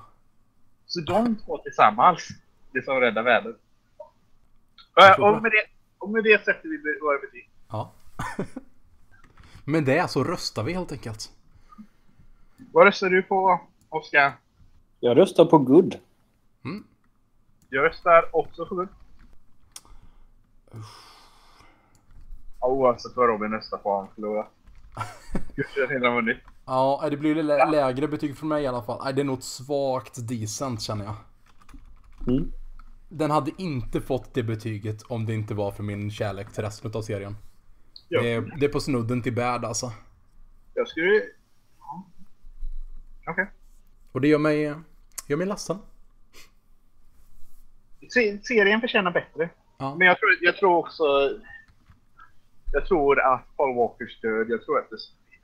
Så 0.86 1.02
de 1.02 1.36
två 1.36 1.58
tillsammans, 1.58 2.28
det 2.72 2.86
som 2.86 3.00
räddar 3.00 3.24
världen. 3.24 3.56
Tror 5.16 5.26
och, 5.30 5.36
det. 5.36 5.42
med 5.42 5.52
det, 5.52 5.66
och 5.98 6.10
med 6.10 6.24
det 6.24 6.46
sätter 6.46 6.70
vi 6.70 7.00
våra 7.02 7.18
betyg. 7.20 7.50
Ja. 7.70 7.92
Men 9.66 9.86
det 9.86 10.10
så 10.12 10.24
röstar 10.24 10.64
vi 10.64 10.74
helt 10.74 10.92
enkelt. 10.92 11.32
Vad 12.74 12.86
röstar 12.86 13.10
du 13.10 13.24
på? 13.24 13.62
Oskar, 13.90 14.34
Jag 15.00 15.18
röstar 15.18 15.46
på 15.46 15.58
Good. 15.58 15.96
jag 17.70 17.86
röstar 17.86 18.36
också 18.36 18.66
för 18.66 18.76
Good. 18.76 18.88
Ja, 22.62 22.68
Oavsett 22.68 23.16
vad 23.16 23.28
Robin 23.28 23.62
på 23.84 23.90
har 23.90 23.98
han 23.98 24.08
förlorat. 24.16 24.48
Gud, 25.56 25.66
jag 25.76 25.88
har 26.10 26.16
vunnit. 26.16 26.38
Ja, 26.66 27.08
det 27.12 27.18
blir 27.18 27.36
lä 27.36 27.72
lägre 27.72 28.08
betyg 28.08 28.38
från 28.38 28.50
mig 28.50 28.64
i 28.64 28.68
alla 28.68 28.82
fall. 28.82 29.16
Det 29.16 29.22
är 29.22 29.26
nog 29.26 29.38
ett 29.38 29.44
svagt 29.44 30.28
decent 30.28 30.82
känner 30.82 31.06
jag. 31.06 31.16
Mm. 32.28 32.52
Den 33.10 33.32
hade 33.32 33.52
inte 33.58 34.02
fått 34.02 34.34
det 34.34 34.44
betyget 34.44 35.02
om 35.02 35.26
det 35.26 35.34
inte 35.34 35.54
var 35.54 35.72
för 35.72 35.84
min 35.84 36.12
kärlek 36.12 36.54
till 36.54 36.64
resten 36.64 36.92
av 36.96 37.02
serien. 37.02 37.36
Ja. 38.08 38.22
Det, 38.22 38.34
är, 38.34 38.42
det 38.60 38.66
är 38.66 38.70
på 38.70 38.80
snudden 38.80 39.22
till 39.22 39.36
bad 39.36 39.66
alltså. 39.66 39.92
Jag 40.74 40.88
skulle... 40.88 41.22
Ja. 41.80 42.04
Okej. 43.28 43.48
Och 44.12 44.22
det 44.22 44.28
gör 44.28 44.40
mig, 44.40 44.74
gör 45.28 45.38
mig 45.38 45.48
ledsen. 45.48 45.78
Se- 48.10 48.40
Serien 48.42 48.82
förtjänar 48.82 49.12
bättre. 49.12 49.50
Ja. 49.78 49.96
Men 49.96 50.08
jag 50.08 50.18
tror, 50.20 50.30
jag 50.42 50.58
tror 50.58 50.76
också... 50.78 51.04
Jag 52.78 52.86
tror 52.86 53.20
att 53.20 53.58
Paul 53.58 53.76
Walkers 53.76 54.22
död, 54.22 54.50
jag 54.50 54.66
tror 54.66 54.80
att 54.80 54.90
det... 54.90 54.98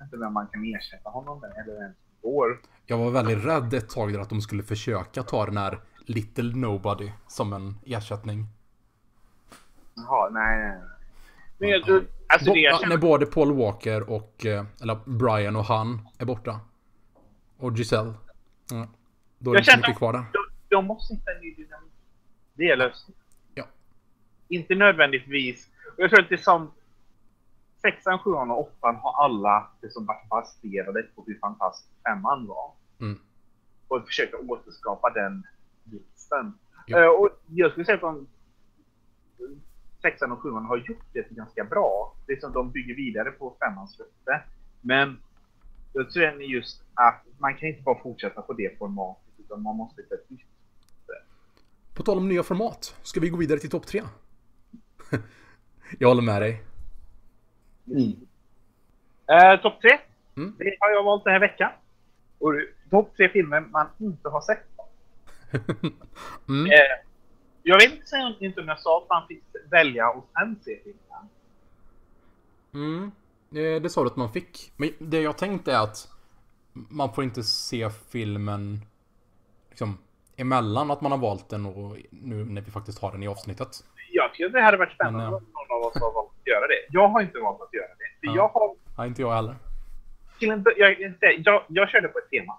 Inte 0.03 0.17
vem 0.17 0.33
man 0.33 0.47
kan 0.47 0.75
ersätta 0.75 1.09
honom 1.09 1.39
med, 1.39 1.51
eller 1.51 1.81
ens 1.81 1.97
går. 2.21 2.59
Jag 2.85 2.97
var 2.97 3.11
väldigt 3.11 3.45
rädd 3.45 3.73
ett 3.73 3.89
tag 3.89 4.13
där 4.13 4.19
att 4.19 4.29
de 4.29 4.41
skulle 4.41 4.63
försöka 4.63 5.23
ta 5.23 5.45
den 5.45 5.57
här 5.57 5.79
Little 6.05 6.55
Nobody 6.55 7.11
som 7.27 7.53
en 7.53 7.75
ersättning. 7.85 8.45
Jaha, 9.95 10.29
nej, 10.29 10.59
nej. 10.59 10.81
Men 11.57 11.69
jag 11.69 11.83
tror... 11.83 12.05
Alltså 12.27 12.49
Bo- 12.49 12.53
det 12.53 12.59
jag 12.59 12.73
ja, 12.73 12.77
känner... 12.77 12.95
när 12.95 13.01
både 13.01 13.25
Paul 13.25 13.53
Walker 13.57 14.09
och, 14.09 14.45
eh, 14.45 14.65
eller 14.81 14.99
Brian 15.05 15.55
och 15.55 15.65
han 15.65 16.07
är 16.17 16.25
borta. 16.25 16.59
Och 17.57 17.77
Giselle. 17.77 18.13
Ja. 18.71 18.87
Då 19.39 19.51
är 19.51 19.55
det 19.55 19.59
inte 19.59 19.77
mycket 19.77 19.97
kvar 19.97 20.13
där. 20.13 20.25
De, 20.33 20.45
de 20.69 20.85
måste 20.85 21.13
hitta 21.13 21.31
en 21.31 21.41
ny 21.41 21.53
dynamik. 21.53 21.91
Det 22.53 22.63
är 22.63 22.77
lösningen. 22.77 23.21
Ja. 23.53 23.65
Inte 24.47 24.75
nödvändigtvis... 24.75 25.69
och 25.97 26.03
Jag 26.03 26.09
tror 26.09 26.21
att 26.21 26.29
det 26.29 26.35
är 26.35 26.37
som... 26.37 26.71
Sexan, 27.85 28.19
sjuan 28.19 28.51
och 28.51 28.59
åttan 28.59 28.95
har 28.95 29.23
alla 29.25 29.71
det 29.81 29.89
som 29.89 30.05
varit 30.05 30.29
baserade 30.29 31.03
på 31.15 31.23
hur 31.27 31.39
fantastisk 31.39 31.89
femman 32.07 32.47
var. 32.47 32.71
Mm. 32.99 33.19
Och 33.87 34.05
försöka 34.05 34.37
återskapa 34.37 35.09
den 35.09 35.43
blixten. 35.83 36.53
Ja. 36.87 37.03
Eh, 37.03 37.09
och 37.09 37.29
jag 37.47 37.71
skulle 37.71 37.85
säga 37.85 37.95
att 37.95 38.01
de 38.01 38.27
sexan 40.01 40.31
och 40.31 40.39
sjuan 40.39 40.65
har 40.65 40.77
gjort 40.77 41.13
det 41.13 41.29
ganska 41.29 41.63
bra. 41.63 42.15
Det 42.27 42.33
är 42.33 42.39
som 42.39 42.53
de 42.53 42.71
bygger 42.71 42.95
vidare 42.95 43.31
på 43.31 43.55
femmans 43.59 43.99
rötter. 43.99 44.45
Men 44.81 45.17
jag 45.93 46.11
tror 46.11 46.25
att 46.25 46.49
just 46.49 46.83
att 46.93 47.25
man 47.37 47.55
kan 47.57 47.69
inte 47.69 47.81
bara 47.81 48.03
fortsätta 48.03 48.41
på 48.41 48.53
det 48.53 48.77
formatet 48.77 49.33
utan 49.37 49.61
man 49.61 49.75
måste 49.75 50.01
hitta 50.01 50.15
ett 50.15 50.29
nytt. 50.29 50.47
På 51.93 52.03
tal 52.03 52.17
om 52.17 52.29
nya 52.29 52.43
format, 52.43 52.95
ska 53.03 53.19
vi 53.19 53.29
gå 53.29 53.37
vidare 53.37 53.59
till 53.59 53.69
topp 53.69 53.87
tre? 53.87 54.01
jag 55.99 56.07
håller 56.07 56.21
med 56.21 56.41
dig. 56.41 56.72
Mm. 57.87 58.27
Eh, 59.27 59.61
Topp 59.61 59.81
tre. 59.81 59.99
Mm. 60.37 60.55
Det 60.57 60.77
har 60.79 60.89
jag 60.89 61.03
valt 61.03 61.23
den 61.23 61.33
här 61.33 61.39
veckan. 61.39 61.71
Och 62.39 62.53
topp 62.89 63.13
tre 63.17 63.29
filmer 63.29 63.59
man 63.61 63.87
inte 63.99 64.29
har 64.29 64.41
sett. 64.41 64.63
Mm. 66.49 66.65
Eh, 66.71 67.05
jag 67.63 67.75
vet 67.79 67.91
inte, 67.93 68.45
inte 68.45 68.61
om 68.61 68.67
jag 68.67 68.79
sa 68.79 68.97
att 68.97 69.09
man 69.09 69.27
fick 69.27 69.43
välja 69.71 70.09
och 70.09 70.27
sen 70.37 70.59
se 70.65 70.79
filmen. 70.83 71.29
Mm. 72.73 73.11
Eh, 73.51 73.81
Det 73.81 73.89
sa 73.89 74.01
du 74.01 74.07
att 74.07 74.15
man 74.15 74.31
fick. 74.33 74.73
Men 74.77 74.89
det 74.99 75.21
jag 75.21 75.37
tänkte 75.37 75.73
är 75.73 75.83
att 75.83 76.07
man 76.73 77.13
får 77.13 77.23
inte 77.23 77.43
se 77.43 77.89
filmen 77.89 78.79
liksom 79.69 79.97
emellan 80.35 80.91
att 80.91 81.01
man 81.01 81.11
har 81.11 81.19
valt 81.19 81.49
den 81.49 81.65
och 81.65 81.97
nu 82.09 82.45
när 82.45 82.61
vi 82.61 82.71
faktiskt 82.71 82.99
har 82.99 83.11
den 83.11 83.23
i 83.23 83.27
avsnittet. 83.27 83.83
Att 84.45 84.53
det 84.53 84.61
hade 84.61 84.77
varit 84.77 84.93
spännande 84.93 85.25
om 85.25 85.31
någon 85.53 85.77
av 85.77 85.87
oss 85.87 86.01
har 86.01 86.13
valt 86.13 86.31
att 86.41 86.47
göra 86.47 86.67
det. 86.67 86.79
Jag 86.89 87.07
har 87.07 87.21
inte 87.21 87.39
valt 87.39 87.61
att 87.61 87.73
göra 87.73 87.87
det. 87.87 88.27
För 88.27 88.27
Ja. 88.27 88.35
jag 88.35 88.47
har 88.47 88.75
Nej, 88.97 89.07
inte 89.07 89.21
jag 89.21 89.31
heller. 89.33 89.55
en 90.41 90.63
jag, 90.77 90.99
jag, 91.01 91.39
jag, 91.45 91.63
jag 91.67 91.89
körde 91.89 92.07
på 92.07 92.19
ett 92.19 92.29
tema. 92.29 92.57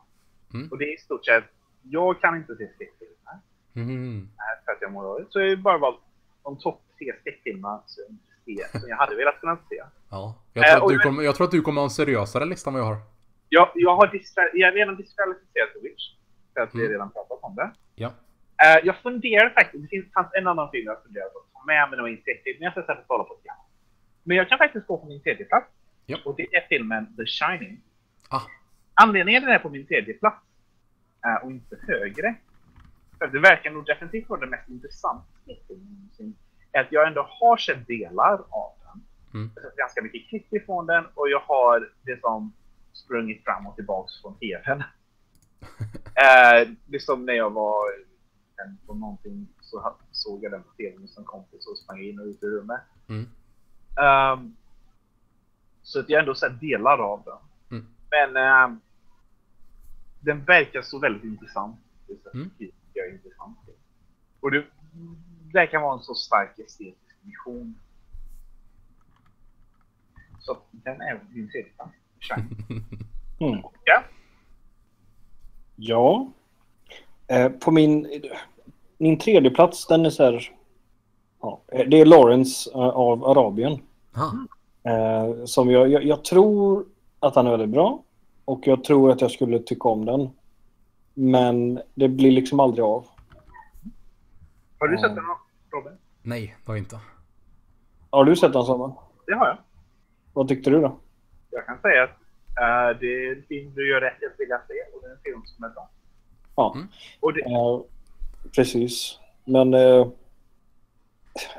Mm. 0.55 0.69
Och 0.71 0.79
det 0.79 0.85
är 0.85 0.95
i 0.95 0.99
stort 0.99 1.25
sett, 1.27 1.45
jag 1.83 2.21
kan 2.21 2.37
inte 2.37 2.57
se 2.57 2.69
skräckfilmer. 2.75 3.35
Mm. 3.77 4.29
För 4.65 4.73
att 4.73 4.79
jag 4.81 4.93
mår 4.93 5.03
dåligt. 5.03 5.33
Så 5.33 5.41
jag 5.41 5.49
har 5.49 5.57
bara 5.57 5.79
valt 5.79 6.01
de 6.43 6.59
topp 6.59 6.81
tre 6.99 7.13
skräckfilmer 7.21 7.79
som 7.87 8.19
som 8.81 8.89
jag 8.89 8.97
hade 8.97 9.17
velat 9.17 9.41
kunna 9.41 9.57
se. 9.69 9.83
Ja. 10.11 10.35
Jag 10.53 10.65
tror, 10.67 10.77
Eh, 10.79 10.83
att 10.85 10.89
du 10.89 10.99
kommer, 10.99 11.23
jag 11.23 11.35
tror 11.35 11.45
att 11.45 11.51
du 11.51 11.61
kommer 11.63 11.81
ha 11.81 11.87
en 11.87 11.91
seriösare 11.91 12.45
lista 12.45 12.71
än 12.71 12.75
vad 12.75 12.83
jag 12.83 12.87
har. 12.87 12.97
Jag, 13.49 13.71
jag 13.75 13.97
har 13.97 14.11
jag 14.53 14.67
har 14.69 14.73
redan 14.73 14.97
diskvalificerat 14.97 15.69
The 15.75 15.81
Witch. 15.89 16.05
För 16.55 16.61
att 16.61 16.75
vi 16.75 16.79
Mm. 16.81 16.93
redan 16.93 17.11
pratat 17.11 17.39
om 17.43 17.55
det. 17.57 17.71
Ja. 17.95 18.09
Eh, 18.65 18.81
jag 18.85 18.97
funderar 18.97 19.51
faktiskt, 19.51 19.83
det 19.83 19.89
finns, 19.89 20.13
fanns 20.13 20.29
en 20.33 20.47
annan 20.47 20.71
film 20.71 20.87
jag 20.87 21.03
funderade 21.03 21.31
på 21.31 21.39
men 21.67 21.91
det 21.91 22.03
var 22.03 22.09
inte 22.09 22.31
riktigt. 22.31 22.59
Men 22.59 22.65
jag 22.65 22.73
ska 22.73 22.81
sätta 22.83 23.05
kolla 23.07 23.25
på 23.25 23.39
igen. 23.45 23.57
Men 24.23 24.37
jag 24.37 24.49
kan 24.49 24.59
faktiskt 24.59 24.87
gå 24.87 24.99
på 24.99 25.07
min 25.07 25.23
tredje 25.23 25.45
plats. 25.45 25.71
Ja. 26.07 26.19
Och 26.25 26.37
det 26.37 26.55
är 26.55 26.67
filmen 26.69 27.17
The 27.17 27.27
Shining. 27.27 27.81
Ah. 28.29 28.43
Anledningen 28.95 29.43
till 29.43 29.47
den 29.47 29.55
är 29.55 29.63
på 29.63 29.71
min 29.71 29.87
tredje 29.87 30.15
plats 30.15 30.47
och 31.43 31.51
inte 31.51 31.77
högre. 31.89 32.35
För 33.19 33.27
det 33.27 33.41
verkar 33.41 33.71
nog 33.71 33.87
definitivt 33.87 34.29
vara 34.29 34.41
det 34.41 34.47
mest 34.47 34.69
intressanta 34.69 35.35
någonsin. 35.69 36.37
Att 36.73 36.93
jag 36.93 37.07
ändå 37.07 37.27
har 37.41 37.57
sett 37.57 37.87
delar 37.87 38.33
av 38.33 38.73
den. 38.83 39.03
Mm. 39.35 39.51
Jag 39.55 39.63
har 39.63 39.71
sett 39.71 39.77
ganska 39.77 40.03
mycket 40.03 40.29
klipp 40.29 40.53
ifrån 40.53 40.87
den 40.87 41.05
och 41.15 41.29
jag 41.29 41.41
har 41.41 41.91
det 42.03 42.21
som 42.21 42.53
sprungit 42.93 43.45
fram 43.45 43.67
och 43.67 43.77
tillbaks 43.77 44.21
från 44.23 44.39
tvn. 44.39 44.81
eh, 46.15 46.69
det 46.87 46.97
är 46.97 46.99
som 46.99 47.27
när 47.27 47.35
jag 47.35 47.51
var 47.51 47.85
på 48.87 48.95
någonting 48.95 49.49
så 49.61 49.81
såg 50.25 50.45
jag 50.45 50.53
den 50.53 50.63
på 50.63 50.71
tvn 50.77 51.09
som 51.09 51.25
kompis 51.25 51.67
och 51.67 51.79
sprang 51.79 52.01
in 52.03 52.21
och 52.21 52.27
ut 52.27 52.43
ur 52.43 52.51
rummet. 52.61 52.81
Mm. 53.09 53.29
Ehm, 54.03 54.57
så 55.83 56.01
att 56.01 56.09
jag 56.09 56.21
ändå 56.21 56.35
sett 56.35 56.61
delar 56.61 56.99
av 56.99 57.23
den. 57.25 57.39
Mm. 57.79 57.87
Men 58.11 58.37
ehm, 58.37 58.81
den 60.21 60.45
verkar 60.45 60.83
så 60.83 60.99
väldigt 60.99 61.25
intressant. 61.25 61.77
Det 62.07 62.13
är 62.13 62.17
så 62.23 62.31
Mm. 62.39 62.51
jag 62.93 63.07
är 63.07 63.13
intressant. 63.13 63.59
Och 64.41 64.51
det, 64.51 64.65
det 65.53 65.67
kan 65.67 65.83
vara 65.83 65.95
en 65.95 66.03
så 66.03 66.15
stark 66.15 66.59
estetisk 66.59 67.17
vision. 67.23 67.79
Så 70.39 70.59
den 70.71 71.01
är 71.01 71.21
min 71.31 71.51
tredje. 71.51 71.73
Mm. 73.41 73.63
Ja. 73.85 74.03
Ja. 75.77 76.33
Eh, 77.27 77.49
på 77.53 77.71
min, 77.71 78.23
min 79.05 79.19
tredje 79.19 79.51
plats 79.51 79.87
den 79.87 80.07
är 80.07 80.11
så 80.11 80.25
här. 80.25 80.51
Ja, 81.41 81.61
eh, 81.73 81.89
det 81.89 82.01
är 82.01 82.05
Lawrence 82.07 82.71
eh, 82.75 82.81
av 82.81 83.25
Arabien. 83.25 83.73
Eh, 84.83 85.45
som 85.45 85.71
jag, 85.71 85.89
jag, 85.89 86.05
jag 86.05 86.25
tror 86.25 86.87
att 87.21 87.35
han 87.35 87.47
är 87.47 87.51
väldigt 87.51 87.69
bra. 87.69 88.03
Och 88.45 88.67
jag 88.67 88.85
tror 88.85 89.11
att 89.11 89.21
jag 89.21 89.31
skulle 89.31 89.59
tycka 89.59 89.89
om 89.89 90.05
den. 90.05 90.31
Men 91.15 91.81
det 91.95 92.09
blir 92.09 92.31
liksom 92.33 92.61
aldrig 92.61 92.85
av. 92.85 93.07
Har 94.79 94.89
du 94.89 94.99
sett 94.99 95.15
den 95.15 95.25
Robin? 95.71 95.93
Nej, 96.23 96.57
det 96.65 96.71
har 96.71 96.75
jag 96.75 96.85
inte. 96.85 96.99
Har 98.11 98.25
du 98.25 98.37
sett 98.37 98.53
den 98.53 98.65
Samuel? 98.65 98.91
Det 99.27 99.35
har 99.35 99.47
jag. 99.47 99.59
Vad 100.33 100.49
tyckte 100.49 100.71
du 100.71 100.81
då? 100.81 100.99
Jag 101.51 101.67
kan 101.67 101.79
säga 101.79 102.03
att 102.03 102.11
eh, 102.11 103.01
det 103.01 103.07
är 103.07 103.37
en 103.37 103.43
film 103.43 103.73
du 103.75 103.91
gör 103.91 104.01
rätt 104.01 104.23
i 104.23 104.27
att 104.27 104.41
vilja 104.41 104.59
se 104.69 104.75
och 104.95 105.03
det 105.03 105.09
är 105.09 105.13
en 105.13 105.23
film 105.25 105.43
som 105.45 105.65
är 105.65 105.69
bra. 105.69 105.91
Ja, 106.57 106.73
Mm. 106.77 106.89
Och 107.21 107.33
det, 107.33 107.41
eh, 107.41 107.81
precis. 108.57 109.19
Men 109.45 109.75
eh, 109.75 110.07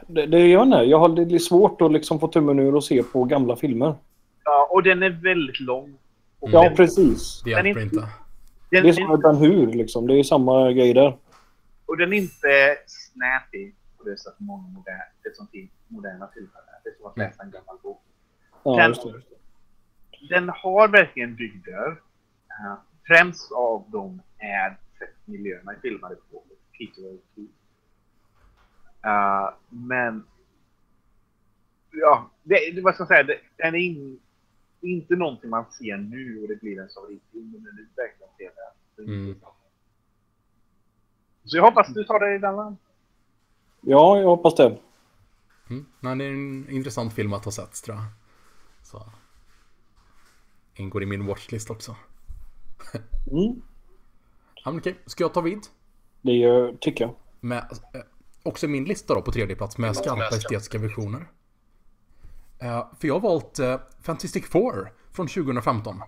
det, 0.08 0.26
det 0.26 0.48
jag 0.48 0.64
inte, 0.64 0.78
jag 0.78 1.00
har 1.00 1.10
det 1.10 1.36
är 1.36 1.40
svårt 1.40 1.82
att 1.82 1.92
liksom 1.92 2.20
få 2.20 2.28
tummen 2.28 2.60
ur 2.60 2.76
och 2.76 2.84
se 2.84 3.04
på 3.04 3.24
gamla 3.24 3.56
filmer. 3.56 3.96
ja, 4.44 4.68
och 4.72 4.84
den 4.84 5.04
är 5.04 5.10
väldigt 5.10 5.60
lång. 5.60 5.98
Och 6.40 6.50
Ja, 6.52 6.74
precis. 6.76 7.42
Det 7.46 7.54
är 7.54 7.64
hjälper 7.64 7.82
inte- 7.82 7.96
den, 8.72 8.84
Det 8.84 8.90
är 8.90 8.94
som 8.94 9.20
Ben 9.22 9.36
Hur 9.36 9.68
liksom. 9.68 10.08
Det 10.08 10.20
är 10.20 10.24
samma 10.24 10.72
grej 10.72 10.94
där. 10.94 11.18
och 11.86 11.98
den 11.98 12.14
är 12.14 12.18
inte 12.18 12.78
snappy 12.88 13.72
på 13.98 14.04
det 14.04 14.18
sättet 14.18 14.40
många 14.40 14.68
moderna, 14.68 15.04
det 15.24 15.36
som 15.36 15.48
finns 15.48 15.72
moderna 15.88 16.30
filmer 16.34 16.50
är. 16.68 16.80
Det 16.84 16.90
är 16.90 16.94
som 16.98 17.06
att 17.12 17.18
läsa 17.18 17.44
en 17.44 17.52
gammal 17.52 17.78
bok. 17.84 18.02
Ja, 18.64 18.76
Den- 18.78 18.88
just 18.90 19.04
det. 19.04 19.14
Den 20.30 20.50
har 20.50 20.88
verkligen 20.88 21.36
bygder. 21.36 21.88
Uh, 21.92 22.76
främst 23.08 23.52
av 23.52 23.84
dem 23.92 24.22
är 24.38 24.78
miljöerna 25.26 25.74
i 25.74 25.76
filmade 25.82 26.16
på 26.32 26.44
Peter. 26.78 27.02
Uh, 29.06 29.54
men 29.70 30.26
ja, 31.92 32.32
det, 32.44 32.72
det, 32.76 32.82
vad 32.82 32.94
ska 32.94 33.02
jag 33.02 33.08
säga, 33.08 33.24
det, 33.24 33.40
den 33.58 33.76
är 33.76 33.80
in, 33.80 34.20
inte 34.82 35.16
någonting 35.16 35.50
man 35.50 35.66
ser 35.72 35.98
nu 35.98 36.42
och 36.42 36.48
det 36.48 36.62
blir 36.62 36.80
en 36.80 36.90
favoritfilm, 36.90 37.52
men 37.52 37.64
den 37.64 37.74
är 37.74 37.88
verkligen 37.96 38.32
sevärd. 38.38 38.76
Mm. 39.10 39.40
Så 41.44 41.58
jag 41.58 41.64
hoppas 41.64 41.94
du 41.94 42.04
tar 42.04 42.20
dig 42.20 42.40
den. 42.40 42.78
Ja, 43.82 44.18
jag 44.18 44.28
hoppas 44.28 44.56
det. 44.56 44.80
Mm. 45.70 45.86
Nej, 46.00 46.18
det 46.18 46.26
är 46.26 46.30
en 46.30 46.70
intressant 46.70 47.14
film 47.14 47.34
att 47.34 47.46
ha 47.46 47.52
sett 47.52 47.84
tror 47.84 47.98
jag. 47.98 48.06
Så. 48.84 49.10
Ingår 50.76 51.04
i 51.04 51.06
min 51.06 51.26
watchlist 51.26 51.70
också. 51.70 51.96
Mm. 53.32 53.62
Ja, 54.56 54.72
men 54.72 54.78
okej. 54.78 54.96
Ska 55.06 55.24
jag 55.24 55.34
ta 55.34 55.42
vid? 55.42 55.60
Det 56.26 56.32
gör, 56.32 56.74
tycker 56.82 57.06
jag. 57.06 57.16
Med, 57.40 57.58
eh, 57.94 58.02
också 58.44 58.68
min 58.68 58.86
lista 58.86 59.14
då 59.14 59.22
på 59.22 59.32
tredje 59.32 59.56
plats 59.56 59.78
med 59.78 59.96
skarpa 59.96 60.28
estetiska 60.28 60.78
visioner. 60.78 61.28
Eh, 62.60 62.88
för 63.00 63.08
jag 63.08 63.14
har 63.14 63.22
valt 63.22 63.60
eh, 63.60 63.80
Fantastic 64.02 64.46
Four 64.46 64.92
från 65.12 65.28
2015. 65.28 66.02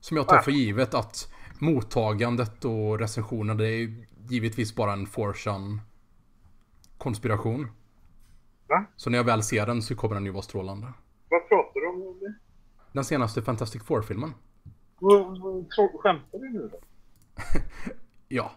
Som 0.00 0.16
jag 0.16 0.28
tar 0.28 0.38
för 0.38 0.50
givet 0.50 0.94
att 0.94 1.32
mottagandet 1.58 2.64
och 2.64 2.98
recensionerna 2.98 3.54
det 3.54 3.68
är 3.68 4.06
givetvis 4.28 4.74
bara 4.74 4.92
en 4.92 5.06
forsan 5.06 5.80
konspiration. 6.98 7.70
Va? 8.68 8.84
Så 8.96 9.10
när 9.10 9.18
jag 9.18 9.24
väl 9.24 9.42
ser 9.42 9.66
den 9.66 9.82
så 9.82 9.96
kommer 9.96 10.14
den 10.14 10.24
ju 10.24 10.30
vara 10.30 10.42
strålande. 10.42 10.86
Vad 11.28 11.48
pratar 11.48 11.80
du 11.80 11.88
om? 11.88 12.02
Robin? 12.02 12.34
Den 12.92 13.04
senaste 13.04 13.42
Fantastic 13.42 13.82
Four-filmen. 13.82 14.34
Skämtar 16.02 16.38
du 16.38 16.50
nu 16.50 16.70
då? 16.72 16.78
Ja. 18.28 18.52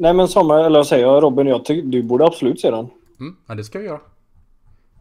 Nej 0.00 0.14
men 0.14 0.28
Samuel, 0.28 0.64
eller 0.64 0.82
säger 0.82 1.06
jag 1.06 1.22
Robin, 1.22 1.46
jag 1.46 1.64
tycker 1.64 1.88
du 1.88 2.02
borde 2.02 2.24
absolut 2.24 2.60
se 2.60 2.70
den. 2.70 2.90
Mm, 3.20 3.36
ja, 3.46 3.54
det 3.54 3.64
ska 3.64 3.78
jag 3.78 3.84
göra. 3.84 4.00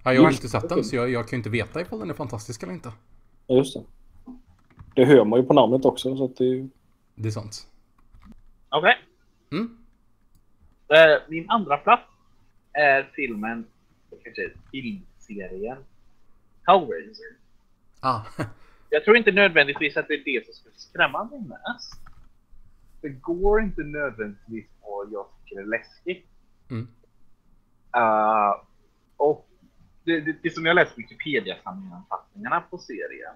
Ja, 0.04 0.14
jag 0.14 0.22
har 0.22 0.32
Just 0.32 0.44
inte 0.44 0.60
sett 0.60 0.70
den 0.70 0.84
så 0.84 0.96
jag, 0.96 1.10
jag 1.10 1.28
kan 1.28 1.38
ju 1.38 1.38
inte 1.38 1.50
veta 1.50 1.82
ifall 1.82 2.00
den 2.00 2.10
är 2.10 2.14
fantastisk 2.14 2.64
eller 2.64 2.74
inte. 2.74 2.92
Ja, 3.48 3.56
just 3.56 3.74
det. 3.74 3.84
Det 4.96 5.06
hör 5.06 5.26
man 5.26 5.40
ju 5.40 5.46
på 5.46 5.54
namnet 5.54 5.86
också 5.86 6.18
så 6.18 6.26
att 6.26 6.38
det 6.38 6.44
är 6.44 6.48
ju... 6.48 6.70
Det 7.16 7.28
är 7.28 7.32
sant. 7.32 7.68
Okej. 8.70 8.98
Mm. 9.52 9.78
Eh, 10.88 11.22
Min 11.28 11.50
andra 11.50 11.78
plats 11.78 12.04
är 12.74 13.10
filmen, 13.16 13.66
kanske 14.24 14.52
filmserien, 14.72 15.78
Hellraiser. 16.68 17.36
Ah, 18.00 18.22
Jag 18.90 19.04
tror 19.04 19.18
inte 19.18 19.32
nödvändigtvis 19.32 19.98
att 19.98 20.08
det 20.08 20.14
är 20.14 20.24
det 20.26 20.46
som 20.46 20.54
skulle 20.54 20.76
skrämma 20.78 21.24
mig 21.24 21.40
mest. 21.40 22.09
Det 23.02 23.10
går 23.10 23.62
inte 23.62 23.82
nödvändigtvis 23.82 24.66
på 24.82 25.08
jag 25.12 25.28
tycker 25.44 25.56
det 25.56 25.62
är 25.62 25.80
läskigt. 25.80 26.26
mm. 26.70 26.88
Uh, 27.98 28.64
och 29.18 29.50
det, 30.04 30.20
det, 30.20 30.36
det 30.44 30.50
som 30.50 30.66
jag 30.66 30.76
läst 30.76 30.98
Wikipedia-sammanfattningarna 30.98 32.62
på 32.70 32.78
serien. 32.78 33.36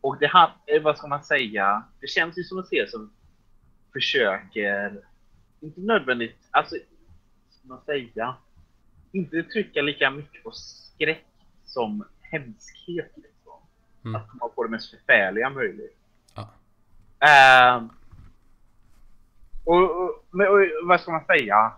Och 0.00 0.18
det 0.18 0.26
har, 0.26 0.52
eh, 0.66 0.82
vad 0.82 0.98
ska 0.98 1.06
man 1.06 1.24
säga, 1.24 1.84
det 2.00 2.06
känns 2.06 2.38
ju 2.38 2.42
som 2.42 2.58
en 2.58 2.64
serie 2.64 2.88
som 2.88 3.12
försöker, 3.92 5.04
inte 5.60 5.80
nödvändigt, 5.80 6.36
alltså, 6.50 6.76
ska 7.50 7.68
man 7.68 7.84
säga, 7.84 8.36
inte 9.12 9.42
trycka 9.42 9.82
lika 9.82 10.10
mycket 10.10 10.42
på 10.42 10.50
skräck 10.50 11.26
som 11.64 12.04
hemskhet. 12.20 13.12
Liksom. 13.16 13.52
Mm. 14.04 14.14
Att 14.14 14.28
komma 14.28 14.48
på 14.48 14.62
det 14.62 14.70
mest 14.70 14.90
förfärliga 14.90 15.50
möjligt. 15.50 15.96
Ja. 16.34 16.48
Ehm, 17.28 17.90
och, 19.70 20.04
och, 20.04 20.24
men, 20.30 20.46
och 20.48 20.58
vad 20.84 21.00
ska 21.00 21.12
man 21.12 21.24
säga? 21.24 21.72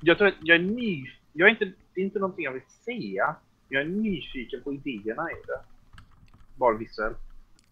Jag 0.00 0.18
tror 0.18 0.28
att 0.28 0.34
jag 0.42 0.56
är 0.56 0.62
ny... 0.62 1.06
Jag 1.32 1.48
är 1.48 1.50
inte, 1.50 1.64
det 1.94 2.00
är 2.00 2.04
inte 2.04 2.18
någonting 2.18 2.44
jag 2.44 2.52
vill 2.52 2.62
se. 2.84 3.20
Jag 3.68 3.82
är 3.82 3.86
nyfiken 3.86 4.62
på 4.64 4.72
idéerna 4.72 5.30
i 5.30 5.34
det. 5.46 5.60
Bara 6.56 6.76
visuellt. 6.76 7.18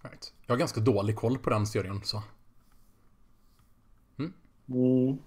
right. 0.02 0.32
Jag 0.46 0.54
har 0.54 0.58
ganska 0.58 0.80
dålig 0.80 1.16
koll 1.16 1.38
på 1.38 1.50
den 1.50 1.66
serien 1.66 2.00
så. 2.04 2.22
Mm. 4.68 5.18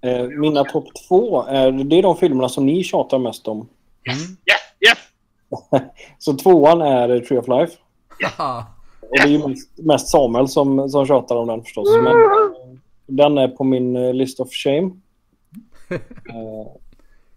Eh, 0.00 0.28
mina 0.28 0.64
topp 0.64 0.88
två 1.08 1.42
är, 1.42 1.72
det 1.72 1.96
är 1.96 2.02
de 2.02 2.16
filmerna 2.16 2.48
som 2.48 2.66
ni 2.66 2.84
tjatar 2.84 3.18
mest 3.18 3.48
om. 3.48 3.68
Yes! 4.08 4.24
Mm. 4.24 4.36
Yes! 4.46 4.60
Yes! 4.88 5.92
Så 6.18 6.36
tvåan 6.36 6.80
är 6.80 7.20
Tree 7.20 7.38
of 7.38 7.48
Life. 7.48 7.76
Haha. 8.22 8.66
Och 9.08 9.16
det 9.16 9.22
är 9.22 9.26
ju 9.28 9.48
mest, 9.48 9.78
mest 9.78 10.08
Samuel 10.08 10.48
som, 10.48 10.88
som 10.88 11.06
tjatar 11.06 11.36
om 11.36 11.46
den 11.48 11.62
förstås. 11.62 11.88
Men 12.02 12.06
eh, 12.06 12.78
den 13.06 13.38
är 13.38 13.48
på 13.48 13.64
min 13.64 13.96
eh, 13.96 14.14
list 14.14 14.40
of 14.40 14.48
shame. 14.52 14.90
Eh, 15.90 16.72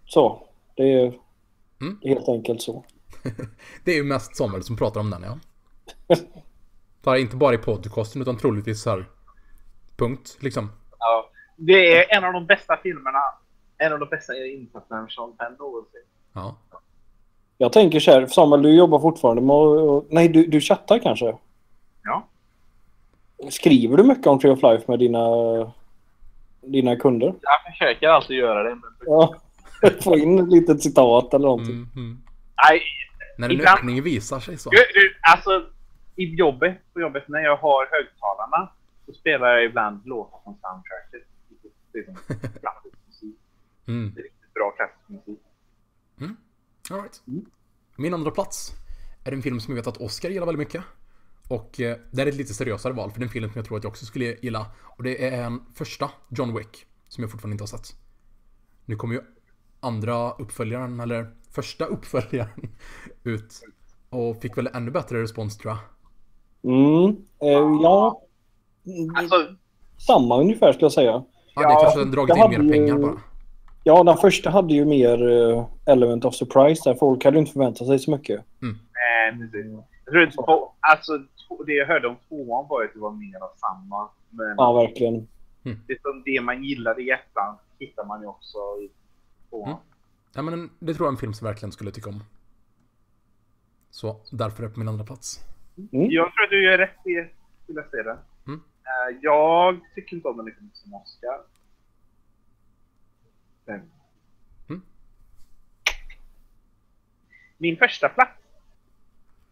så. 0.06 0.46
Det 0.76 0.92
är 0.92 1.18
Mm. 1.80 1.98
helt 2.02 2.28
enkelt 2.28 2.62
så. 2.62 2.84
Det 3.84 3.90
är 3.90 3.96
ju 3.96 4.04
mest 4.04 4.36
Samuel 4.36 4.62
som 4.62 4.76
pratar 4.76 5.00
om 5.00 5.10
den 5.10 5.22
ja. 5.22 5.38
Bara 7.02 7.18
inte 7.18 7.36
bara 7.36 7.54
i 7.54 7.58
podcasten 7.58 8.22
utan 8.22 8.36
troligtvis 8.36 8.82
så 8.82 8.90
här. 8.90 9.04
Punkt 9.96 10.36
liksom. 10.40 10.70
Ja. 10.98 11.30
Det 11.56 11.94
är 11.96 12.16
en 12.18 12.24
av 12.24 12.32
de 12.32 12.46
bästa 12.46 12.76
filmerna. 12.82 13.18
En 13.78 13.92
av 13.92 13.98
de 13.98 14.08
bästa 14.08 14.32
insatserna 14.36 15.00
med 15.02 15.10
Sean 15.10 15.36
Penn 15.38 15.56
någonsin. 15.58 16.00
Ja. 16.32 16.56
Jag 17.58 17.72
tänker 17.72 18.00
så 18.00 18.10
här, 18.10 18.26
Samuel 18.26 18.62
du 18.62 18.76
jobbar 18.76 18.98
fortfarande 18.98 19.42
med 19.42 19.56
att- 19.56 19.78
och, 19.88 20.06
Nej, 20.10 20.28
du, 20.28 20.46
du 20.46 20.60
chattar 20.60 20.98
kanske? 20.98 21.36
Ja. 22.04 22.28
Skriver 23.50 23.96
du 23.96 24.02
mycket 24.02 24.26
om 24.26 24.38
Tree 24.38 24.52
of 24.52 24.62
Life 24.62 24.84
med 24.88 24.98
dina, 24.98 25.20
dina 26.60 26.96
kunder? 26.96 27.34
Jag 27.42 27.72
försöker 27.72 28.08
alltid 28.08 28.36
göra 28.36 28.62
det. 28.62 28.70
Men... 28.74 28.82
Ja. 29.06 29.34
Få 30.02 30.16
in 30.18 30.38
ett 30.38 30.48
litet 30.48 30.82
citat 30.82 31.34
eller 31.34 31.46
någonting. 31.46 31.74
Mm, 31.74 31.88
mm. 31.96 32.22
Nej, 32.68 32.82
När 33.38 33.48
en 33.48 33.54
Ibland- 33.54 33.78
öppning 33.78 34.02
visar 34.02 34.40
sig 34.40 34.58
så. 34.58 34.70
Alltså, 35.32 35.66
i 36.16 36.24
jobbet, 36.34 36.78
på 36.92 37.00
jobbet 37.00 37.28
när 37.28 37.40
jag 37.40 37.56
har 37.56 37.88
högtalarna 37.90 38.72
så 39.06 39.12
spelar 39.12 39.48
jag 39.48 39.64
ibland 39.64 40.06
låtar 40.06 40.38
från 40.44 40.54
soundtracket. 40.54 41.28
Det 41.92 41.98
är 41.98 42.04
som 42.04 42.14
klassisk 42.60 42.96
musik. 43.06 43.36
Mm. 43.88 44.12
Det 44.14 44.20
är 44.20 44.24
riktigt 44.24 44.54
bra 44.54 44.70
klassisk 44.76 45.08
musik. 45.08 45.38
All 46.90 47.00
right. 47.00 47.22
Min 47.96 48.14
andra 48.14 48.30
plats 48.30 48.72
är 49.24 49.32
en 49.32 49.42
film 49.42 49.60
som 49.60 49.76
jag 49.76 49.82
vet 49.82 49.86
att 49.86 49.96
Oscar 50.00 50.28
gillar 50.28 50.46
väldigt 50.46 50.66
mycket. 50.66 50.84
Och 51.48 51.80
eh, 51.80 51.96
det 52.10 52.22
är 52.22 52.26
ett 52.26 52.34
lite 52.34 52.54
seriösare 52.54 52.92
val 52.92 53.10
för 53.10 53.18
det 53.20 53.22
är 53.24 53.26
en 53.26 53.32
film 53.32 53.50
som 53.52 53.58
jag 53.58 53.66
tror 53.66 53.78
att 53.78 53.84
jag 53.84 53.90
också 53.90 54.04
skulle 54.04 54.24
gilla. 54.24 54.66
Och 54.96 55.02
det 55.02 55.24
är 55.26 55.42
en 55.42 55.60
första 55.74 56.10
John 56.28 56.56
Wick 56.56 56.86
som 57.08 57.22
jag 57.22 57.30
fortfarande 57.30 57.54
inte 57.54 57.62
har 57.62 57.78
sett. 57.78 57.96
Nu 58.84 58.96
kommer 58.96 59.14
ju 59.14 59.20
andra 59.80 60.30
uppföljaren, 60.30 61.00
eller 61.00 61.26
första 61.50 61.84
uppföljaren 61.84 62.70
ut. 63.24 63.60
Och 64.10 64.42
fick 64.42 64.58
väl 64.58 64.68
ännu 64.74 64.90
bättre 64.90 65.22
respons 65.22 65.58
tror 65.58 65.72
jag. 65.72 65.78
Mm. 66.74 67.16
Eh, 67.42 67.80
ja. 67.82 68.22
Alltså, 69.16 69.36
Samma 70.06 70.40
ungefär 70.40 70.72
skulle 70.72 70.84
jag 70.84 70.92
säga. 70.92 71.24
Ja, 71.54 71.68
det 71.68 71.82
kanske 71.82 71.98
har 71.98 72.06
dragit 72.06 72.28
jag 72.28 72.36
in 72.36 72.42
hade 72.42 72.58
mer 72.64 72.72
pengar 72.72 72.98
bara. 72.98 73.20
Ja, 73.84 74.04
den 74.04 74.16
första 74.16 74.50
hade 74.50 74.74
ju 74.74 74.84
mer 74.84 75.30
eh, 75.30 75.66
element 75.86 76.24
of 76.24 76.34
surprise 76.34 76.90
där. 76.90 76.94
Folk 76.98 77.24
hade 77.24 77.36
ju 77.36 77.40
inte 77.40 77.52
förväntat 77.52 77.86
sig 77.86 77.98
så 77.98 78.10
mycket. 78.10 78.40
eh, 78.70 79.84
precis. 80.12 80.12
jag 80.12 80.12
tror 80.12 80.22
inte 80.22 80.36
på, 80.36 80.72
alltså, 80.80 81.18
det 81.66 81.72
jag 81.72 81.86
hörde 81.86 82.08
om 82.08 82.16
tvåan 82.28 82.68
var 82.68 82.84
att 82.84 82.94
det 82.94 83.00
var 83.00 83.10
mer 83.10 83.36
av 83.42 83.50
samma. 83.56 84.08
Men 84.30 84.54
Ja, 84.56 84.72
verkligen. 84.72 85.28
det, 85.62 86.02
som 86.02 86.22
det 86.24 86.40
man 86.40 86.64
gillade 86.64 87.02
i 87.02 87.10
ettan 87.10 87.56
hittar 87.78 88.04
man 88.04 88.20
ju 88.20 88.26
också 88.26 88.58
i 88.58 88.90
tvåan. 89.50 89.68
Mm. 89.70 89.82
Ja, 90.34 90.42
men 90.42 90.70
det 90.78 90.94
tror 90.94 91.06
jag 91.06 91.10
är 91.10 91.16
en 91.16 91.20
film 91.20 91.34
som 91.34 91.46
verkligen 91.46 91.72
skulle 91.72 91.90
tycka 91.90 92.10
om. 92.10 92.24
Så 93.90 94.20
därför 94.32 94.62
är 94.62 94.68
det 94.68 94.74
på 94.74 94.78
min 94.78 94.88
andra 94.88 95.04
plats. 95.04 95.40
Mm. 95.76 96.10
Jag 96.10 96.32
tror 96.32 96.44
att 96.44 96.50
du 96.50 96.64
gör 96.64 96.78
rätt 96.78 97.06
i 97.06 97.18
att 97.78 97.90
se 97.90 98.02
den. 98.02 98.18
Mm. 98.46 98.60
Eh, 98.84 99.18
jag 99.22 99.80
tycker 99.94 100.16
inte 100.16 100.28
om 100.28 100.36
den 100.36 100.46
lika 100.46 100.60
mycket 100.60 100.78
som 100.78 100.94
Oscar. 100.94 101.40
Men... 103.64 103.90
Mm. 104.68 104.82
Min 107.58 107.76
första 107.76 108.08
plats. 108.08 108.41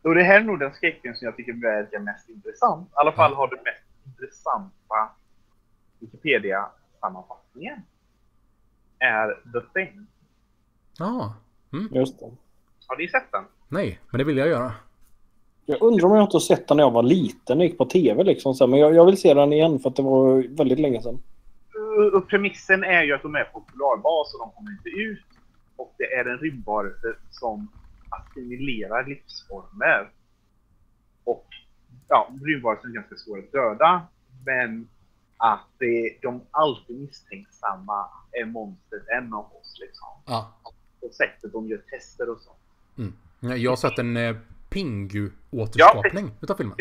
Och 0.03 0.15
det 0.15 0.23
här 0.23 0.41
är 0.41 0.45
nog 0.45 0.59
den 0.59 0.75
skräckfilm 0.75 1.15
som 1.15 1.25
jag 1.25 1.37
tycker 1.37 1.53
verkar 1.53 1.99
mest 1.99 2.29
intressant. 2.29 2.89
I 2.89 2.93
alla 2.95 3.13
fall 3.13 3.35
har 3.35 3.49
den 3.49 3.59
mest 3.65 4.07
intressanta 4.07 5.11
Wikipedia-sammanfattningen. 5.99 7.83
Är 8.99 9.29
The 9.53 9.61
Thing. 9.75 10.07
Ja. 10.99 11.35
Mm. 11.73 11.89
Just 11.95 12.21
det. 12.21 12.31
Har 12.87 12.97
ni 12.97 13.09
sett 13.09 13.33
den? 13.33 13.45
Nej, 13.69 14.01
men 14.11 14.19
det 14.19 14.25
vill 14.25 14.37
jag 14.37 14.49
göra. 14.49 14.73
Jag 15.67 15.83
undrar 15.83 16.09
om 16.09 16.15
jag 16.15 16.25
inte 16.25 16.35
har 16.35 16.41
sett 16.41 16.69
den 16.69 16.77
när 16.77 16.85
jag 16.85 16.91
var 16.91 17.03
liten. 17.03 17.61
Jag 17.61 17.69
gick 17.69 17.79
på 17.79 17.85
tv 17.85 18.25
liksom. 18.25 18.55
Så 18.55 18.65
här, 18.65 18.71
Men 18.71 18.81
jag, 18.81 18.95
jag 18.95 19.07
vill 19.07 19.21
se 19.21 19.35
den 19.35 19.53
igen 19.53 19.79
för 19.79 19.91
att 19.91 19.97
det 19.97 20.03
var 20.03 20.57
väldigt 20.57 20.81
länge 20.81 21.03
sedan. 21.03 21.23
Uh, 21.79 22.15
och 22.15 22.29
premissen 22.29 22.85
är 22.85 23.03
ju 23.03 23.15
att 23.15 23.23
de 23.23 23.35
är 23.35 23.45
på 23.45 23.61
polarbas 23.61 24.35
och 24.35 24.41
de 24.41 24.51
kommer 24.51 24.71
inte 24.71 24.89
ut. 24.89 25.25
Och 25.77 25.95
det 25.99 26.05
är 26.05 26.25
en 26.25 26.39
rymdvarelse 26.39 27.15
som 27.31 27.69
assimilerar 28.11 29.07
livsformer. 29.07 30.11
Och 31.25 31.47
ja, 32.09 32.31
rymdvarelsen 32.43 32.91
är 32.91 32.95
ganska 32.95 33.17
svår 33.17 33.39
att 33.39 33.53
döda. 33.53 34.03
Men 34.47 34.89
att 35.37 35.67
det, 35.79 36.19
de 36.23 36.41
alltid 36.51 37.01
misstänksamma 37.01 38.09
är 38.33 38.45
monstret 38.45 39.03
en 39.09 39.35
av 39.35 39.45
oss 39.45 39.77
liksom. 39.81 40.09
Ja. 40.27 40.55
Och 41.01 41.15
sättet 41.15 41.53
de 41.53 41.69
gör 41.69 41.79
tester 41.79 42.31
och 42.31 42.41
så. 42.41 42.51
Mm. 42.99 43.13
Ja, 43.41 43.57
Jag 43.57 43.71
har 43.71 43.77
sett 43.77 43.99
en 43.99 44.17
eh, 44.17 44.37
Pingu-återskapning 44.71 46.31
utav 46.41 46.55
filmen. 46.55 46.77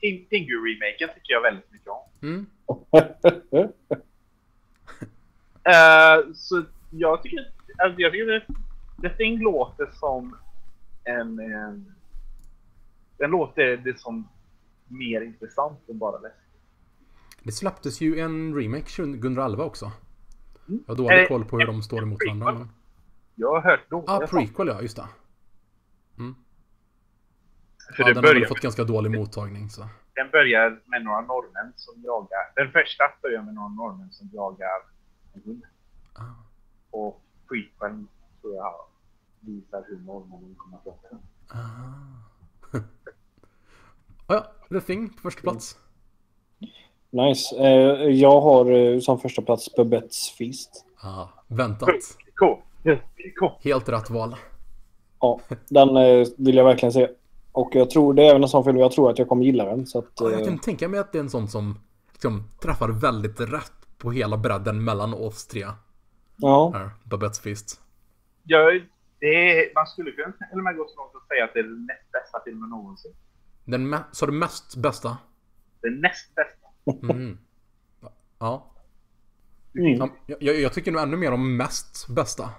Tingu-remaken 0.00 1.08
tycker 1.14 1.32
jag 1.32 1.42
väldigt 1.42 1.72
mycket 1.72 1.88
om. 1.88 2.02
Mm. 2.22 2.46
Eh, 5.66 6.32
så 6.34 6.64
jag 6.90 7.22
tycker, 7.22 7.52
alltså 7.78 8.00
jag 8.00 8.12
tycker 8.12 8.26
det, 8.26 8.46
The 9.08 9.16
Thing 9.16 9.42
låter 9.42 9.86
som 9.92 10.36
en, 11.04 11.38
en... 11.38 11.94
Den 13.18 13.30
låter 13.30 13.76
det 13.76 13.98
som 14.00 14.28
mer 14.88 15.20
intressant 15.20 15.88
än 15.88 15.98
bara 15.98 16.18
läskigt. 16.18 16.40
Det 17.42 17.52
släpptes 17.52 18.00
ju 18.00 18.18
en 18.18 18.54
remake 18.54 18.84
2011 18.96 19.64
också. 19.64 19.92
Jag 20.66 20.74
har 20.86 20.94
Eh, 20.94 20.96
dålig 20.96 21.28
koll 21.28 21.44
på 21.44 21.58
hur 21.58 21.66
de 21.66 21.82
står 21.82 22.02
emot 22.02 22.18
varandra. 22.26 22.46
prequel. 22.46 22.58
Men... 22.66 22.74
Jag 23.34 23.54
har 23.54 23.60
hört 23.70 23.90
dåliga 23.90 24.10
Ah, 24.12 24.26
prequel 24.26 24.68
ja, 24.68 24.82
just 24.82 24.96
det. 24.96 25.06
För 27.96 28.02
Ja, 28.02 28.04
det 28.08 28.14
den 28.14 28.24
har 28.24 28.32
börjar, 28.32 28.46
fått 28.46 28.60
ganska 28.60 28.84
dålig 28.84 29.10
mottagning 29.10 29.70
så. 29.70 29.88
den 30.14 30.30
börjar 30.30 30.82
med 30.86 31.04
några 31.04 31.20
norrmän 31.20 31.72
som 31.76 32.02
jagar. 32.02 32.52
Den 32.56 32.72
första 32.72 33.04
börjar 33.22 33.42
med 33.42 33.54
några 33.54 33.68
norrmän 33.68 34.10
som 34.12 34.30
jagar 34.32 34.80
en 35.34 35.42
hund. 35.44 35.62
Ah. 36.12 36.22
Och 36.90 37.22
prequeln 37.48 38.08
tror 38.40 38.54
jag 38.54 38.74
visar 39.46 39.84
hur 39.88 39.98
norrmännen 39.98 40.54
kommer 40.56 40.76
att 40.76 41.02
den. 41.10 41.18
Ah. 41.48 42.78
ah, 44.26 44.34
ja, 44.34 44.52
The 44.68 44.80
Thing 44.80 45.08
på 45.08 45.20
första 45.22 45.40
plats. 45.40 45.78
Nice. 47.10 47.56
Eh, 47.56 48.08
jag 48.10 48.40
har 48.40 48.70
eh, 48.70 49.00
som 49.00 49.18
första 49.18 49.42
plats 49.42 49.74
Babette's 49.76 50.36
Feast. 50.38 50.84
Ah, 51.02 51.28
väntat. 51.48 51.88
Helt 53.60 53.88
rätt 53.88 54.10
val. 54.10 54.36
Ja, 55.20 55.40
den 55.68 55.96
eh, 55.96 56.26
vill 56.36 56.56
jag 56.56 56.64
verkligen 56.64 56.92
se. 56.92 57.08
Och 57.52 57.70
jag 57.74 57.90
tror 57.90 58.14
det 58.14 58.22
är 58.22 58.30
även 58.30 58.42
en 58.42 58.48
sån 58.48 58.64
film 58.64 58.76
jag 58.76 58.92
tror 58.92 59.10
att 59.10 59.18
jag 59.18 59.28
kommer 59.28 59.44
gilla 59.44 59.64
den. 59.64 59.86
Så 59.86 59.98
att, 59.98 60.10
Ja, 60.20 60.30
jag 60.30 60.40
eh, 60.40 60.46
kan 60.46 60.58
tänka 60.58 60.88
mig 60.88 61.00
att 61.00 61.12
det 61.12 61.18
är 61.18 61.22
en 61.22 61.30
sån 61.30 61.48
som 61.48 61.78
liksom, 62.12 62.44
träffar 62.62 62.88
väldigt 62.88 63.40
rätt 63.40 63.72
på 63.98 64.10
hela 64.10 64.36
bredden 64.36 64.84
mellan 64.84 65.14
oss 65.14 65.46
tre. 65.46 65.66
ja. 66.36 66.72
Här, 66.74 66.90
Babette's 67.04 67.42
Feast. 67.42 67.80
Jag, 68.42 68.82
det 69.24 69.58
är, 69.58 69.74
man 69.74 69.86
skulle 69.86 70.10
kunna 70.10 70.32
till 70.32 70.58
och 70.58 70.64
med 70.64 70.76
gå 70.76 70.88
så 70.88 70.96
långt 70.96 71.14
att 71.14 71.28
säga 71.28 71.44
att 71.44 71.54
det 71.54 71.58
är 71.58 71.62
den 71.62 71.86
näst 71.86 72.12
bästa 72.12 72.38
filmen 72.44 72.70
någonsin. 72.70 73.12
Den 73.64 73.96
sa 74.12 74.26
du 74.26 74.32
mest 74.32 74.76
bästa? 74.76 75.18
Den 75.80 76.00
näst 76.00 76.34
bästa. 76.34 76.66
Mm. 77.12 77.38
Ja. 78.38 78.70
Mm. 79.78 79.98
ja 79.98 80.08
jag, 80.26 80.60
jag 80.60 80.72
tycker 80.72 80.92
nog 80.92 81.02
ännu 81.02 81.16
mer 81.16 81.32
om 81.32 81.56
mest 81.56 82.08
bästa. 82.08 82.50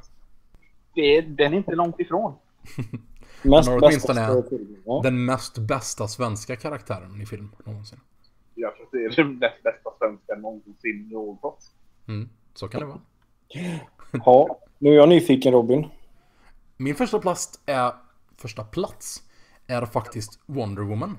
Det 0.95 1.17
är, 1.17 1.21
den 1.21 1.53
är 1.53 1.57
inte 1.57 1.75
långt 1.75 1.99
ifrån. 1.99 2.35
Mest 3.41 3.69
Men 3.69 3.79
bästa 3.79 3.87
åtminstone 3.87 4.43
film. 4.49 4.77
Ja. 4.85 5.01
Den 5.03 5.25
mest 5.25 5.57
bästa 5.57 6.07
svenska 6.07 6.55
karaktären 6.55 7.21
i 7.21 7.25
film 7.25 7.55
någonsin. 7.65 7.99
Jag 8.55 8.75
tror 8.75 8.85
att 8.85 8.91
det 8.91 8.97
är 8.97 9.15
den 9.15 9.39
näst 9.39 9.63
bästa 9.63 9.89
svenska 9.99 10.35
någonsin 10.35 11.09
något. 11.11 11.71
Mm. 12.07 12.29
Så 12.53 12.67
kan 12.67 12.81
det 12.81 12.87
vara. 12.87 12.99
ja. 14.11 14.59
Nu 14.77 14.89
är 14.89 14.95
jag 14.95 15.09
nyfiken 15.09 15.53
Robin. 15.53 15.87
Min 16.77 16.95
första 16.95 17.19
plats 17.19 17.59
är 17.65 17.93
första 18.37 18.63
plats 18.63 19.23
är 19.67 19.85
faktiskt 19.85 20.39
Wonder 20.45 20.81
Woman. 20.81 21.17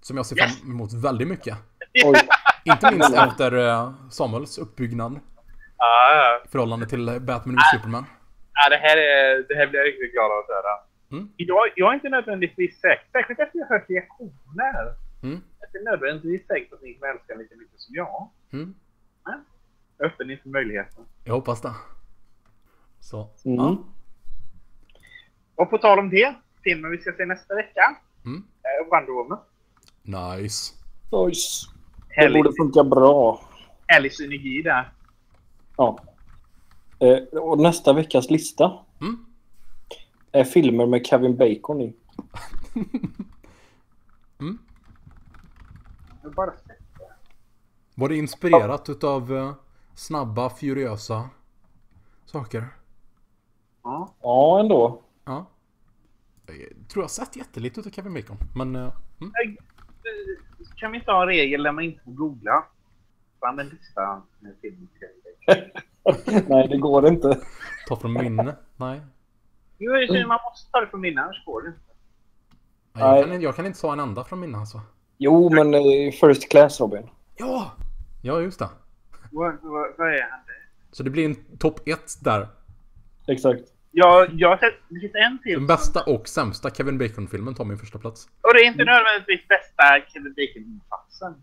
Som 0.00 0.16
jag 0.16 0.26
ser 0.26 0.36
Yes! 0.38 0.58
fram 0.60 0.70
emot 0.70 0.92
väldigt 0.92 1.28
mycket. 1.28 1.56
Oj. 2.04 2.14
Inte 2.64 2.90
minst 2.90 3.14
efter 3.16 3.68
eh, 3.68 3.92
Samuels 4.10 4.58
uppbyggnad 4.58 5.20
Ja, 5.78 6.40
i 6.44 6.48
förhållande 6.48 6.86
till 6.86 7.20
Batman 7.20 7.54
vs 7.56 7.70
Superman. 7.76 8.04
ja 8.54 8.68
det, 8.70 8.76
här 8.76 8.96
är, 8.96 9.44
det 9.48 9.54
här 9.54 9.66
blir 9.66 9.78
jag 9.80 9.86
riktigt 9.88 10.12
glad 10.12 10.30
av 10.32 10.38
att 10.38 10.48
höra. 10.48 10.74
Mm. 11.12 11.32
Jag, 11.36 11.58
jag 11.76 11.90
är 11.90 11.94
inte 11.94 12.08
nödvändigtvis 12.08 12.80
säker, 12.80 13.04
särskilt 13.12 13.40
efter 13.40 13.58
jag 13.58 13.66
har 13.66 13.78
hört 13.78 13.90
reaktioner. 13.90 14.84
Mm. 15.22 15.40
Jag 15.60 15.68
är 15.74 15.78
inte 15.78 15.90
nödvändigtvis 15.90 16.46
säker 16.46 16.68
på 16.68 16.74
att 16.74 16.82
ni 16.82 16.94
kommer 16.94 17.12
älska 17.14 17.34
lika 17.34 17.54
mycket 17.56 17.80
som 17.80 17.94
jag. 17.94 18.30
Mm. 18.52 18.74
Är 19.98 20.04
öppen 20.06 20.30
inför 20.30 20.48
möjligheten. 20.48 21.04
Jag 21.24 21.34
hoppas 21.34 21.60
det. 21.60 21.74
Så, 23.00 23.28
Mm. 23.44 23.56
ja. 23.56 23.76
Och 25.60 25.70
på 25.70 25.78
tal 25.78 25.98
om 25.98 26.10
det, 26.10 26.34
filmen 26.64 26.90
vi 26.90 26.98
ska 26.98 27.12
se 27.12 27.26
nästa 27.26 27.54
vecka 27.54 27.96
Mm. 28.24 28.44
är 28.62 28.90
Wonder 28.90 29.12
Woman. 29.12 29.38
Nice. 30.02 30.74
Nice. 31.26 31.66
Det 32.08 32.14
Härlig, 32.14 32.42
borde 32.44 32.56
funka 32.56 32.84
bra. 32.84 33.40
härlig 33.86 34.12
synergi 34.14 34.62
där. 34.62 34.92
Ja. 35.76 35.98
Eh, 36.98 37.38
och 37.38 37.58
nästa 37.58 37.92
veckas 37.92 38.30
lista 38.30 38.72
Mm. 39.00 39.26
är 40.32 40.44
filmer 40.44 40.86
med 40.86 41.06
Kevin 41.06 41.36
Bacon 41.36 41.80
i. 41.80 41.94
Jag 46.22 46.32
bara 46.34 46.50
sätter. 46.50 46.76
Var 47.94 48.08
det 48.08 48.16
inspirerat 48.16 48.88
utav 48.88 49.36
eh, 49.36 49.52
snabba, 49.94 50.50
furiösa 50.50 51.28
saker? 52.26 52.64
Ja. 53.82 54.14
Ja, 54.22 54.60
ändå. 54.60 55.02
Ja. 55.24 55.46
Jag 56.46 56.56
tror 56.88 57.02
jag 57.02 57.02
har 57.02 57.08
sett 57.08 57.36
jättelite 57.36 57.80
utav 57.80 57.90
Kevin 57.90 58.14
Bacon. 58.14 58.36
Men, 58.54 58.76
eh, 58.76 58.92
mm. 59.20 59.32
Eh, 59.44 59.54
Kan 60.76 60.92
vi 60.92 60.98
inte 60.98 61.10
ha 61.10 61.22
en 61.22 61.28
regel 61.28 61.62
där 61.62 61.72
man 61.72 61.84
inte 61.84 62.00
får 62.04 62.10
googla? 62.12 62.64
Fram 63.40 63.58
en 63.58 63.68
lista 63.68 64.22
med 64.40 64.54
filmer. 64.60 64.88
Nej, 66.48 66.68
det 66.68 66.76
går 66.78 67.06
inte. 67.08 67.40
ta 67.88 67.96
från 67.96 68.12
minne. 68.12 68.56
Nej. 68.76 69.00
Jo, 69.78 69.92
man 70.28 70.38
måste 70.50 70.70
ta 70.72 70.80
det 70.80 70.86
från 70.86 71.00
minne, 71.00 71.20
annars 71.22 71.44
går 71.44 71.62
det 71.62 71.68
inte. 71.68 71.80
Nej, 72.92 73.02
jag, 73.16 73.24
kan, 73.24 73.32
inte- 73.34 73.44
jag 73.44 73.56
kan 73.56 73.66
inte 73.66 73.80
ta 73.80 73.92
en 73.92 74.00
enda 74.00 74.24
från 74.24 74.40
minne 74.40 74.58
alltså. 74.58 74.80
Jo, 75.18 75.50
men 75.50 75.74
eh, 75.74 76.12
First 76.20 76.50
Class 76.50 76.80
Robin. 76.80 77.06
Ja! 77.36 77.72
Ja, 78.22 78.40
just 78.40 78.58
det. 78.58 78.68
Vad 79.30 79.48
är 80.14 80.30
han? 80.30 80.40
Så 80.92 81.02
det 81.02 81.10
blir 81.10 81.24
en 81.24 81.58
topp 81.58 81.88
ett 81.88 82.24
där. 82.24 82.48
Exakt. 83.26 83.62
Jag, 83.92 84.28
jag 84.32 84.48
har 84.48 84.56
sett, 84.56 84.74
det 84.88 85.00
finns 85.00 85.12
en 85.14 85.38
till. 85.42 85.54
Den 85.54 85.66
bästa 85.66 86.02
och 86.02 86.28
sämsta 86.28 86.70
Kevin 86.70 86.98
Bacon-filmen 86.98 87.54
tar 87.54 87.64
min 87.64 87.78
första 87.78 87.98
plats. 87.98 88.26
Och 88.26 88.54
det 88.54 88.60
är 88.60 88.66
inte 88.66 88.84
nödvändigtvis 88.84 89.48
bästa 89.48 89.84
Kevin 90.12 90.34
Bacon-insatsen. 90.34 91.34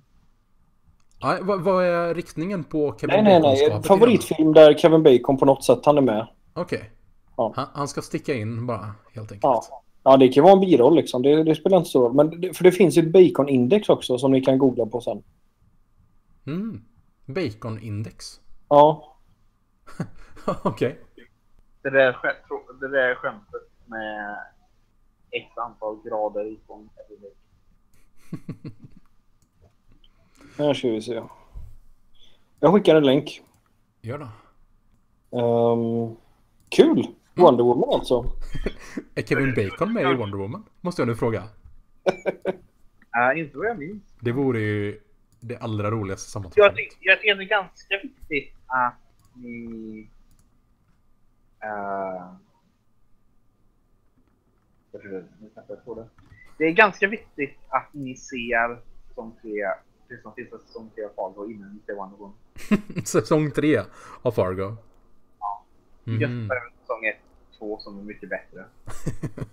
Nej, 1.23 1.39
vad, 1.41 1.61
vad 1.61 1.85
är 1.85 2.15
riktningen 2.15 2.63
på 2.63 2.97
Kevin 3.01 3.23
Nej, 3.23 3.39
nej, 3.39 3.41
nej. 3.41 3.79
I 3.79 3.83
Favoritfilm 3.83 4.53
där 4.53 4.73
Kevin 4.73 5.03
Bacon 5.03 5.37
på 5.37 5.45
något 5.45 5.63
sätt 5.63 5.79
han 5.83 5.97
är 5.97 6.01
med. 6.01 6.27
Okej. 6.53 6.91
Ja. 7.37 7.53
Han, 7.55 7.67
han 7.73 7.87
ska 7.87 8.01
sticka 8.01 8.33
in 8.33 8.67
bara, 8.67 8.95
helt 9.13 9.31
enkelt. 9.31 9.43
Ja. 9.43 9.83
Ja, 10.03 10.17
det 10.17 10.27
kan 10.27 10.43
vara 10.43 10.53
en 10.53 10.59
biroll 10.59 10.95
liksom. 10.95 11.21
Det, 11.21 11.43
det 11.43 11.55
spelar 11.55 11.77
inte 11.77 11.89
så 11.89 12.01
roll. 12.01 12.13
Men 12.13 12.41
det, 12.41 12.57
för 12.57 12.63
det 12.63 12.71
finns 12.71 12.97
ju 12.97 13.01
ett 13.01 13.13
Bacon-index 13.13 13.89
också 13.89 14.17
som 14.17 14.31
ni 14.31 14.41
kan 14.41 14.57
googla 14.57 14.85
på 14.85 15.01
sen. 15.01 15.23
Mm. 16.47 16.81
Bacon-index. 17.25 18.39
Ja. 18.69 19.17
Okej. 20.63 20.99
Det 21.87 21.91
där, 21.91 22.13
skämt, 22.13 22.37
det 22.79 22.87
där 22.87 23.15
skämtet 23.15 23.69
med 23.85 24.37
ett 25.31 25.57
antal 25.57 26.01
grader 26.03 26.45
ifrån. 26.45 26.89
Här 30.57 30.73
ska 30.73 30.87
vi 30.89 31.01
se. 31.01 31.23
Jag 32.59 32.73
skickar 32.73 32.95
en 32.95 33.05
länk. 33.05 33.41
Gör 34.01 34.17
det. 34.17 34.29
Ehm, 35.37 36.15
kul! 36.69 37.07
Wonder 37.33 37.63
Woman 37.63 37.89
alltså. 37.89 38.25
Är 39.15 39.21
Kevin 39.21 39.53
Bacon 39.55 39.93
med 39.93 40.11
i 40.11 40.13
Wonder 40.13 40.37
Woman? 40.37 40.65
Måste 40.81 41.01
jag 41.01 41.07
nu 41.07 41.15
fråga. 41.15 41.43
Uh, 43.17 43.39
inte 43.39 43.57
vad 43.57 43.67
jag 43.67 43.79
minns. 43.79 44.03
Det 44.19 44.31
vore 44.31 44.59
ju 44.59 44.99
det 45.39 45.57
allra 45.57 45.91
roligaste 45.91 46.41
Jag 46.55 46.75
tycker, 46.75 46.97
jag 46.99 47.19
tycker 47.19 47.35
det 47.35 47.43
är 47.43 47.47
ganska 47.47 47.99
viktigt 48.03 48.53
att 48.67 48.95
ni... 49.35 50.09
Uh, 51.65 52.35
på 55.85 56.07
det. 56.57 56.65
Är 56.65 56.71
ganska 56.71 57.07
viktigt 57.07 57.57
att 57.69 57.93
ni 57.93 58.15
ser 58.15 58.81
säsong 59.07 59.35
3, 59.41 59.51
det 60.07 60.21
som 60.21 60.33
finns 60.33 60.47
i 60.47 60.51
säsong 60.51 60.89
3 60.95 61.03
av 61.03 61.09
Fargo 61.15 61.51
innan 61.51 61.73
ni 61.73 61.79
ser 61.85 61.93
Wonder 61.95 62.17
Woman. 62.17 62.35
Säsong 63.05 63.51
tre 63.51 63.81
av 64.21 64.31
Fargo. 64.31 64.75
Just 66.03 66.29
Mhm. 66.31 66.47
för 66.47 66.71
säsong 66.81 67.05
1 67.05 67.15
2 67.59 67.79
som 67.79 67.99
är 67.99 68.03
mycket 68.03 68.29
bättre. 68.29 68.65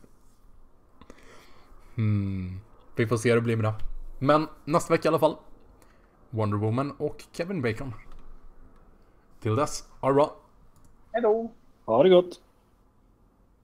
Hmm. 1.96 2.60
Vi 2.96 3.06
får 3.06 3.16
se 3.16 3.28
hur 3.28 3.36
det 3.36 3.42
blir 3.42 3.56
med 3.56 3.64
det. 3.64 3.74
Men 4.18 4.46
nästa 4.64 4.94
vecka 4.94 5.06
i 5.06 5.08
alla 5.08 5.18
fall. 5.18 5.36
Wonder 6.30 6.56
Woman 6.58 6.90
och 6.98 7.24
Kevin 7.32 7.62
Bacon. 7.62 7.92
Till 9.40 9.56
dess, 9.56 9.88
ha 10.00 10.08
det 10.08 10.14
bra. 10.14 10.36
Hejdå! 11.12 11.50
Ha 11.86 12.02
det 12.02 12.08
gott! 12.08 12.43